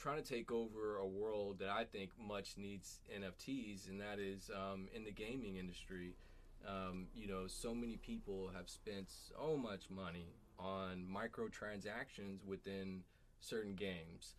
trying 0.00 0.22
to 0.22 0.28
take 0.28 0.52
over 0.52 0.96
a 0.96 1.06
world 1.06 1.58
that 1.58 1.70
I 1.70 1.84
think 1.84 2.10
much 2.18 2.56
needs 2.56 3.00
NFTs, 3.14 3.88
and 3.88 4.00
that 4.00 4.18
is 4.18 4.50
um, 4.54 4.88
in 4.94 5.04
the 5.04 5.10
gaming 5.10 5.56
industry. 5.56 6.14
Um, 6.66 7.06
you 7.14 7.26
know, 7.26 7.46
so 7.46 7.74
many 7.74 7.96
people 7.96 8.50
have 8.54 8.68
spent 8.68 9.10
so 9.10 9.56
much 9.56 9.90
money 9.90 10.34
on 10.58 11.06
microtransactions 11.08 12.44
within 12.44 13.02
certain 13.40 13.74
games. 13.74 14.34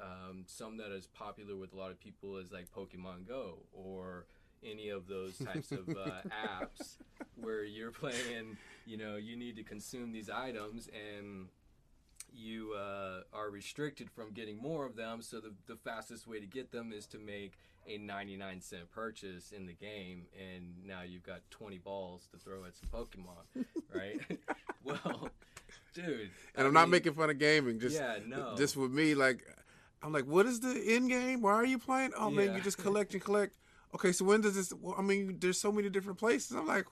Um, 0.00 0.44
some 0.46 0.76
that 0.78 0.92
is 0.92 1.06
popular 1.06 1.56
with 1.56 1.72
a 1.72 1.76
lot 1.76 1.90
of 1.90 2.00
people 2.00 2.36
is 2.38 2.50
like 2.52 2.66
Pokemon 2.72 3.28
Go 3.28 3.58
or 3.72 4.26
any 4.64 4.88
of 4.88 5.06
those 5.06 5.38
types 5.38 5.70
of 5.72 5.88
uh, 5.88 6.22
apps 6.60 6.96
where 7.36 7.64
you're 7.64 7.92
playing. 7.92 8.56
You 8.86 8.96
know, 8.96 9.16
you 9.16 9.36
need 9.36 9.56
to 9.56 9.62
consume 9.62 10.12
these 10.12 10.30
items 10.30 10.88
and 10.88 11.48
you 12.34 12.72
uh, 12.76 13.20
are 13.32 13.50
restricted 13.50 14.10
from 14.10 14.32
getting 14.32 14.60
more 14.60 14.84
of 14.86 14.96
them. 14.96 15.22
So 15.22 15.40
the, 15.40 15.52
the 15.66 15.76
fastest 15.76 16.26
way 16.26 16.40
to 16.40 16.46
get 16.46 16.72
them 16.72 16.92
is 16.92 17.06
to 17.06 17.18
make 17.18 17.52
a 17.86 17.98
99 17.98 18.60
cent 18.60 18.90
purchase 18.90 19.52
in 19.52 19.66
the 19.66 19.72
game, 19.74 20.24
and 20.38 20.72
now 20.86 21.02
you've 21.02 21.22
got 21.22 21.40
20 21.50 21.78
balls 21.78 22.26
to 22.32 22.38
throw 22.38 22.64
at 22.64 22.74
some 22.76 22.88
Pokemon, 22.88 23.64
right? 23.94 24.20
well, 24.84 25.28
dude. 25.94 26.30
and 26.56 26.64
I 26.64 26.66
i'm 26.66 26.72
not 26.72 26.88
making 26.88 27.12
fun 27.14 27.30
of 27.30 27.38
gaming 27.38 27.78
just 27.78 27.96
Yeah, 27.96 28.16
no. 28.26 28.54
just 28.56 28.76
with 28.76 28.90
me 28.90 29.14
like 29.14 29.44
i'm 30.02 30.12
like 30.12 30.24
what 30.26 30.44
is 30.46 30.60
the 30.60 30.82
end 30.88 31.08
game 31.08 31.40
why 31.40 31.52
are 31.52 31.64
you 31.64 31.78
playing 31.78 32.12
oh 32.18 32.30
man 32.30 32.54
you 32.54 32.60
just 32.60 32.78
collect 32.78 33.12
and 33.14 33.22
collect 33.22 33.56
okay 33.94 34.10
so 34.12 34.24
when 34.24 34.40
does 34.40 34.54
this 34.56 34.72
well, 34.80 34.94
i 34.98 35.02
mean 35.02 35.36
there's 35.40 35.58
so 35.58 35.70
many 35.70 35.88
different 35.88 36.18
places 36.18 36.50
i'm 36.56 36.66
like 36.66 36.84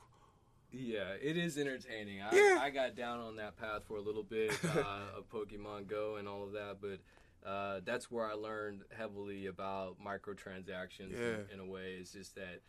Yeah, 0.73 1.13
it 1.21 1.37
is 1.37 1.57
entertaining. 1.57 2.21
I, 2.21 2.35
Yeah. 2.35 2.59
I 2.61 2.69
got 2.71 2.95
down 2.95 3.19
on 3.19 3.35
that 3.35 3.57
path 3.57 3.83
for 3.87 3.97
a 3.97 4.01
little 4.01 4.23
bit 4.23 4.51
uh, 4.75 5.17
of 5.17 5.29
Pokemon 5.31 5.87
Go 5.87 6.15
and 6.15 6.27
all 6.27 6.43
of 6.43 6.53
that, 6.53 6.77
but 6.81 6.99
uh, 7.47 7.81
that's 7.85 8.09
where 8.09 8.25
I 8.25 8.33
learned 8.33 8.81
heavily 8.97 9.45
about 9.45 9.97
microtransactions 10.03 11.11
Yeah. 11.11 11.19
in, 11.19 11.45
in 11.53 11.59
a 11.59 11.65
way. 11.65 11.97
It's 11.99 12.13
just 12.13 12.35
that 12.35 12.61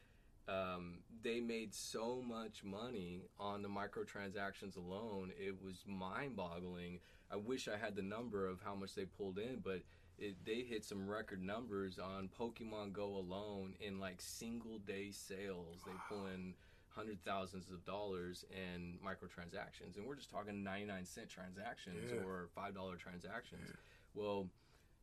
um, 0.46 0.98
they 1.22 1.40
made 1.40 1.72
so 1.74 2.20
much 2.26 2.62
money 2.62 3.22
on 3.40 3.62
the 3.62 3.68
microtransactions 3.68 4.76
alone. 4.76 5.32
It 5.38 5.56
was 5.64 5.76
mind 5.86 6.36
boggling. 6.36 7.00
I 7.32 7.36
wish 7.36 7.68
I 7.68 7.78
had 7.78 7.96
the 7.96 8.02
number 8.02 8.46
of 8.46 8.60
how 8.62 8.74
much 8.74 8.94
they 8.94 9.06
pulled 9.06 9.38
in, 9.38 9.60
but 9.64 9.80
it, 10.18 10.36
they 10.44 10.56
hit 10.60 10.84
some 10.84 11.08
record 11.08 11.42
numbers 11.42 11.98
on 11.98 12.28
Pokemon 12.38 12.92
Go 12.92 13.16
alone 13.16 13.74
in 13.80 13.98
like 13.98 14.20
single 14.20 14.78
day 14.78 15.10
sales. 15.10 15.78
They 15.86 15.92
pull 16.10 16.26
in 16.26 16.52
hundred 16.94 17.18
thousands 17.24 17.70
of 17.70 17.84
dollars 17.84 18.44
in 18.50 18.98
microtransactions, 19.04 19.96
and 19.96 20.06
we're 20.06 20.14
just 20.16 20.30
talking 20.30 20.62
ninety 20.62 20.86
nine 20.86 21.04
cent 21.04 21.28
transactions 21.28 22.10
Yeah. 22.12 22.22
or 22.24 22.48
five 22.54 22.74
dollar 22.74 22.96
transactions. 22.96 23.68
Well, 24.14 24.48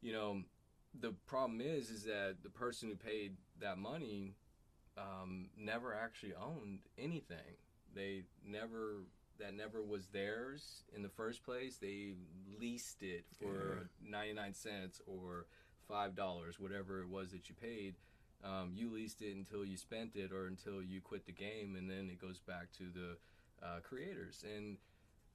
you 0.01 0.13
know, 0.13 0.41
the 0.99 1.11
problem 1.27 1.61
is, 1.61 1.89
is 1.89 2.03
that 2.03 2.37
the 2.43 2.49
person 2.49 2.89
who 2.89 2.95
paid 2.95 3.35
that 3.59 3.77
money 3.77 4.33
um, 4.97 5.49
never 5.57 5.93
actually 5.93 6.33
owned 6.33 6.79
anything. 6.97 7.57
They 7.93 8.23
never 8.45 9.03
that 9.39 9.53
never 9.55 9.81
was 9.81 10.07
theirs 10.07 10.83
in 10.95 11.01
the 11.01 11.09
first 11.09 11.43
place. 11.43 11.77
They 11.77 12.13
leased 12.59 13.01
it 13.01 13.25
for 13.39 13.87
Yeah. 14.03 14.09
99 14.11 14.53
cents 14.53 15.01
or 15.07 15.47
$5, 15.89 16.59
whatever 16.59 17.01
it 17.01 17.09
was 17.09 17.31
that 17.31 17.49
you 17.49 17.55
paid. 17.55 17.95
Um, 18.43 18.71
you 18.75 18.89
leased 18.91 19.21
it 19.21 19.35
until 19.35 19.63
you 19.63 19.77
spent 19.77 20.15
it 20.15 20.31
or 20.31 20.47
until 20.47 20.81
you 20.81 21.01
quit 21.01 21.25
the 21.25 21.31
game, 21.31 21.75
and 21.75 21.89
then 21.89 22.09
it 22.09 22.19
goes 22.19 22.39
back 22.39 22.71
to 22.77 22.85
the 22.93 23.17
uh, 23.65 23.79
creators. 23.81 24.43
And 24.55 24.77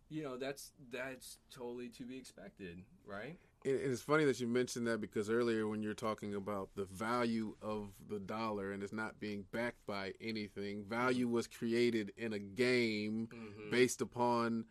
you 0.09 0.23
know 0.23 0.37
that's 0.37 0.73
that's 0.91 1.39
totally 1.55 1.89
to 1.91 2.05
be 2.05 2.17
expected, 2.17 2.83
right? 3.07 3.39
It, 3.65 3.71
it's 3.71 4.03
funny 4.03 4.25
that 4.25 4.41
you 4.41 4.47
mentioned 4.47 4.87
that 4.87 5.01
because 5.01 5.31
earlier 5.31 5.67
when 5.67 5.83
you're 5.83 5.95
talking 5.95 6.35
about 6.35 6.71
the 6.77 6.85
value 6.85 7.57
of 7.63 7.91
the 8.09 8.19
dollar 8.19 8.73
and 8.73 8.83
it's 8.83 8.93
not 8.93 9.19
being 9.19 9.45
backed 9.53 9.85
by 9.87 10.13
anything, 10.21 10.85
value 10.85 11.29
was 11.29 11.47
created 11.47 12.13
in 12.17 12.33
a 12.33 12.39
game 12.39 13.29
Mhm. 13.33 13.71
based 13.71 14.01
upon 14.01 14.65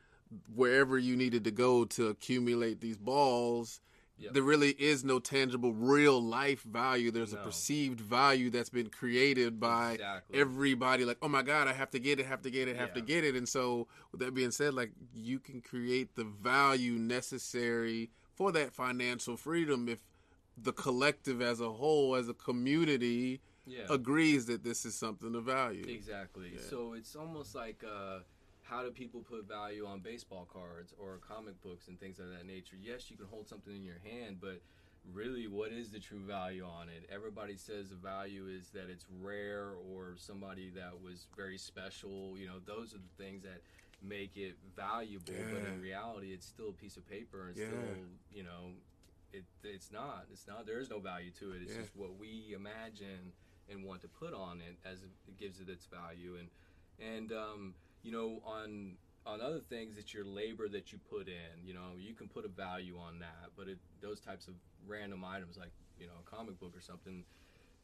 wherever 0.54 0.98
you 0.98 1.16
needed 1.16 1.44
to 1.44 1.52
go 1.52 1.86
to 1.86 2.08
accumulate 2.08 2.82
these 2.82 2.98
balls. 2.98 3.82
Yep. 4.18 4.34
There 4.34 4.44
really 4.44 4.70
is 4.70 5.04
no 5.04 5.20
tangible 5.20 5.74
real 5.74 6.22
life 6.22 6.64
value. 6.64 7.12
There's 7.12 7.34
a 7.34 7.38
perceived 7.38 8.00
value 8.00 8.50
that's 8.50 8.70
been 8.70 8.90
created 8.90 9.60
by 9.60 9.94
Exactly. 9.94 10.40
everybody 10.40 11.04
like, 11.04 11.18
oh 11.22 11.28
my 11.28 11.42
God, 11.42 11.68
I 11.68 11.74
have 11.74 11.92
to 11.92 12.00
get 12.00 12.20
it, 12.20 12.26
have 12.26 12.42
to 12.44 12.50
get 12.50 12.70
it, 12.70 12.78
have 12.78 12.94
to 12.94 13.02
get 13.02 13.26
it. 13.26 13.36
And 13.36 13.48
so 13.48 13.88
with 14.12 14.22
that 14.22 14.34
being 14.34 14.52
said, 14.52 14.74
like 14.74 14.92
you 15.14 15.40
can 15.40 15.62
create 15.62 16.16
the 16.16 16.24
value 16.24 16.94
necessary 16.94 18.10
for 18.36 18.52
that 18.54 18.74
financial 18.74 19.36
freedom 19.36 19.90
if 19.90 20.00
the 20.58 20.72
collective 20.72 21.42
as 21.42 21.60
a 21.60 21.72
whole, 21.72 22.16
as 22.16 22.30
a 22.30 22.34
community, 22.34 23.42
yeah. 23.66 23.84
agrees 23.90 24.46
that 24.46 24.64
this 24.64 24.86
is 24.86 24.96
something 24.96 25.36
of 25.36 25.44
value. 25.44 25.86
Exactly. 25.88 26.52
Yeah. 26.54 26.62
So 26.70 26.94
it's 26.94 27.16
almost 27.16 27.56
like 27.56 27.84
uh, 27.84 28.20
how 28.66 28.84
do 28.84 28.90
people 28.90 29.22
put 29.22 29.48
value 29.48 29.86
on 29.86 30.00
baseball 30.00 30.48
cards 30.52 30.94
or 31.00 31.20
comic 31.28 31.62
books 31.62 31.88
and 31.88 32.00
things 32.00 32.20
of 32.20 32.30
that 32.30 32.46
nature? 32.46 32.76
Yes, 32.82 33.10
you 33.12 33.18
can 33.18 33.28
hold 33.28 33.48
something 33.48 33.76
in 33.76 33.84
your 33.84 34.00
hand, 34.04 34.38
but 34.42 34.60
really, 35.14 35.48
what 35.48 35.72
is 35.72 35.92
the 35.92 36.00
true 36.00 36.20
value 36.26 36.66
on 36.66 36.90
it? 36.90 37.08
Everybody 37.14 37.58
says 37.58 37.90
the 37.90 37.96
value 37.96 38.48
is 38.48 38.70
that 38.72 38.90
it's 38.90 39.06
rare 39.22 39.74
or 39.92 40.16
somebody 40.18 40.72
that 40.72 41.00
was 41.00 41.28
very 41.38 41.60
special. 41.60 42.38
You 42.38 42.48
know, 42.48 42.60
those 42.66 42.94
are 42.96 42.98
the 42.98 43.24
things 43.24 43.44
that 43.44 43.62
make 44.02 44.36
it 44.36 44.56
valuable. 44.76 45.34
But 45.52 45.62
in 45.64 45.80
reality, 45.80 46.34
it's 46.34 46.48
still 46.48 46.70
a 46.70 46.74
piece 46.74 46.98
of 46.98 47.08
paper 47.08 47.48
and 47.50 47.58
Yeah. 47.58 47.68
still, 47.68 47.96
you 48.34 48.44
know, 48.44 48.72
it, 49.32 49.44
it's 49.64 49.92
not. 49.92 50.26
It's 50.32 50.48
not. 50.48 50.66
There 50.66 50.80
is 50.80 50.90
no 50.90 51.00
value 51.00 51.32
to 51.40 51.52
it. 51.52 51.62
It's 51.62 51.76
Yeah. 51.76 51.82
just 51.82 51.96
what 51.96 52.18
we 52.18 52.54
imagine 52.56 53.34
and 53.70 53.84
want 53.84 54.02
to 54.02 54.08
put 54.08 54.34
on 54.34 54.60
it 54.62 54.78
as 54.84 55.04
it 55.04 55.12
gives 55.38 55.60
it 55.60 55.70
its 55.70 55.86
value 55.86 56.36
and 56.40 56.50
and 56.98 57.32
um, 57.34 57.76
you 58.06 58.12
know 58.12 58.40
on 58.46 58.94
on 59.26 59.42
other 59.42 59.60
things 59.60 59.98
it's 59.98 60.14
your 60.14 60.24
labor 60.24 60.68
that 60.70 60.92
you 60.92 61.00
put 61.10 61.28
in 61.28 61.66
you 61.66 61.74
know 61.74 61.90
you 61.98 62.14
can 62.14 62.28
put 62.28 62.46
a 62.46 62.48
value 62.48 62.96
on 62.98 63.18
that 63.20 63.50
but 63.58 63.68
it, 63.68 63.80
those 64.00 64.20
types 64.20 64.48
of 64.48 64.54
random 64.88 65.26
items 65.26 65.58
like 65.58 65.72
you 66.00 66.06
know 66.06 66.14
a 66.26 66.30
comic 66.36 66.60
book 66.60 66.74
or 66.78 66.82
something 66.82 67.24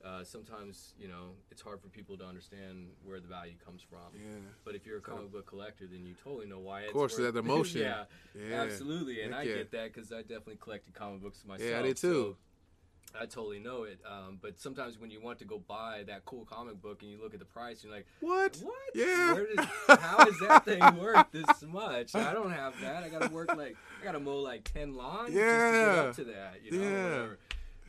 uh, 0.06 0.24
sometimes 0.24 0.94
you 1.00 1.08
know 1.08 1.32
it's 1.52 1.62
hard 1.62 1.80
for 1.82 1.88
people 1.88 2.18
to 2.18 2.24
understand 2.26 2.88
where 3.04 3.20
the 3.20 3.28
value 3.28 3.54
comes 3.66 3.82
from 3.82 4.00
Yeah. 4.16 4.22
but 4.66 4.76
if 4.76 4.86
you're 4.86 4.98
a 4.98 5.02
comic 5.02 5.32
book 5.32 5.48
collector 5.48 5.86
then 5.92 6.06
you 6.06 6.14
totally 6.24 6.46
know 6.48 6.60
why 6.60 6.84
Of 6.84 6.94
course, 6.94 7.16
that 7.18 7.36
emotion. 7.46 7.82
yeah, 7.82 8.04
Yeah. 8.36 8.62
absolutely 8.62 9.22
and 9.24 9.34
Heck 9.34 9.42
i 9.42 9.50
yeah. 9.50 9.56
get 9.58 9.72
that 9.72 9.94
because 9.94 10.12
i 10.12 10.22
definitely 10.22 10.58
collected 10.60 10.94
comic 10.94 11.22
books 11.22 11.44
myself 11.46 11.70
Yeah, 11.70 11.80
I 11.80 11.84
did 11.84 11.98
too. 11.98 12.36
so 12.36 12.38
I 13.20 13.26
totally 13.26 13.60
know 13.60 13.84
it, 13.84 14.00
um, 14.10 14.40
but 14.42 14.60
sometimes 14.60 14.98
when 14.98 15.12
you 15.12 15.20
want 15.22 15.40
to 15.40 15.46
go 15.46 15.60
buy 15.60 16.04
that 16.08 16.26
cool 16.26 16.46
comic 16.46 16.82
book 16.82 17.02
and 17.02 17.12
you 17.12 17.20
look 17.22 17.34
at 17.34 17.40
the 17.40 17.46
price, 17.46 17.84
you're 17.84 17.94
like, 17.94 18.06
What? 18.22 18.58
"What? 18.62 18.74
Yeah. 18.96 19.34
Where 19.34 19.48
does, 19.56 19.66
how 20.00 20.26
is 20.28 20.40
that 20.40 20.66
thing 20.66 20.80
worth 20.98 21.26
this 21.32 21.62
much? 21.64 22.16
I 22.16 22.34
don't 22.34 22.52
have 22.52 22.80
that. 22.82 23.04
I 23.04 23.10
gotta 23.10 23.30
work 23.34 23.56
like 23.56 23.76
I 24.02 24.04
gotta 24.06 24.20
mow 24.20 24.38
like 24.40 24.64
ten 24.74 24.94
lawns 24.96 25.34
just 25.34 25.36
to 25.36 25.42
Yeah. 25.42 25.72
get 25.96 26.06
up 26.06 26.16
to 26.16 26.24
that. 26.26 26.54
You 26.64 26.72
know, 26.72 26.84
Yeah. 26.88 27.04
whatever. 27.04 27.38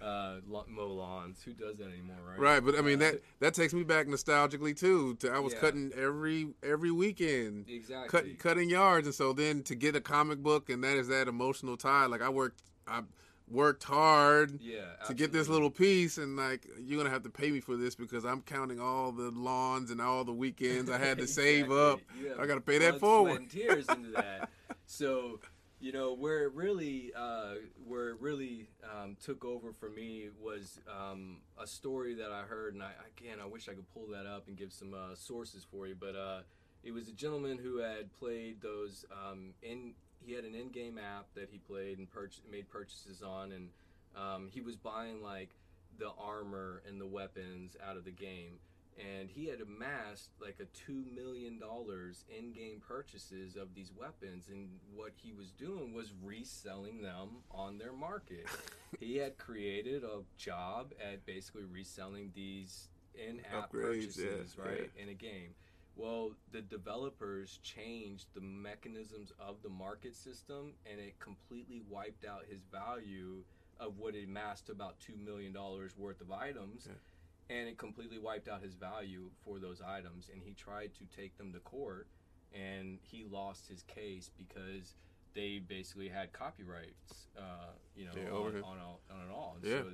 Uh, 0.02 0.40
mow 0.68 0.88
lawns. 0.92 1.40
Who 1.44 1.52
does 1.52 1.76
that 1.78 1.86
anymore, 1.86 2.16
right? 2.28 2.38
Right, 2.38 2.64
but 2.64 2.74
I 2.76 2.80
mean 2.80 3.00
Uh, 3.00 3.12
that 3.12 3.20
that 3.38 3.54
takes 3.54 3.72
me 3.72 3.84
back 3.84 4.08
nostalgically 4.08 4.76
too. 4.76 5.14
To 5.20 5.30
I 5.30 5.38
was 5.38 5.52
Yeah. 5.52 5.60
cutting 5.60 5.92
every 5.94 6.54
every 6.64 6.90
weekend, 6.90 7.68
exactly. 7.68 8.08
cut, 8.32 8.38
cutting 8.40 8.68
yards, 8.68 9.06
and 9.06 9.14
so 9.14 9.32
then 9.32 9.62
to 9.62 9.76
get 9.76 9.94
a 9.94 10.00
comic 10.00 10.38
book, 10.42 10.68
and 10.70 10.82
that 10.82 10.96
is 10.96 11.06
that 11.08 11.28
emotional 11.28 11.76
tie. 11.76 12.06
Like 12.06 12.20
I 12.22 12.28
worked, 12.30 12.62
I 12.88 13.02
worked 13.48 13.84
hard 13.84 14.60
yeah, 14.60 14.94
to 15.06 15.14
get 15.14 15.32
this 15.32 15.48
little 15.48 15.70
piece, 15.70 16.18
and 16.18 16.36
like 16.36 16.66
you're 16.80 16.98
gonna 16.98 17.12
have 17.12 17.22
to 17.24 17.30
pay 17.30 17.50
me 17.50 17.60
for 17.60 17.76
this 17.76 17.94
because 17.94 18.24
I'm 18.24 18.42
counting 18.42 18.80
all 18.80 19.12
the 19.12 19.30
lawns 19.30 19.90
and 19.90 20.00
all 20.00 20.24
the 20.24 20.32
weekends 20.32 20.90
I 20.90 20.98
had 20.98 21.18
to 21.18 21.26
save 21.26 21.70
up. 21.70 22.00
I 22.38 22.46
gotta 22.46 22.60
pay 22.60 22.78
that 22.78 23.00
forward. 23.00 23.50
tears 23.50 23.86
into 23.88 24.10
that. 24.10 24.50
so, 24.86 25.40
you 25.80 25.92
know, 25.92 26.14
where 26.14 26.44
it 26.44 26.54
really, 26.54 27.12
uh, 27.14 27.54
where 27.86 28.10
it 28.10 28.20
really 28.20 28.68
um, 28.84 29.16
took 29.22 29.44
over 29.44 29.72
for 29.72 29.90
me 29.90 30.28
was 30.40 30.80
um, 30.88 31.38
a 31.58 31.66
story 31.66 32.14
that 32.14 32.30
I 32.32 32.42
heard, 32.42 32.74
and 32.74 32.82
I 32.82 32.92
again, 33.16 33.38
I 33.42 33.46
wish 33.46 33.68
I 33.68 33.72
could 33.72 33.92
pull 33.92 34.06
that 34.12 34.26
up 34.26 34.48
and 34.48 34.56
give 34.56 34.72
some 34.72 34.94
uh, 34.94 35.14
sources 35.14 35.66
for 35.70 35.86
you, 35.86 35.96
but 35.98 36.16
uh, 36.16 36.40
it 36.82 36.92
was 36.92 37.08
a 37.08 37.12
gentleman 37.12 37.58
who 37.58 37.78
had 37.78 38.12
played 38.18 38.60
those 38.60 39.04
um, 39.12 39.54
in. 39.62 39.94
He 40.24 40.32
had 40.32 40.44
an 40.44 40.54
in-game 40.54 40.98
app 40.98 41.26
that 41.34 41.48
he 41.50 41.58
played 41.58 41.98
and 41.98 42.10
purch- 42.10 42.40
made 42.50 42.68
purchases 42.68 43.22
on, 43.22 43.52
and 43.52 43.68
um, 44.16 44.48
he 44.52 44.60
was 44.60 44.76
buying 44.76 45.22
like 45.22 45.50
the 45.98 46.10
armor 46.18 46.82
and 46.88 47.00
the 47.00 47.06
weapons 47.06 47.76
out 47.86 47.96
of 47.96 48.04
the 48.04 48.10
game. 48.10 48.58
And 48.98 49.30
he 49.30 49.46
had 49.46 49.60
amassed 49.62 50.28
like 50.40 50.56
a 50.60 50.66
two 50.66 51.04
million 51.14 51.58
dollars 51.58 52.24
in-game 52.28 52.82
purchases 52.86 53.56
of 53.56 53.74
these 53.74 53.90
weapons 53.98 54.48
and 54.50 54.68
what 54.94 55.12
he 55.16 55.32
was 55.32 55.50
doing 55.50 55.94
was 55.94 56.12
reselling 56.22 57.00
them 57.00 57.28
on 57.50 57.78
their 57.78 57.92
market. 57.92 58.46
He 59.00 59.16
had 59.16 59.38
created 59.38 60.04
a 60.04 60.20
job 60.36 60.92
at 61.02 61.24
basically 61.24 61.64
reselling 61.64 62.30
these 62.34 62.88
in-app 63.14 63.72
Upgrades, 63.72 64.18
yeah, 64.18 64.24
purchases 64.26 64.58
right 64.58 64.90
in 65.02 65.08
a 65.08 65.14
game 65.14 65.54
well 65.96 66.30
the 66.52 66.62
developers 66.62 67.58
changed 67.62 68.26
the 68.34 68.40
mechanisms 68.40 69.32
of 69.38 69.56
the 69.62 69.68
market 69.68 70.14
system 70.14 70.72
and 70.90 71.00
it 71.00 71.18
completely 71.20 71.82
wiped 71.88 72.24
out 72.24 72.42
his 72.48 72.62
value 72.64 73.42
of 73.80 73.98
what 73.98 74.14
it 74.14 74.24
amassed 74.24 74.66
to 74.66 74.72
about 74.72 74.98
two 75.00 75.16
million 75.16 75.52
dollars 75.52 75.96
worth 75.96 76.20
of 76.20 76.30
items 76.30 76.88
Yeah. 76.88 77.56
and 77.56 77.68
it 77.68 77.78
completely 77.78 78.18
wiped 78.18 78.48
out 78.48 78.62
his 78.62 78.74
value 78.74 79.30
for 79.44 79.58
those 79.58 79.80
items 79.80 80.30
and 80.32 80.42
he 80.42 80.54
tried 80.54 80.94
to 80.94 81.04
take 81.16 81.36
them 81.36 81.52
to 81.52 81.58
court 81.60 82.06
and 82.54 82.98
he 83.02 83.24
lost 83.24 83.68
his 83.68 83.82
case 83.82 84.30
because 84.36 84.96
they 85.34 85.58
basically 85.58 86.08
had 86.08 86.32
copyrights 86.32 87.28
uh, 87.38 87.72
you 87.96 88.04
know 88.04 88.12
Yeah, 88.16 88.30
on, 88.30 88.56
on, 88.56 88.78
all, 88.78 89.00
on 89.10 89.20
it 89.28 89.32
all 89.32 89.56
And 89.60 89.70
Yeah. 89.70 89.78
so 89.78 89.84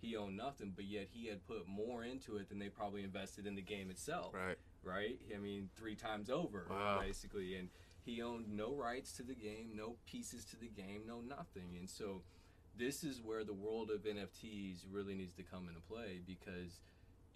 he 0.00 0.16
owned 0.16 0.36
nothing 0.36 0.72
but 0.74 0.84
yet 0.84 1.08
he 1.12 1.26
had 1.26 1.46
put 1.46 1.66
more 1.68 2.04
into 2.04 2.36
it 2.36 2.48
than 2.48 2.58
they 2.58 2.68
probably 2.68 3.02
invested 3.04 3.46
in 3.46 3.54
the 3.54 3.62
game 3.62 3.90
itself 3.90 4.32
Right. 4.34 4.58
Right 4.84 5.18
i 5.34 5.38
mean 5.38 5.68
three 5.76 5.94
times 5.94 6.30
over 6.30 6.66
Wow. 6.70 7.00
basically 7.00 7.56
and 7.56 7.68
he 8.04 8.20
owned 8.22 8.48
no 8.48 8.74
rights 8.74 9.12
to 9.12 9.22
the 9.22 9.34
game 9.34 9.70
no 9.74 9.96
pieces 10.06 10.44
to 10.46 10.56
the 10.56 10.68
game 10.68 11.02
no 11.06 11.20
nothing 11.20 11.76
and 11.78 11.88
so 11.88 12.22
this 12.76 13.04
is 13.04 13.20
where 13.22 13.44
the 13.44 13.52
world 13.54 13.90
of 13.90 14.02
nfts 14.04 14.84
really 14.90 15.14
needs 15.14 15.32
to 15.34 15.42
come 15.42 15.68
into 15.68 15.80
play 15.80 16.20
because 16.26 16.80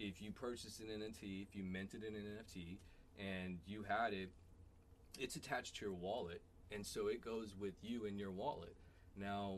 if 0.01 0.21
you 0.21 0.31
purchased 0.31 0.79
an 0.79 0.87
NFT, 0.87 1.41
if 1.41 1.53
you 1.57 1.61
minted 1.61 2.03
an 2.03 2.13
NFT, 2.13 2.77
and 3.19 3.57
you 3.67 3.83
had 3.83 4.13
it, 4.13 4.29
it's 5.19 5.35
attached 5.35 5.75
to 5.75 5.85
your 5.87 5.93
wallet, 5.93 6.41
and 6.71 6.85
so 6.85 7.07
it 7.07 7.19
goes 7.19 7.53
with 7.59 7.73
you 7.81 8.05
in 8.05 8.17
your 8.17 8.31
wallet. 8.31 8.77
Now, 9.17 9.57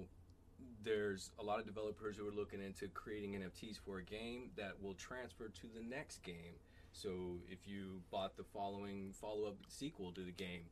there's 0.84 1.30
a 1.40 1.44
lot 1.44 1.60
of 1.60 1.68
developers 1.68 2.18
who 2.18 2.28
are 2.28 2.32
looking 2.32 2.60
into 2.60 2.88
creating 2.88 3.34
NFTs 3.34 3.78
for 3.86 4.00
a 4.00 4.04
game 4.04 4.50
that 4.58 4.82
will 4.82 4.96
transfer 4.96 5.50
to 5.50 5.68
the 5.76 5.84
next 5.88 6.24
game. 6.24 6.56
So, 6.92 7.40
if 7.50 7.68
you 7.68 8.02
bought 8.12 8.36
the 8.38 8.44
following 8.44 9.14
follow-up 9.14 9.58
sequel 9.68 10.12
to 10.14 10.22
the 10.22 10.32
game, 10.32 10.64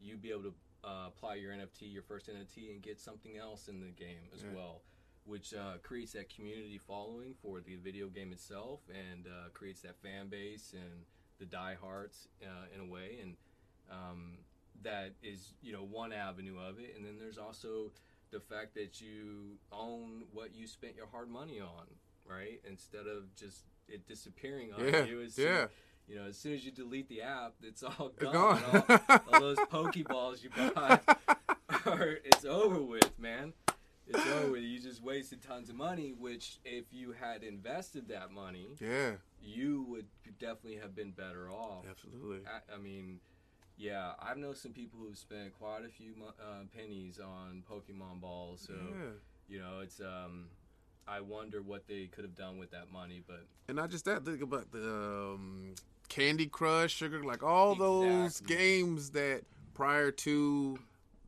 you'd 0.00 0.20
be 0.22 0.30
able 0.30 0.42
to 0.42 0.54
uh, 0.84 1.06
apply 1.08 1.36
your 1.36 1.52
NFT, 1.52 1.92
your 1.92 2.02
first 2.02 2.28
NFT, 2.28 2.70
and 2.72 2.82
get 2.82 3.00
something 3.00 3.36
else 3.36 3.68
in 3.68 3.80
the 3.80 3.90
game 3.90 4.28
as 4.34 4.42
Yeah. 4.42 4.54
well 4.54 4.82
which 5.24 5.52
uh, 5.52 5.74
creates 5.82 6.12
that 6.12 6.34
community 6.34 6.78
following 6.78 7.34
for 7.42 7.60
the 7.60 7.76
video 7.76 8.08
game 8.08 8.32
itself 8.32 8.80
and 8.88 9.26
uh, 9.26 9.50
creates 9.52 9.82
that 9.82 9.94
fan 10.02 10.28
base 10.28 10.72
and 10.72 11.04
the 11.38 11.44
diehards 11.44 12.28
uh, 12.42 12.64
in 12.74 12.80
a 12.80 12.90
way. 12.90 13.18
And 13.20 13.36
um, 13.90 14.38
that 14.82 15.12
is 15.22 15.52
you 15.60 15.70
know 15.74 15.82
one 15.84 16.14
avenue 16.14 16.56
of 16.58 16.78
it. 16.78 16.94
And 16.96 17.04
then 17.04 17.18
there's 17.18 17.36
also 17.36 17.92
the 18.30 18.40
fact 18.40 18.74
that 18.76 19.02
you 19.02 19.58
own 19.70 20.22
what 20.32 20.54
you 20.54 20.66
spent 20.66 20.96
your 20.96 21.08
hard 21.08 21.28
money 21.28 21.60
on 21.60 21.86
right? 22.24 22.60
Instead 22.68 23.06
of 23.06 23.34
just 23.34 23.64
it 23.88 24.06
disappearing 24.06 24.72
on 24.72 24.84
Yeah, 24.84 25.04
you 25.04 25.20
as 25.22 25.34
soon- 25.34 25.44
yeah. 25.46 25.66
you 26.08 26.16
know 26.16 26.24
as 26.26 26.38
soon 26.38 26.54
as 26.54 26.64
you 26.64 26.70
delete 26.72 27.08
the 27.08 27.22
app 27.22 27.54
it's 27.62 27.82
all 27.82 28.12
It's 28.14 28.22
gone, 28.22 28.32
gone. 28.32 28.84
all, 29.08 29.20
all 29.32 29.40
those 29.40 29.58
pokeballs 29.58 30.42
you 30.42 30.50
bought 30.50 31.02
or 31.86 32.18
it's 32.24 32.44
over 32.44 32.82
with 32.82 33.18
man 33.18 33.52
it's 34.10 34.26
over. 34.26 34.52
With. 34.52 34.62
You 34.62 34.80
just 34.80 35.02
wasted 35.02 35.42
tons 35.42 35.68
of 35.68 35.76
money. 35.76 36.14
Which, 36.18 36.60
if 36.64 36.94
you 36.94 37.12
had 37.12 37.42
invested 37.42 38.08
that 38.08 38.30
money, 38.30 38.68
yeah, 38.80 39.12
you 39.38 39.84
would 39.86 40.06
definitely 40.38 40.76
have 40.76 40.94
been 40.96 41.10
better 41.10 41.50
off. 41.50 41.84
absolutely. 41.90 42.38
I, 42.46 42.74
I 42.74 42.78
mean, 42.78 43.20
yeah, 43.76 44.12
I've 44.18 44.38
known 44.38 44.54
some 44.54 44.72
people 44.72 44.98
who've 44.98 45.18
spent 45.18 45.52
quite 45.52 45.84
a 45.84 45.90
few 45.90 46.14
uh, 46.26 46.62
pennies 46.74 47.20
on 47.20 47.62
Pokemon 47.70 48.22
balls. 48.22 48.64
So 48.66 48.72
yeah. 48.72 49.10
you 49.46 49.60
know, 49.60 49.80
it's 49.82 50.00
um, 50.00 50.46
I 51.08 51.20
wonder 51.20 51.62
what 51.62 51.86
they 51.86 52.06
could 52.06 52.24
have 52.24 52.34
done 52.36 52.58
with 52.58 52.70
that 52.72 52.90
money. 52.92 53.22
But 53.26 53.46
And 53.68 53.76
not 53.76 53.90
just 53.90 54.04
that, 54.04 54.24
think 54.24 54.42
about 54.42 54.70
the 54.72 54.88
um, 55.34 55.74
Candy 56.08 56.46
Crush, 56.46 56.94
Sugar, 56.94 57.22
like 57.22 57.42
all 57.42 57.74
those 57.74 58.40
games 58.40 59.10
that 59.10 59.42
prior 59.74 60.10
to, 60.10 60.78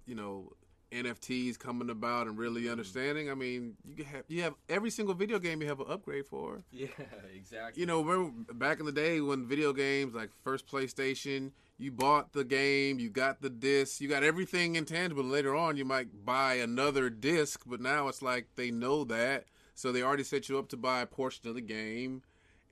you 0.07 0.15
know, 0.15 0.53
NFTs 0.93 1.57
coming 1.59 1.89
about 1.89 2.27
and 2.27 2.37
really 2.37 2.63
Mm-hmm. 2.63 2.73
understanding. 2.73 3.31
I 3.31 3.35
mean, 3.35 3.77
you 3.97 4.03
have 4.05 4.25
you 4.29 4.43
have 4.43 4.55
every 4.69 4.91
single 4.91 5.15
video 5.15 5.39
game 5.39 5.63
you 5.63 5.69
have 5.69 5.79
an 5.81 5.87
upgrade 5.89 6.27
for. 6.27 6.63
yeah, 6.73 6.89
exactly. 7.35 7.81
You 7.81 7.87
know, 7.87 8.03
remember 8.03 8.53
back 8.55 8.81
in 8.81 8.87
the 8.87 8.93
day 8.93 9.21
when 9.21 9.47
video 9.47 9.73
games 9.73 10.15
like 10.15 10.31
first 10.43 10.67
PlayStation, 10.67 11.53
you 11.79 11.93
bought 11.93 12.33
the 12.33 12.43
game, 12.45 12.99
you 12.99 13.09
got 13.09 13.41
the 13.41 13.49
disc, 13.51 14.01
you 14.01 14.09
got 14.09 14.25
everything 14.25 14.75
intangible. 14.75 15.23
Later 15.23 15.55
on, 15.55 15.77
you 15.77 15.85
might 15.85 16.25
buy 16.27 16.55
another 16.55 17.09
disc, 17.09 17.63
but 17.65 17.81
now 17.81 18.09
it's 18.09 18.21
like 18.21 18.49
they 18.57 18.73
know 18.73 19.05
that, 19.05 19.45
so 19.81 19.93
they 19.93 20.03
already 20.03 20.25
set 20.25 20.49
you 20.49 20.59
up 20.59 20.69
to 20.69 20.77
buy 20.77 21.01
a 21.01 21.07
portion 21.07 21.49
of 21.49 21.55
the 21.55 21.61
game. 21.61 22.23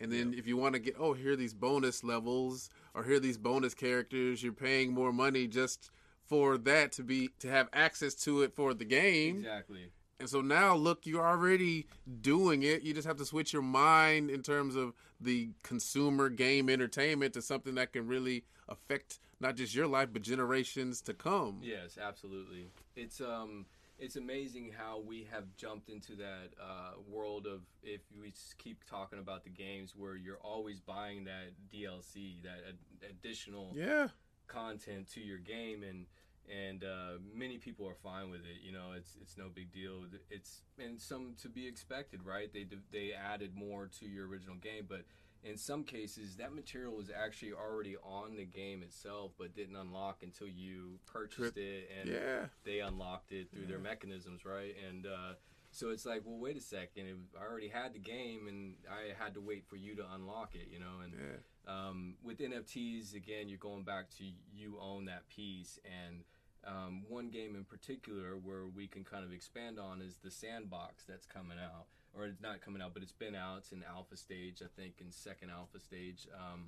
And 0.00 0.12
then 0.12 0.34
if 0.36 0.46
you 0.46 0.56
want 0.56 0.74
to 0.74 0.78
get, 0.78 0.94
oh, 0.98 1.12
here 1.12 1.32
are 1.32 1.36
these 1.36 1.54
bonus 1.54 2.04
levels, 2.04 2.70
or 2.94 3.02
here 3.02 3.16
are 3.16 3.20
these 3.20 3.38
bonus 3.38 3.74
characters, 3.74 4.42
you're 4.42 4.52
paying 4.52 4.92
more 4.92 5.12
money 5.12 5.48
just 5.48 5.90
for 6.26 6.56
that 6.59 6.92
to 6.92 7.02
be 7.02 7.30
to 7.40 7.50
have 7.50 7.68
access 7.72 8.14
to 8.14 8.42
it 8.42 8.54
for 8.54 8.74
the 8.74 8.84
game. 8.84 9.38
exactly. 9.38 9.90
And 10.20 10.28
so 10.28 10.40
now, 10.40 10.74
look, 10.74 11.06
you're 11.06 11.26
already 11.26 11.86
doing 12.20 12.62
it. 12.62 12.82
You 12.82 12.92
just 12.92 13.06
have 13.06 13.16
to 13.16 13.24
switch 13.24 13.52
your 13.52 13.62
mind 13.62 14.30
in 14.30 14.42
terms 14.42 14.76
of 14.76 14.92
the 15.20 15.50
consumer 15.62 16.28
game 16.28 16.68
entertainment 16.68 17.34
to 17.34 17.42
something 17.42 17.76
that 17.76 17.92
can 17.92 18.06
really 18.06 18.44
affect 18.68 19.20
not 19.40 19.56
just 19.56 19.74
your 19.74 19.86
life, 19.86 20.09
but 20.12 20.22
generations 20.22 21.00
to 21.02 21.14
come. 21.14 21.61
Yes, 21.62 21.98
absolutely. 22.00 22.68
It's 22.96 23.20
um, 23.20 23.66
it's 23.99 24.16
amazing 24.16 24.72
how 24.76 25.01
we 25.05 25.26
have 25.30 25.44
jumped 25.57 25.88
into 25.88 26.14
that 26.16 26.51
uh, 26.62 26.92
world 27.09 27.46
of 27.46 27.62
if 27.82 28.01
we 28.20 28.32
keep 28.59 28.84
talking 28.88 29.18
about 29.18 29.44
the 29.44 29.51
games 29.51 29.94
where 29.96 30.14
you're 30.16 30.38
always 30.42 30.80
buying 30.80 31.24
that 31.24 31.51
DLC, 31.72 32.42
that 32.42 32.61
ad- 32.68 33.11
additional 33.11 33.72
Yeah. 33.76 34.09
content 34.46 35.09
to 35.14 35.20
your 35.20 35.38
game, 35.38 35.82
and 35.82 36.07
and 36.51 36.82
uh, 36.82 37.18
many 37.34 37.59
people 37.59 37.86
are 37.86 37.94
fine 38.03 38.30
with 38.30 38.40
it. 38.40 38.62
You 38.64 38.72
know, 38.72 38.92
it's 38.96 39.16
it's 39.20 39.36
no 39.36 39.49
big 39.55 39.70
deal. 39.72 40.05
It's 40.30 40.62
and 40.78 41.01
some 41.01 41.34
to 41.42 41.49
be 41.49 41.66
expected, 41.66 42.22
right? 42.24 42.51
They 42.53 42.64
d- 42.64 42.78
they 42.90 43.12
added 43.12 43.55
more 43.55 43.88
to 43.99 44.07
your 44.07 44.26
original 44.28 44.57
game, 44.57 44.86
but 44.88 45.03
in 45.45 45.57
some 45.57 45.84
cases 45.84 46.36
that 46.36 46.53
material 46.53 46.95
was 46.95 47.11
actually 47.11 47.53
already 47.53 47.97
on 48.03 48.36
the 48.36 48.45
game 48.45 48.82
itself, 48.82 49.32
but 49.39 49.55
didn't 49.55 49.76
unlock 49.76 50.22
until 50.22 50.49
you 50.49 50.99
purchased 51.07 51.57
it 51.57 51.89
and 52.01 52.11
Yeah. 52.11 52.47
they 52.64 52.80
unlocked 52.80 53.32
it 53.32 53.51
through 53.51 53.66
their 53.66 53.78
mechanisms, 53.78 54.45
right? 54.45 54.74
And 54.89 55.07
uh, 55.07 55.34
so 55.70 55.91
it's 55.91 56.05
like, 56.07 56.22
well, 56.24 56.39
wait 56.39 56.57
a 56.57 56.61
second 56.61 57.28
i 57.39 57.45
already 57.45 57.68
had 57.68 57.93
the 57.93 57.99
game, 57.99 58.49
and 58.49 58.74
I 58.91 59.12
had 59.22 59.34
to 59.34 59.41
wait 59.41 59.66
for 59.66 59.76
you 59.76 59.95
to 59.97 60.12
unlock 60.14 60.55
it, 60.55 60.68
you 60.72 60.80
know. 60.80 61.01
And 61.05 61.12
Yeah. 61.14 61.89
um, 61.89 62.16
with 62.22 62.39
NFTs, 62.41 63.14
again, 63.14 63.49
you're 63.49 63.59
going 63.59 63.84
back 63.84 64.09
to 64.18 64.24
you 64.53 64.78
own 64.80 65.05
that 65.07 65.28
piece. 65.28 65.78
And 65.84 66.24
um, 66.64 67.05
one 67.09 67.28
game 67.30 67.55
in 67.55 67.64
particular 67.64 68.36
where 68.36 68.66
we 68.66 68.89
can 68.89 69.05
kind 69.05 69.24
of 69.24 69.32
expand 69.32 69.78
on 69.78 70.01
is 70.03 70.16
the 70.18 70.30
Sandbox 70.30 71.05
that's 71.05 71.26
coming 71.26 71.59
out, 71.59 71.86
or 72.18 72.26
it's 72.26 72.40
not 72.40 72.60
coming 72.60 72.82
out, 72.82 72.92
but 72.94 73.02
it's 73.02 73.12
been 73.12 73.34
out. 73.34 73.58
It's 73.58 73.72
in 73.72 73.82
alpha 73.84 74.16
stage, 74.16 74.60
I 74.62 74.66
think, 74.80 74.94
in 75.00 75.12
second 75.12 75.50
alpha 75.50 75.78
stage, 75.78 76.26
um, 76.34 76.66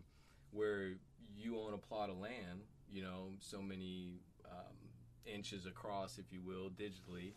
where 0.52 0.92
you 1.36 1.58
own 1.58 1.74
a 1.74 1.78
plot 1.78 2.10
of 2.10 2.18
land, 2.18 2.60
you 2.92 3.02
know, 3.02 3.32
so 3.40 3.60
many 3.60 4.20
um, 4.46 4.76
inches 5.26 5.66
across, 5.66 6.18
if 6.18 6.32
you 6.32 6.40
will, 6.40 6.70
digitally, 6.70 7.32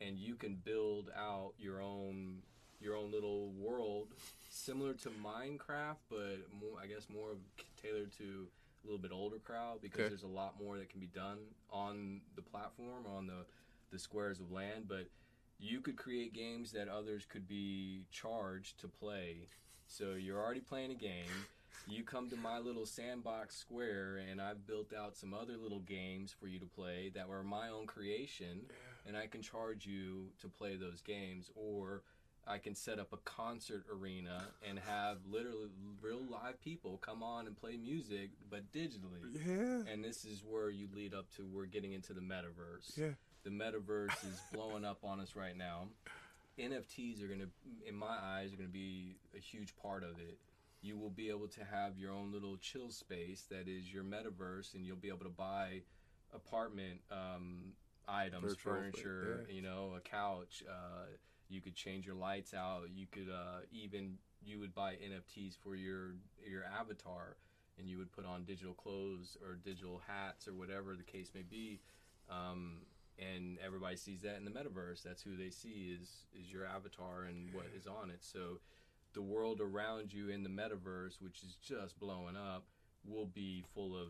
and 0.00 0.18
you 0.18 0.34
can 0.34 0.56
build 0.64 1.10
out 1.16 1.52
your 1.58 1.80
own 1.80 2.38
your 2.80 2.96
own 2.96 3.12
little 3.12 3.50
world 3.52 4.08
similar 4.50 4.92
to 4.92 5.08
Minecraft, 5.10 5.98
but 6.10 6.38
more, 6.60 6.80
I 6.82 6.88
guess 6.88 7.06
more 7.08 7.36
tailored 7.80 8.10
to 8.18 8.48
a 8.82 8.86
little 8.86 8.98
bit 8.98 9.12
older 9.12 9.38
crowd 9.38 9.80
because 9.80 10.00
Okay. 10.00 10.08
there's 10.08 10.24
a 10.24 10.26
lot 10.26 10.54
more 10.60 10.76
that 10.78 10.88
can 10.90 10.98
be 10.98 11.06
done 11.06 11.38
on 11.70 12.20
the 12.34 12.42
platform 12.42 13.06
on 13.16 13.28
the 13.28 13.44
the 13.92 14.00
squares 14.00 14.40
of 14.40 14.50
land. 14.50 14.86
But 14.88 15.06
you 15.62 15.80
could 15.80 15.96
create 15.96 16.34
games 16.34 16.72
that 16.72 16.88
others 16.88 17.24
could 17.24 17.46
be 17.46 18.02
charged 18.10 18.80
to 18.80 18.88
play. 18.88 19.46
So 19.86 20.14
you're 20.14 20.42
already 20.42 20.60
playing 20.60 20.90
a 20.90 20.94
game. 20.94 21.46
You 21.86 22.02
come 22.02 22.28
to 22.30 22.36
my 22.36 22.58
little 22.58 22.86
sandbox 22.86 23.56
square, 23.56 24.20
and 24.30 24.40
I've 24.40 24.66
built 24.66 24.92
out 24.92 25.16
some 25.16 25.32
other 25.32 25.56
little 25.56 25.80
games 25.80 26.34
for 26.38 26.48
you 26.48 26.58
to 26.58 26.66
play 26.66 27.10
that 27.14 27.28
were 27.28 27.42
my 27.42 27.68
own 27.68 27.86
creation, 27.86 28.62
and 29.06 29.16
I 29.16 29.26
can 29.26 29.42
charge 29.42 29.86
you 29.86 30.26
to 30.40 30.48
play 30.48 30.76
those 30.76 31.00
games, 31.00 31.50
or 31.54 32.02
I 32.46 32.58
can 32.58 32.74
set 32.74 32.98
up 32.98 33.12
a 33.12 33.16
concert 33.18 33.84
arena 33.92 34.44
and 34.68 34.78
have 34.78 35.18
literally 35.30 35.68
real 36.00 36.22
live 36.28 36.60
people 36.60 36.98
come 37.00 37.22
on 37.22 37.46
and 37.46 37.56
play 37.56 37.76
music, 37.76 38.30
but 38.50 38.70
digitally. 38.72 39.46
Yeah. 39.46 39.92
And 39.92 40.04
this 40.04 40.24
is 40.24 40.42
where 40.48 40.70
you 40.70 40.88
lead 40.94 41.14
up 41.14 41.30
to 41.36 41.46
we're 41.46 41.66
getting 41.66 41.92
into 41.92 42.12
the 42.12 42.20
metaverse. 42.20 42.96
Yeah. 42.96 43.14
The 43.44 43.50
metaverse 43.50 44.24
is 44.24 44.40
blowing 44.52 44.84
up 44.84 44.98
on 45.04 45.20
us 45.20 45.34
right 45.34 45.56
now. 45.56 45.88
NFTs 46.58 47.22
are 47.22 47.26
going 47.26 47.40
to, 47.40 47.48
in 47.88 47.96
my 47.96 48.16
eyes, 48.22 48.52
are 48.52 48.56
going 48.56 48.68
to 48.68 48.72
be 48.72 49.16
a 49.36 49.40
huge 49.40 49.74
part 49.76 50.04
of 50.04 50.18
it. 50.18 50.38
You 50.80 50.96
will 50.96 51.10
be 51.10 51.28
able 51.28 51.48
to 51.48 51.60
have 51.64 51.96
your 51.96 52.12
own 52.12 52.32
little 52.32 52.56
chill 52.56 52.90
space 52.90 53.44
that 53.50 53.68
is 53.68 53.92
your 53.92 54.04
metaverse, 54.04 54.74
and 54.74 54.84
you'll 54.84 54.96
be 54.96 55.08
able 55.08 55.24
to 55.24 55.30
buy 55.30 55.82
apartment 56.34 57.00
um, 57.10 57.72
items, 58.08 58.54
Virtual, 58.54 58.74
furniture, 58.74 59.46
yeah. 59.48 59.54
you 59.54 59.62
know, 59.62 59.94
a 59.96 60.00
couch. 60.00 60.62
Uh, 60.68 61.06
you 61.48 61.60
could 61.60 61.74
change 61.74 62.06
your 62.06 62.14
lights 62.14 62.54
out. 62.54 62.84
You 62.94 63.06
could 63.10 63.28
uh, 63.30 63.60
even 63.72 64.18
you 64.44 64.58
would 64.58 64.74
buy 64.74 64.94
NFTs 64.94 65.56
for 65.62 65.74
your 65.74 66.14
your 66.44 66.64
avatar, 66.64 67.36
and 67.78 67.88
you 67.88 67.98
would 67.98 68.12
put 68.12 68.26
on 68.26 68.44
digital 68.44 68.74
clothes 68.74 69.36
or 69.42 69.54
digital 69.54 70.00
hats 70.06 70.48
or 70.48 70.54
whatever 70.54 70.96
the 70.96 71.02
case 71.02 71.30
may 71.34 71.42
be. 71.42 71.80
Um, 72.30 72.78
and 73.18 73.58
everybody 73.64 73.96
sees 73.96 74.22
that 74.22 74.36
in 74.36 74.44
the 74.44 74.50
metaverse. 74.50 75.02
That's 75.02 75.22
who 75.22 75.36
they 75.36 75.50
see 75.50 75.96
is 76.00 76.08
is 76.38 76.50
your 76.52 76.66
avatar 76.66 77.24
and 77.24 77.52
what 77.52 77.66
is 77.76 77.86
on 77.86 78.10
it. 78.10 78.18
So 78.20 78.58
the 79.14 79.22
world 79.22 79.60
around 79.60 80.12
you 80.12 80.28
in 80.30 80.42
the 80.42 80.48
metaverse, 80.48 81.20
which 81.20 81.42
is 81.42 81.56
just 81.62 81.98
blowing 82.00 82.36
up, 82.36 82.64
will 83.04 83.26
be 83.26 83.62
full 83.74 83.94
of 83.96 84.08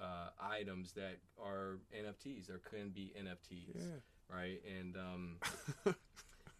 uh, 0.00 0.28
items 0.40 0.92
that 0.92 1.16
are 1.42 1.78
NFTs 1.92 2.48
or 2.48 2.58
can 2.58 2.90
be 2.90 3.12
NFTs, 3.20 3.74
Yeah. 3.76 4.36
right? 4.36 4.60
And 4.78 4.96
um, 4.96 5.36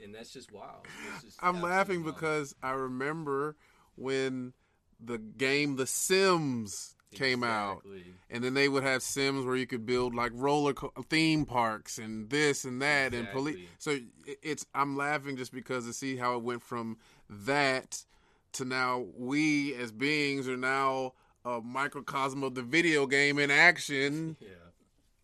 and 0.02 0.14
that's 0.14 0.32
just 0.32 0.50
wild. 0.52 0.86
Just 1.22 1.38
I'm 1.42 1.60
laughing 1.62 2.02
wild. 2.02 2.14
because 2.16 2.54
I 2.62 2.70
remember 2.72 3.56
when 3.94 4.52
the 5.00 5.18
game 5.18 5.76
The 5.76 5.86
Sims 5.86 6.96
came 7.14 7.42
out. 7.42 7.84
And 8.30 8.44
then 8.44 8.54
they 8.54 8.68
would 8.68 8.82
have 8.82 9.02
Sims 9.02 9.44
where 9.46 9.56
you 9.56 9.66
could 9.66 9.86
build 9.86 10.14
like 10.14 10.32
roller 10.34 10.74
co- 10.74 10.92
theme 11.09 11.46
parks 11.46 11.98
and 11.98 12.28
this 12.28 12.64
and 12.64 12.80
that 12.82 13.14
and 13.14 13.28
police. 13.30 13.68
So 13.78 13.98
it's 14.42 14.66
I'm 14.74 14.96
laughing 14.96 15.36
just 15.36 15.52
because 15.52 15.86
to 15.86 15.92
see 15.92 16.16
how 16.16 16.36
it 16.36 16.42
went 16.42 16.62
from 16.62 16.98
that 17.30 18.04
to 18.52 18.64
now 18.64 19.06
we 19.16 19.74
as 19.74 19.92
beings 19.92 20.48
are 20.48 20.56
now 20.56 21.14
a 21.44 21.61
microcosm 21.62 22.42
of 22.42 22.54
the 22.54 22.62
video 22.62 23.06
game 23.06 23.38
in 23.38 23.50
action 23.50 24.36
Yeah. 24.40 24.48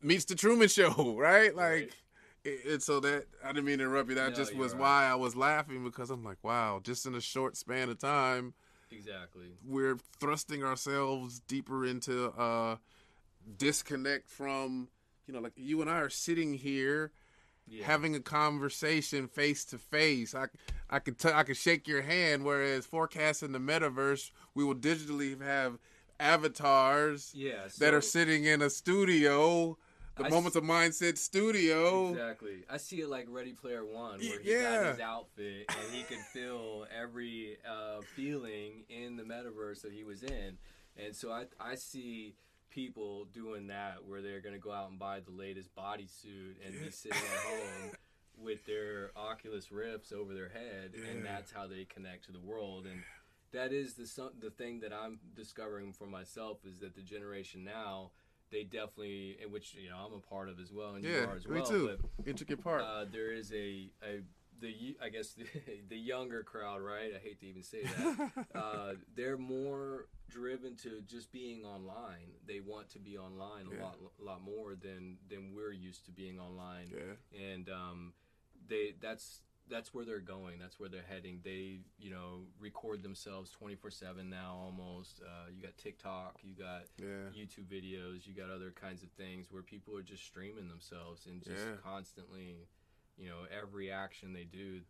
meets 0.03 0.25
the 0.25 0.35
Truman 0.35 0.69
Show, 0.69 1.15
right? 1.19 1.55
Like. 1.55 1.65
Right. 1.73 1.91
It, 2.47 2.61
it's 2.67 2.85
so 2.85 3.01
that 3.01 3.25
I 3.43 3.49
didn't 3.49 3.65
mean 3.65 3.79
to 3.79 3.85
interrupt 3.85 4.11
you. 4.11 4.17
That 4.17 4.31
No, 4.33 4.37
just 4.37 4.55
was 4.55 4.73
right. 4.75 4.81
why 4.83 5.05
I 5.07 5.15
was 5.15 5.35
laughing 5.35 5.83
because 5.83 6.11
I'm 6.11 6.23
like, 6.23 6.37
wow, 6.43 6.79
just 6.83 7.07
in 7.07 7.15
a 7.15 7.21
short 7.23 7.57
span 7.57 7.89
of 7.89 7.99
time, 7.99 8.53
Exactly. 8.97 9.47
we're 9.67 9.99
thrusting 10.21 10.63
ourselves 10.65 11.41
deeper 11.41 11.85
into 11.85 12.27
uh 12.31 12.77
disconnect 13.59 14.29
from 14.31 14.89
you 15.27 15.35
know 15.35 15.41
like 15.41 15.53
you 15.57 15.81
and 15.81 15.91
I 15.91 15.99
are 16.01 16.09
sitting 16.11 16.55
here 16.55 17.13
Yeah. 17.69 17.85
having 17.87 18.15
a 18.15 18.21
conversation 18.21 19.29
face 19.29 19.65
to 19.67 19.79
face 19.79 20.35
I 20.35 20.47
I 20.89 20.99
could 20.99 21.19
t- 21.19 21.29
I 21.33 21.43
could 21.43 21.57
shake 21.57 21.87
your 21.89 22.03
hand 22.03 22.45
whereas 22.45 22.87
forecasting 22.87 23.53
the 23.53 23.59
metaverse 23.59 24.31
we 24.55 24.65
will 24.65 24.75
digitally 24.75 25.41
have 25.43 25.79
avatars 26.21 27.33
yeah. 27.35 27.67
that 27.79 27.93
are 27.95 28.01
sitting 28.01 28.45
in 28.45 28.63
a 28.63 28.71
studio 28.71 29.77
the 30.17 30.25
I 30.25 30.29
moments 30.29 30.57
of 30.57 30.65
mindset 30.65 31.19
studio 31.19 32.11
Exactly. 32.11 32.65
I 32.71 32.77
see 32.77 33.01
it 33.01 33.09
like 33.09 33.27
Ready 33.29 33.53
Player 33.53 33.85
One, 33.85 34.19
where 34.21 34.41
he 34.41 34.53
yeah. 34.53 34.83
got 34.83 34.87
his 34.93 35.01
outfit 35.01 35.67
and 35.69 35.93
he 35.95 36.03
could 36.05 36.25
feel 36.33 36.87
every 36.97 37.59
uh, 37.69 38.03
feeling 38.15 38.85
in 38.89 39.17
the 39.17 39.25
metaverse 39.25 39.83
that 39.83 39.93
he 39.93 40.05
was 40.05 40.23
in. 40.23 40.59
And 40.97 41.15
so 41.15 41.33
I, 41.33 41.47
I 41.61 41.75
see 41.75 42.37
people 42.71 43.27
doing 43.33 43.69
that 43.69 44.05
where 44.05 44.21
they're 44.21 44.41
going 44.41 44.55
to 44.55 44.61
go 44.61 44.73
out 44.73 44.91
and 44.91 44.99
buy 44.99 45.21
the 45.21 45.31
latest 45.31 45.75
bodysuit 45.75 46.55
and 46.65 46.81
be 46.81 46.91
sitting 46.91 47.19
at 47.19 47.41
home 47.49 47.91
with 48.37 48.65
their 48.67 49.11
Oculus 49.17 49.71
Rifts 49.71 50.13
over 50.13 50.35
their 50.35 50.49
head, 50.49 50.93
and 51.09 51.25
that's 51.25 51.53
how 51.53 51.67
they 51.67 51.85
connect 51.85 52.25
to 52.27 52.33
the 52.33 52.41
world. 52.41 52.87
And 52.87 53.03
that 53.53 53.73
is 53.73 53.95
the 53.95 54.31
the 54.41 54.51
thing 54.51 54.81
that 54.81 54.93
I'm 54.93 55.21
discovering 55.35 55.93
for 55.93 56.07
myself 56.07 56.59
is 56.67 56.81
that 56.81 56.95
the 56.95 57.03
generation 57.03 57.65
now 57.65 58.11
they 58.55 58.63
definitely, 58.65 59.37
in 59.45 59.51
which 59.53 59.75
you 59.75 59.91
know 59.91 59.97
I'm 59.97 60.15
a 60.15 60.21
part 60.21 60.49
of 60.49 60.59
as 60.61 60.73
well, 60.73 60.95
and 60.95 61.05
you 61.05 61.11
are 61.29 61.37
as 61.37 61.47
me 61.47 61.57
well. 61.61 61.67
too. 61.67 61.99
But 62.19 62.27
Intricate 62.29 62.63
part. 62.63 62.83
uh, 62.83 63.05
there 63.11 63.33
is 63.33 63.53
a, 63.53 63.91
a 64.03 64.21
the 64.61 64.97
I 65.03 65.09
guess 65.09 65.35
the, 65.35 65.45
the 65.89 65.97
younger 65.99 66.43
crowd, 66.43 66.81
right? 66.81 67.11
I 67.15 67.19
hate 67.19 67.41
to 67.41 67.47
even 67.47 67.63
say 67.63 67.83
that. 67.85 68.31
uh, 68.55 68.93
they're 69.17 69.37
more 69.37 70.07
driven 70.31 70.77
to 70.77 71.03
just 71.07 71.33
being 71.33 71.65
online. 71.65 72.31
They 72.47 72.61
want 72.61 72.89
to 72.91 72.99
be 72.99 73.19
online 73.19 73.67
a 73.67 73.75
Yeah. 73.75 73.83
lot, 73.83 73.99
lot 74.19 74.43
more 74.43 74.75
than 74.77 75.19
than 75.29 75.53
we're 75.55 75.73
used 75.73 76.05
to 76.07 76.13
being 76.13 76.39
online. 76.39 76.91
yeah. 76.93 77.47
And 77.53 77.69
um, 77.69 78.13
they 78.69 78.95
that's 79.01 79.41
that's 79.71 79.95
where 79.95 80.05
they're 80.05 80.21
going. 80.21 80.59
That's 80.59 80.79
where 80.79 80.89
they're 80.89 81.03
heading. 81.09 81.41
They 81.43 81.81
you 81.99 82.11
know 82.11 82.47
record 82.61 83.03
themselves 83.03 83.51
twenty 83.51 83.75
four 83.75 83.91
seven 83.91 84.29
now 84.31 84.59
almost. 84.63 85.21
Uh, 85.25 85.51
you 85.55 85.63
got 85.63 85.77
TikTok, 85.79 86.41
you 86.43 86.55
got 86.55 86.83
Yeah. 86.99 87.31
YouTube 87.35 87.67
videos, 87.67 88.27
you 88.27 88.35
got 88.35 88.51
other 88.51 88.71
kinds 88.71 89.03
of 89.03 89.11
things 89.11 89.51
where 89.51 89.63
people 89.63 89.97
are 89.97 90.03
just 90.03 90.25
streaming 90.25 90.69
themselves 90.69 91.27
and 91.27 91.43
just 91.43 91.65
Yeah. 91.65 91.77
constantly, 91.83 92.69
you 93.17 93.29
know, 93.29 93.47
every 93.51 93.91
action 93.91 94.33
they 94.33 94.45
do, 94.45 94.81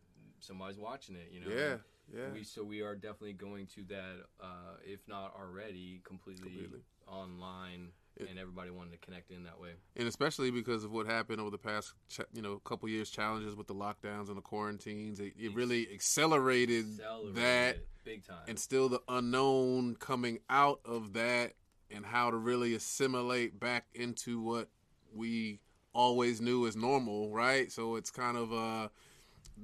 somebody's 0.40 0.78
watching 0.78 1.16
it. 1.16 1.30
You 1.30 1.40
know, 1.40 1.50
Yeah. 1.50 1.76
Yeah. 2.12 2.32
We 2.32 2.44
so 2.44 2.62
we 2.64 2.82
are 2.82 2.94
definitely 2.94 3.32
going 3.34 3.66
to 3.74 3.82
that, 3.84 4.16
uh, 4.40 4.76
if 4.84 5.00
not 5.08 5.34
already, 5.38 6.00
completely, 6.04 6.50
Completely. 6.50 6.80
online, 7.06 7.92
It- 8.16 8.28
and 8.28 8.38
everybody 8.38 8.70
wanting 8.70 8.92
to 8.92 8.98
connect 8.98 9.30
in 9.30 9.44
that 9.44 9.58
way. 9.60 9.72
and 9.96 10.06
especially 10.06 10.50
because 10.50 10.84
of 10.84 10.92
what 10.92 11.06
happened 11.06 11.40
over 11.40 11.50
the 11.50 11.58
past, 11.58 11.94
ch- 12.08 12.20
you 12.32 12.42
know, 12.42 12.58
couple 12.60 12.88
years, 12.88 13.10
challenges 13.10 13.56
with 13.56 13.66
the 13.66 13.74
lockdowns 13.74 14.28
and 14.28 14.36
the 14.36 14.42
quarantines, 14.42 15.18
it, 15.18 15.32
it 15.38 15.54
really 15.54 15.90
accelerated 15.92 16.96
Celebrated 16.96 17.34
that, 17.36 17.76
big 18.04 18.24
time. 18.24 18.44
and 18.48 18.58
still 18.58 18.88
the 18.88 19.00
unknown 19.08 19.96
coming 19.96 20.38
out 20.50 20.80
of 20.84 21.12
that, 21.14 21.54
and 21.90 22.04
how 22.06 22.30
to 22.30 22.36
really 22.36 22.74
assimilate 22.74 23.58
back 23.58 23.86
into 23.94 24.40
what 24.40 24.68
we 25.12 25.60
always 25.92 26.40
knew 26.40 26.66
as 26.66 26.74
normal, 26.76 27.32
right? 27.32 27.70
So 27.72 27.96
it's 27.96 28.10
kind 28.10 28.36
of 28.36 28.90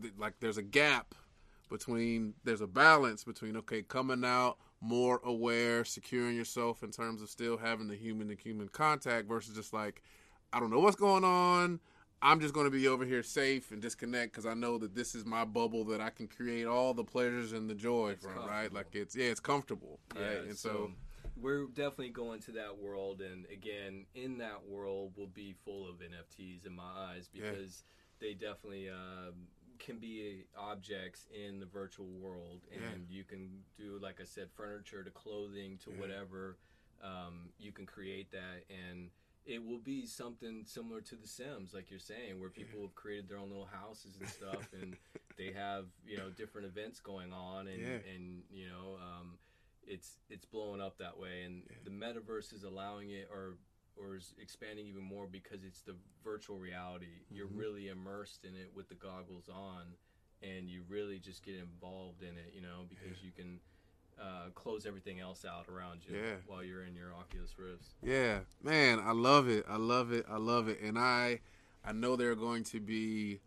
th- 0.01 0.15
like 0.17 0.35
there's 0.41 0.59
a 0.59 0.63
gap 0.63 1.15
between, 1.71 2.35
there's 2.45 2.61
a 2.61 2.67
balance 2.67 3.25
between 3.25 3.57
okay, 3.59 3.83
coming 3.83 4.25
out 4.25 4.59
more 4.81 5.21
aware, 5.25 5.85
securing 5.85 6.37
yourself 6.37 6.83
in 6.83 6.91
terms 6.91 7.23
of 7.23 7.31
still 7.31 7.57
having 7.57 7.89
the 7.89 7.97
human 7.97 8.29
to 8.29 8.35
human 8.35 8.69
contact 8.69 9.29
versus 9.29 9.55
just 9.55 9.73
like, 9.73 10.03
I 10.53 10.61
don't 10.61 10.71
know 10.71 10.81
what's 10.81 10.97
going 10.97 11.25
on. 11.25 11.81
I'm 12.23 12.41
just 12.41 12.53
going 12.53 12.67
to 12.67 12.71
be 12.71 12.87
over 12.87 13.05
here 13.07 13.23
safe 13.23 13.71
and 13.71 13.81
disconnect 13.81 14.33
because 14.33 14.45
I 14.45 14.53
know 14.53 14.77
that 14.79 14.95
this 14.95 15.15
is 15.15 15.25
my 15.25 15.45
bubble 15.47 15.85
that 15.87 16.03
I 16.03 16.11
can 16.11 16.29
create 16.29 16.67
all 16.67 16.93
the 16.93 17.05
pleasures 17.05 17.53
and 17.53 17.69
the 17.69 17.75
joy 17.75 18.11
It's 18.11 18.25
from, 18.25 18.47
right? 18.47 18.71
Like 18.73 18.89
it's 18.93 19.17
yeah, 19.17 19.27
it's 19.27 19.41
comfortable, 19.41 20.01
Yeah, 20.15 20.23
right? 20.23 20.39
And 20.43 20.57
so, 20.57 20.91
we're 21.41 21.67
definitely 21.69 22.11
going 22.11 22.41
to 22.41 22.53
that 22.53 22.79
world, 22.79 23.23
and 23.23 23.47
again, 23.51 24.05
in 24.15 24.37
that 24.39 24.67
world 24.69 25.13
will 25.17 25.29
be 25.29 25.55
full 25.65 25.89
of 25.89 25.97
NFTs 25.97 26.67
in 26.67 26.75
my 26.75 26.83
eyes 26.83 27.31
Yeah. 27.33 27.51
because 27.53 27.85
they 28.21 28.35
definitely 28.35 28.91
um, 28.91 29.49
can 29.81 29.99
be 29.99 30.45
objects 30.57 31.27
in 31.35 31.59
the 31.59 31.67
virtual 31.67 32.07
world, 32.07 32.61
and 32.73 33.09
you 33.09 33.25
can 33.25 33.65
do, 33.77 33.99
like 34.01 34.21
I 34.21 34.25
said, 34.25 34.51
furniture 34.55 35.03
to 35.03 35.11
clothing 35.11 35.79
to 35.79 35.91
Yeah. 35.91 35.97
whatever. 35.99 36.59
Um, 37.03 37.51
you 37.59 37.73
can 37.73 37.87
create 37.87 38.31
that, 38.33 38.65
and 38.69 39.11
it 39.47 39.65
will 39.65 39.79
be 39.79 40.07
something 40.07 40.65
similar 40.67 41.01
to 41.01 41.17
The 41.17 41.27
Sims, 41.27 41.73
like 41.73 41.91
you're 41.91 41.99
saying, 41.99 42.39
where 42.39 42.51
people 42.51 42.83
have 42.83 42.95
created 42.95 43.29
their 43.29 43.39
own 43.39 43.49
little 43.49 43.65
houses 43.67 44.17
and 44.21 44.29
stuff, 44.29 44.69
and 44.73 44.97
they 45.37 45.51
have 45.53 45.87
you 46.05 46.19
know 46.19 46.31
different 46.31 46.67
events 46.67 47.01
going 47.01 47.33
on, 47.33 47.67
and 47.67 47.81
Yeah. 47.81 48.13
and 48.15 48.43
you 48.51 48.69
know. 48.69 48.97
Um, 49.03 49.39
it's 49.87 50.19
it's 50.29 50.45
blowing 50.45 50.81
up 50.81 50.99
that 50.99 51.19
way 51.19 51.43
and 51.43 51.63
the 51.85 51.91
metaverse 51.91 52.53
is 52.53 52.65
allowing 52.65 53.11
it 53.11 53.29
or 53.33 53.57
or 53.97 54.17
is 54.17 54.35
expanding 54.41 54.87
even 54.87 55.03
more 55.03 55.27
because 55.27 55.65
it's 55.65 55.83
the 55.83 55.95
virtual 56.25 56.59
reality 56.59 57.23
you're 57.31 57.49
Mhm. 57.49 57.59
really 57.59 57.89
immersed 57.89 58.45
in 58.45 58.55
it 58.57 58.73
with 58.75 58.89
the 58.89 58.95
goggles 58.95 59.49
on 59.49 59.97
and 60.43 60.69
you 60.71 60.83
really 60.89 61.19
just 61.19 61.43
get 61.43 61.57
involved 61.57 62.23
in 62.23 62.37
it 62.39 62.53
you 62.55 62.61
know 62.61 62.87
because 62.89 63.23
you 63.23 63.33
can 63.33 63.61
uh, 64.19 64.51
close 64.55 64.85
everything 64.85 65.19
else 65.19 65.45
out 65.47 65.67
around 65.69 66.05
you 66.07 66.15
Yeah. 66.17 66.37
while 66.47 66.63
you're 66.63 66.85
in 66.85 66.95
your 66.95 67.15
Oculus 67.15 67.59
Rifts 67.59 67.95
yeah, 68.03 68.41
man, 68.63 68.99
I 69.01 69.13
love 69.13 69.49
it. 69.49 69.65
I 69.69 69.77
love 69.77 70.13
it. 70.13 70.27
I 70.29 70.37
love 70.37 70.69
it. 70.69 70.81
And 70.81 70.99
I, 70.99 71.41
I 71.85 71.93
know 71.93 72.17
there 72.17 72.31
are 72.31 72.35
going 72.37 72.65
to 72.65 72.81
be 72.81 73.41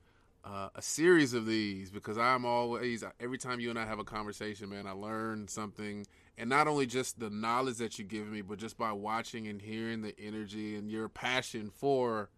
uh, 0.43 0.69
a 0.75 0.81
series 0.81 1.33
of 1.33 1.45
these 1.45 1.89
because 1.89 2.17
I'm 2.17 2.45
always 2.45 3.03
every 3.19 3.37
time 3.37 3.59
you 3.59 3.69
and 3.69 3.79
I 3.79 3.85
have 3.85 3.99
a 3.99 4.03
conversation, 4.03 4.69
man, 4.69 4.87
I 4.87 4.91
learn 4.91 5.47
something, 5.47 6.05
and 6.37 6.49
not 6.49 6.67
only 6.67 6.85
just 6.85 7.19
the 7.19 7.29
knowledge 7.29 7.77
that 7.77 7.97
you 7.97 8.05
give 8.05 8.27
me, 8.27 8.41
but 8.41 8.59
just 8.59 8.77
by 8.77 8.91
watching 8.91 9.47
and 9.47 9.61
hearing 9.61 10.01
the 10.01 10.13
energy 10.19 10.75
and 10.75 10.91
your 10.91 11.07
passion 11.07 11.69
for 11.69 12.29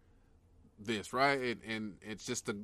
this, 0.78 1.12
right? 1.12 1.40
And, 1.40 1.60
and 1.66 1.96
it's 2.02 2.24
just 2.24 2.48
a. 2.48 2.56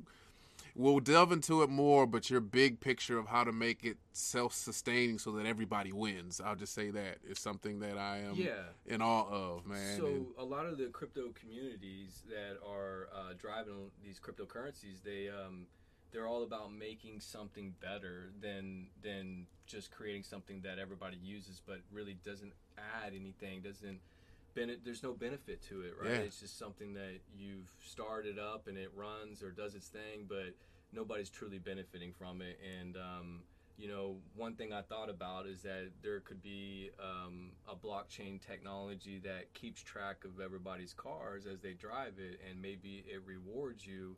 We'll 0.75 0.99
delve 0.99 1.31
into 1.31 1.61
it 1.61 1.69
more, 1.69 2.07
but 2.07 2.29
your 2.31 2.41
big 2.41 2.79
picture 2.79 3.19
of 3.19 3.27
how 3.27 3.43
to 3.43 3.51
make 3.51 3.83
it 3.83 3.97
self-sustaining 4.11 5.19
so 5.19 5.31
that 5.33 5.45
everybody 5.45 5.91
wins. 5.91 6.41
I'll 6.43 6.55
just 6.55 6.73
say 6.73 6.89
that 6.89 7.17
is 7.27 7.37
something 7.39 7.79
that 7.81 7.97
I 7.97 8.17
am 8.19 8.33
yeah 8.35 8.63
in 8.85 9.01
awe 9.01 9.27
of, 9.29 9.67
man. 9.67 9.99
So 9.99 10.07
And- 10.07 10.25
a 10.37 10.43
lot 10.43 10.65
of 10.65 10.77
the 10.77 10.87
crypto 10.87 11.29
communities 11.33 12.23
that 12.27 12.57
are 12.67 13.09
uh, 13.13 13.33
driving 13.37 13.91
these 14.03 14.19
cryptocurrencies, 14.19 15.03
they 15.03 15.29
um, 15.29 15.67
they're 16.11 16.27
all 16.27 16.43
about 16.43 16.71
making 16.73 17.19
something 17.19 17.75
better 17.79 18.31
than 18.41 18.87
than 19.01 19.45
just 19.67 19.91
creating 19.91 20.23
something 20.23 20.61
that 20.61 20.79
everybody 20.79 21.17
uses, 21.17 21.61
but 21.65 21.81
really 21.91 22.15
doesn't 22.25 22.53
add 22.77 23.13
anything. 23.15 23.61
Doesn't 23.61 23.99
bene- 24.53 24.77
there's 24.83 25.03
no 25.03 25.13
benefit 25.13 25.61
to 25.69 25.81
it, 25.81 25.93
right? 25.99 26.11
Yeah. 26.11 26.19
It's 26.19 26.39
just 26.39 26.57
something 26.57 26.93
that 26.93 27.19
you've 27.37 27.71
started 27.83 28.39
up 28.39 28.67
and 28.67 28.77
it 28.77 28.91
runs 28.95 29.41
or 29.43 29.51
does 29.51 29.75
its 29.75 29.87
thing, 29.87 30.25
but 30.27 30.53
nobody's 30.91 31.29
truly 31.29 31.59
benefiting 31.59 32.11
from 32.13 32.41
it. 32.41 32.59
And 32.81 32.95
um, 32.97 33.39
you 33.77 33.87
know, 33.87 34.17
one 34.35 34.53
thing 34.53 34.71
I 34.71 34.81
thought 34.81 35.09
about 35.09 35.47
is 35.47 35.61
that 35.63 35.89
there 36.03 36.19
could 36.19 36.41
be 36.41 36.91
um, 36.99 37.51
a 37.67 37.75
blockchain 37.75 38.39
technology 38.39 39.19
that 39.23 39.53
keeps 39.53 39.81
track 39.81 40.25
of 40.25 40.39
everybody's 40.39 40.93
cars 40.93 41.45
as 41.45 41.59
they 41.61 41.73
drive 41.73 42.13
it, 42.19 42.39
and 42.47 42.61
maybe 42.61 43.03
it 43.07 43.21
rewards 43.25 43.85
you 43.85 44.15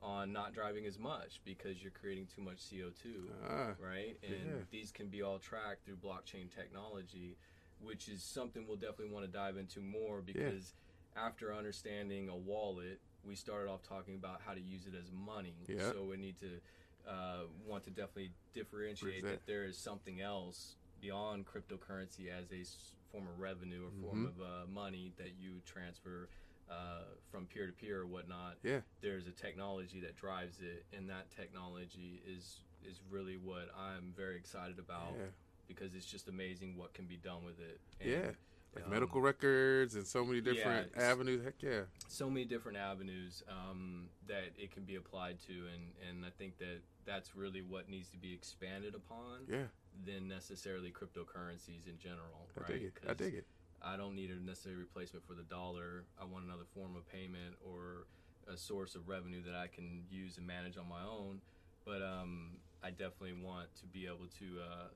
on 0.00 0.32
not 0.32 0.52
driving 0.52 0.86
as 0.86 0.98
much 0.98 1.40
because 1.44 1.82
you're 1.82 1.90
creating 1.90 2.26
too 2.32 2.40
much 2.42 2.58
CO2 2.58 3.30
ah, 3.48 3.74
right? 3.82 4.16
And 4.22 4.46
Yeah. 4.46 4.62
these 4.70 4.92
can 4.92 5.08
be 5.08 5.22
all 5.22 5.38
tracked 5.38 5.84
through 5.84 5.96
blockchain 5.96 6.54
technology, 6.54 7.36
which 7.80 8.08
is 8.08 8.22
something 8.22 8.66
we'll 8.66 8.76
definitely 8.76 9.12
want 9.12 9.26
to 9.26 9.30
dive 9.32 9.56
into 9.56 9.80
more 9.80 10.20
because 10.20 10.74
after 11.16 11.54
understanding 11.54 12.28
a 12.28 12.36
wallet, 12.36 13.00
we 13.24 13.34
started 13.34 13.70
off 13.70 13.82
talking 13.82 14.14
about 14.14 14.40
how 14.46 14.54
to 14.54 14.60
use 14.60 14.86
it 14.86 14.94
as 14.94 15.10
money. 15.12 15.64
Yeah. 15.68 15.92
So 15.92 16.04
we 16.04 16.16
need 16.16 16.38
to 16.38 16.60
uh, 17.08 17.44
want 17.66 17.84
to 17.84 17.90
definitely 17.90 18.32
differentiate 18.54 19.24
that 19.24 19.46
there 19.46 19.64
is 19.64 19.78
something 19.78 20.20
else 20.20 20.76
beyond 21.00 21.46
cryptocurrency 21.46 22.28
as 22.28 22.52
a 22.52 22.64
form 23.10 23.26
of 23.28 23.38
revenue 23.38 23.86
or 23.86 23.90
form 24.02 24.24
Mhm. 24.24 24.26
of 24.26 24.40
uh, 24.40 24.66
money 24.66 25.12
that 25.16 25.34
you 25.38 25.60
transfer 25.64 26.28
uh, 26.68 27.04
from 27.30 27.46
peer 27.46 27.66
to 27.66 27.72
peer 27.72 28.00
or 28.00 28.06
whatnot 28.06 28.58
yeah, 28.62 28.80
there's 29.00 29.26
a 29.26 29.32
technology 29.32 30.00
that 30.00 30.16
drives 30.16 30.60
it, 30.60 30.84
and 30.92 31.08
that 31.08 31.30
technology 31.30 32.20
is 32.26 32.60
is 32.82 33.00
really 33.08 33.36
what 33.36 33.70
I'm 33.74 34.12
very 34.14 34.36
excited 34.36 34.78
about 34.78 35.16
yeah, 35.16 35.30
because 35.68 35.94
it's 35.94 36.06
just 36.06 36.28
amazing 36.28 36.76
what 36.76 36.94
can 36.94 37.04
be 37.06 37.16
done 37.16 37.44
with 37.44 37.60
it. 37.60 37.80
yeah. 38.04 38.32
Like 38.74 38.84
um, 38.84 38.90
medical 38.90 39.20
records 39.20 39.94
and 39.94 40.06
so 40.06 40.24
many 40.24 40.40
different 40.40 40.88
it's- 40.88 41.02
avenues. 41.02 41.42
Heck 41.42 41.62
yeah, 41.62 41.80
so 42.06 42.28
many 42.28 42.44
different 42.44 42.76
avenues 42.76 43.42
um, 43.48 44.08
that 44.26 44.52
it 44.58 44.72
can 44.72 44.84
be 44.84 44.96
applied 44.96 45.38
to, 45.46 45.52
and 45.52 45.92
and 46.06 46.24
I 46.24 46.28
think 46.36 46.58
that 46.58 46.80
that's 47.06 47.34
really 47.34 47.62
what 47.62 47.88
needs 47.88 48.10
to 48.10 48.18
be 48.18 48.32
expanded 48.32 48.94
upon 48.94 49.46
yeah. 49.48 49.68
than 50.04 50.28
necessarily 50.28 50.90
cryptocurrencies 50.92 51.86
in 51.86 51.98
general. 51.98 52.46
I 52.58 52.60
right? 52.60 52.68
dig 52.68 52.82
it. 52.82 52.92
I 53.08 53.14
dig 53.14 53.34
it. 53.34 53.46
I 53.80 53.96
don't 53.96 54.14
need 54.14 54.30
a 54.30 54.36
necessary 54.36 54.76
replacement 54.76 55.26
for 55.26 55.34
the 55.34 55.44
dollar. 55.44 56.04
I 56.20 56.24
want 56.24 56.44
another 56.44 56.66
form 56.74 56.96
of 56.96 57.08
payment 57.10 57.54
or 57.64 58.06
a 58.52 58.56
source 58.56 58.94
of 58.94 59.08
revenue 59.08 59.42
that 59.44 59.54
I 59.54 59.68
can 59.68 60.02
use 60.10 60.36
and 60.36 60.46
manage 60.46 60.76
on 60.76 60.88
my 60.88 61.02
own. 61.02 61.40
But 61.84 62.02
um, 62.02 62.58
I 62.82 62.90
definitely 62.90 63.34
want 63.42 63.74
to 63.80 63.86
be 63.86 64.06
able 64.06 64.26
to 64.38 64.60
uh, 64.60 64.88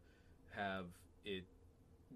have 0.57 0.87
it 1.25 1.45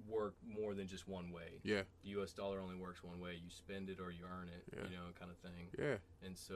work 0.09 0.34
more 0.47 0.74
than 0.74 0.87
just 0.87 1.09
one 1.09 1.32
way. 1.32 1.59
Yeah, 1.64 1.82
The 2.05 2.11
U.S. 2.11 2.32
dollar 2.32 2.61
only 2.61 2.76
works 2.76 3.03
one 3.03 3.18
way. 3.18 3.32
You 3.43 3.49
spend 3.49 3.89
it 3.89 3.99
or 3.99 4.11
you 4.11 4.24
earn 4.30 4.49
it, 4.49 4.62
Yeah. 4.76 4.84
you 4.91 4.97
know, 4.97 5.05
kind 5.18 5.30
of 5.30 5.39
thing. 5.39 5.68
yeah, 5.78 5.97
And 6.22 6.37
so 6.37 6.55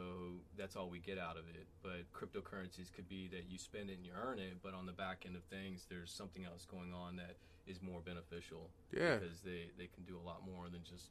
that's 0.58 0.76
all 0.76 0.90
we 0.90 0.98
get 0.98 1.18
out 1.18 1.36
of 1.38 1.44
it. 1.48 1.66
But 1.82 2.04
cryptocurrencies 2.12 2.92
could 2.92 3.08
be 3.08 3.28
that 3.28 3.44
you 3.48 3.56
spend 3.58 3.88
it 3.88 3.96
and 3.96 4.04
you 4.04 4.12
earn 4.14 4.38
it, 4.38 4.58
but 4.62 4.74
on 4.74 4.84
the 4.84 4.92
back 4.92 5.24
end 5.26 5.36
of 5.36 5.42
things, 5.44 5.86
there's 5.88 6.10
something 6.12 6.44
else 6.44 6.66
going 6.66 6.92
on 6.92 7.16
that 7.16 7.36
is 7.66 7.80
more 7.80 8.00
beneficial 8.00 8.68
yeah. 8.92 9.16
because 9.16 9.40
they, 9.40 9.70
they 9.78 9.86
can 9.86 10.04
do 10.04 10.18
a 10.18 10.24
lot 10.26 10.42
more 10.44 10.68
than 10.70 10.82
just 10.84 11.06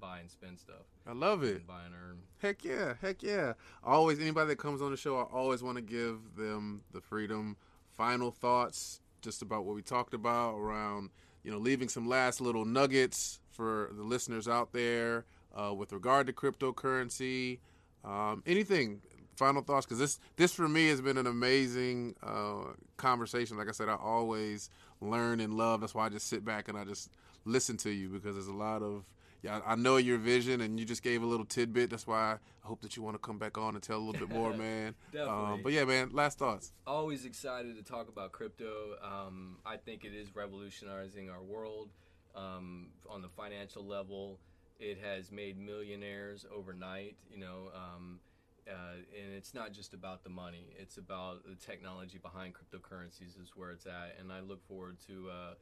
buy 0.00 0.18
and 0.18 0.30
spend 0.30 0.58
stuff. 0.58 0.84
I 1.06 1.12
love 1.12 1.42
it. 1.44 1.56
And 1.56 1.66
buy 1.66 1.84
and 1.86 1.94
earn. 1.94 2.18
Heck 2.42 2.62
yeah, 2.64 2.94
heck 3.00 3.22
yeah. 3.22 3.54
Always 3.82 4.20
anybody 4.20 4.48
that 4.48 4.58
comes 4.58 4.82
on 4.82 4.90
the 4.90 4.96
show, 4.98 5.16
I 5.16 5.22
always 5.22 5.62
want 5.62 5.76
to 5.76 5.82
give 5.82 6.36
them 6.36 6.82
the 6.92 7.00
freedom. 7.00 7.56
Final 7.96 8.32
thoughts 8.32 9.00
just 9.24 9.42
about 9.42 9.64
what 9.64 9.74
we 9.74 9.82
talked 9.82 10.14
about 10.14 10.56
around, 10.56 11.10
you 11.42 11.50
know, 11.50 11.58
leaving 11.58 11.88
some 11.88 12.08
last 12.08 12.40
little 12.40 12.64
nuggets 12.64 13.40
for 13.50 13.90
the 13.96 14.02
listeners 14.02 14.46
out 14.46 14.72
there 14.72 15.24
uh, 15.54 15.72
with 15.74 15.92
regard 15.92 16.26
to 16.26 16.32
cryptocurrency. 16.32 17.58
Um, 18.04 18.42
anything 18.46 19.00
final 19.36 19.62
thoughts? 19.62 19.86
Because 19.86 19.98
this 19.98 20.20
this 20.36 20.52
for 20.52 20.68
me 20.68 20.88
has 20.88 21.00
been 21.00 21.16
an 21.16 21.26
amazing 21.26 22.14
uh, 22.22 22.72
conversation. 22.96 23.56
Like 23.56 23.68
i 23.68 23.72
said 23.72 23.88
i 23.88 23.96
always 23.96 24.70
learn 25.00 25.40
and 25.40 25.54
love. 25.54 25.80
That's 25.80 25.94
why 25.94 26.06
i 26.06 26.08
just 26.10 26.28
sit 26.28 26.44
back 26.44 26.68
and 26.68 26.78
i 26.78 26.84
just 26.84 27.10
listen 27.44 27.76
to 27.78 27.90
you 27.90 28.08
because 28.08 28.34
there's 28.36 28.46
a 28.46 28.52
lot 28.52 28.82
of 28.82 29.04
yeah 29.44 29.60
i 29.66 29.74
know 29.74 29.98
your 29.98 30.16
vision 30.18 30.60
and 30.62 30.80
you 30.80 30.86
just 30.86 31.02
gave 31.02 31.22
a 31.22 31.26
little 31.26 31.44
tidbit 31.44 31.90
that's 31.90 32.06
why 32.06 32.38
i 32.64 32.66
hope 32.66 32.80
that 32.80 32.96
you 32.96 33.02
want 33.02 33.14
to 33.14 33.18
come 33.18 33.38
back 33.38 33.58
on 33.58 33.74
and 33.74 33.82
tell 33.82 33.98
a 33.98 34.04
little 34.04 34.26
bit 34.26 34.30
more 34.30 34.52
man 34.56 34.94
Definitely. 35.12 35.52
Um, 35.52 35.60
but 35.62 35.72
yeah 35.72 35.84
man 35.84 36.10
last 36.12 36.38
thoughts 36.38 36.72
always 36.86 37.24
excited 37.24 37.76
to 37.76 37.82
talk 37.82 38.08
about 38.08 38.32
crypto 38.32 38.96
um, 39.02 39.58
i 39.66 39.76
think 39.76 40.04
it 40.04 40.14
is 40.14 40.34
revolutionizing 40.34 41.28
our 41.28 41.42
world 41.42 41.90
um, 42.34 42.88
on 43.08 43.22
the 43.22 43.28
financial 43.28 43.84
level 43.84 44.40
it 44.80 44.98
has 44.98 45.30
made 45.30 45.58
millionaires 45.58 46.46
overnight 46.52 47.16
you 47.30 47.38
know 47.38 47.70
um, 47.74 48.18
uh, 48.66 48.96
and 49.22 49.34
it's 49.34 49.52
not 49.52 49.74
just 49.74 49.92
about 49.92 50.24
the 50.24 50.30
money; 50.30 50.74
it's 50.78 50.96
about 50.96 51.44
the 51.44 51.54
technology 51.54 52.16
behind 52.16 52.54
cryptocurrencies 52.54 53.38
is 53.38 53.52
where 53.54 53.70
it's 53.72 53.84
at, 53.84 54.16
and 54.18 54.32
I 54.32 54.40
look 54.40 54.66
forward 54.66 54.96
to 55.06 55.28
uh, 55.28 55.54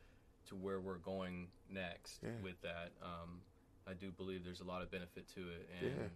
to 0.47 0.55
where 0.55 0.81
we're 0.81 0.99
going 0.99 1.49
next 1.69 2.21
Yeah. 2.23 2.31
with 2.43 2.61
that. 2.63 2.93
Um, 3.03 3.41
I 3.87 3.95
do 3.95 4.11
believe 4.11 4.45
there's 4.45 4.61
a 4.61 4.65
lot 4.65 4.83
of 4.83 4.91
benefit 4.91 5.29
to 5.35 5.41
it, 5.41 5.69
and 5.81 5.97
Yeah. 5.97 6.09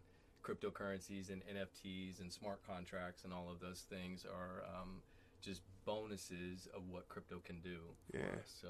cryptocurrencies 0.43 1.31
and 1.31 1.43
NFTs 1.47 2.21
and 2.21 2.33
smart 2.33 2.65
contracts 2.67 3.25
and 3.25 3.33
all 3.33 3.51
of 3.51 3.59
those 3.61 3.83
things 3.83 4.25
are 4.25 4.63
um, 4.81 5.03
just 5.41 5.63
bonuses 5.85 6.69
of 6.75 6.89
what 6.89 7.09
crypto 7.09 7.41
can 7.45 7.61
do. 7.61 7.79
Yeah. 8.13 8.37
So. 8.45 8.69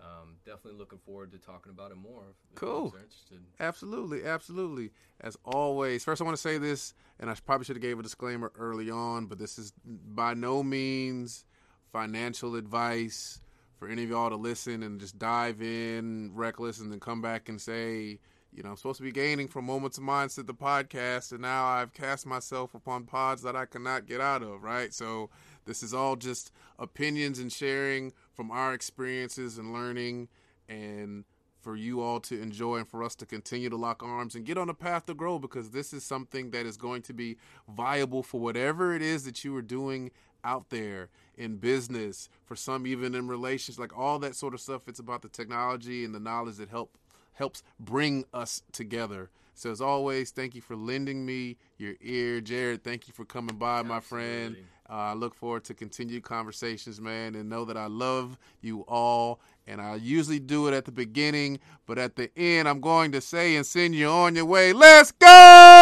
Um, 0.00 0.36
definitely 0.46 0.78
looking 0.78 1.00
forward 1.00 1.32
to 1.32 1.38
talking 1.38 1.70
about 1.72 1.90
it 1.90 1.96
more. 1.96 2.22
Cool. 2.54 2.92
are 2.94 3.00
interested. 3.00 3.40
Absolutely, 3.58 4.24
absolutely. 4.24 4.92
As 5.20 5.36
always, 5.44 6.04
first 6.04 6.20
I 6.20 6.24
want 6.24 6.36
to 6.36 6.40
say 6.40 6.56
this, 6.56 6.94
and 7.18 7.28
I 7.28 7.34
probably 7.44 7.64
should 7.64 7.74
have 7.74 7.82
gave 7.82 7.98
a 7.98 8.02
disclaimer 8.04 8.52
early 8.56 8.90
on, 8.92 9.26
but 9.26 9.38
this 9.38 9.58
is 9.58 9.72
by 9.84 10.34
no 10.34 10.62
means 10.62 11.44
financial 11.92 12.54
advice 12.54 13.40
for 13.78 13.88
any 13.88 14.02
of 14.04 14.10
y'all 14.10 14.28
to 14.28 14.36
listen 14.36 14.82
and 14.82 14.98
just 14.98 15.18
dive 15.18 15.62
in 15.62 16.32
reckless 16.34 16.80
and 16.80 16.90
then 16.90 17.00
come 17.00 17.22
back 17.22 17.48
and 17.48 17.60
say, 17.60 18.18
you 18.52 18.62
know, 18.62 18.70
I'm 18.70 18.76
supposed 18.76 18.98
to 18.98 19.04
be 19.04 19.12
gaining 19.12 19.46
from 19.46 19.66
Moments 19.66 19.98
of 19.98 20.04
Mindset, 20.04 20.46
the 20.46 20.54
podcast, 20.54 21.32
and 21.32 21.42
now 21.42 21.66
I've 21.66 21.92
cast 21.92 22.26
myself 22.26 22.74
upon 22.74 23.04
pods 23.04 23.42
that 23.42 23.54
I 23.54 23.66
cannot 23.66 24.06
get 24.06 24.20
out 24.20 24.42
of, 24.42 24.62
right? 24.62 24.92
So 24.92 25.30
this 25.64 25.82
is 25.82 25.94
all 25.94 26.16
just 26.16 26.50
opinions 26.78 27.38
and 27.38 27.52
sharing 27.52 28.12
from 28.32 28.50
our 28.50 28.74
experiences 28.74 29.58
and 29.58 29.72
learning 29.72 30.28
and 30.68 31.24
for 31.60 31.76
you 31.76 32.00
all 32.00 32.20
to 32.20 32.40
enjoy 32.40 32.78
and 32.78 32.88
for 32.88 33.02
us 33.02 33.14
to 33.16 33.26
continue 33.26 33.68
to 33.68 33.76
lock 33.76 34.02
arms 34.02 34.34
and 34.34 34.46
get 34.46 34.56
on 34.56 34.68
a 34.68 34.74
path 34.74 35.06
to 35.06 35.14
grow 35.14 35.38
because 35.38 35.70
this 35.70 35.92
is 35.92 36.04
something 36.04 36.50
that 36.50 36.64
is 36.66 36.76
going 36.76 37.02
to 37.02 37.12
be 37.12 37.36
viable 37.68 38.22
for 38.22 38.40
whatever 38.40 38.94
it 38.94 39.02
is 39.02 39.24
that 39.24 39.44
you 39.44 39.54
are 39.54 39.62
doing 39.62 40.10
out 40.48 40.70
there 40.70 41.08
in 41.36 41.56
business 41.56 42.28
for 42.46 42.56
some 42.56 42.86
even 42.86 43.14
in 43.14 43.28
relations 43.28 43.78
like 43.78 43.96
all 43.96 44.18
that 44.18 44.34
sort 44.34 44.54
of 44.54 44.60
stuff 44.60 44.88
it's 44.88 44.98
about 44.98 45.22
the 45.22 45.28
technology 45.28 46.04
and 46.04 46.14
the 46.14 46.20
knowledge 46.20 46.56
that 46.56 46.70
help 46.70 46.96
helps 47.34 47.62
bring 47.78 48.24
us 48.32 48.62
together 48.72 49.28
so 49.54 49.70
as 49.70 49.80
always 49.80 50.30
thank 50.30 50.54
you 50.54 50.60
for 50.60 50.74
lending 50.74 51.24
me 51.26 51.56
your 51.76 51.94
ear 52.00 52.40
jared 52.40 52.82
thank 52.82 53.06
you 53.06 53.12
for 53.12 53.24
coming 53.24 53.56
by 53.56 53.82
my 53.82 54.00
friend 54.00 54.56
uh, 54.90 54.94
I 54.94 55.12
look 55.12 55.34
forward 55.34 55.64
to 55.64 55.74
continued 55.74 56.22
conversations, 56.22 56.98
man, 56.98 57.34
and 57.34 57.50
know 57.50 57.66
that 57.66 57.76
I 57.76 57.88
love 57.88 58.38
you 58.62 58.86
all. 58.88 59.38
And 59.66 59.82
I 59.82 59.96
usually 59.96 60.38
do 60.38 60.66
it 60.66 60.72
at 60.72 60.86
the 60.86 60.92
beginning, 60.92 61.58
but 61.84 61.98
at 61.98 62.16
the 62.16 62.30
end, 62.38 62.66
I'm 62.66 62.80
going 62.80 63.12
to 63.12 63.20
say 63.20 63.56
and 63.56 63.66
send 63.66 63.94
you 63.94 64.08
on 64.08 64.34
your 64.34 64.46
way. 64.46 64.72
Let's 64.72 65.12
go! 65.12 65.77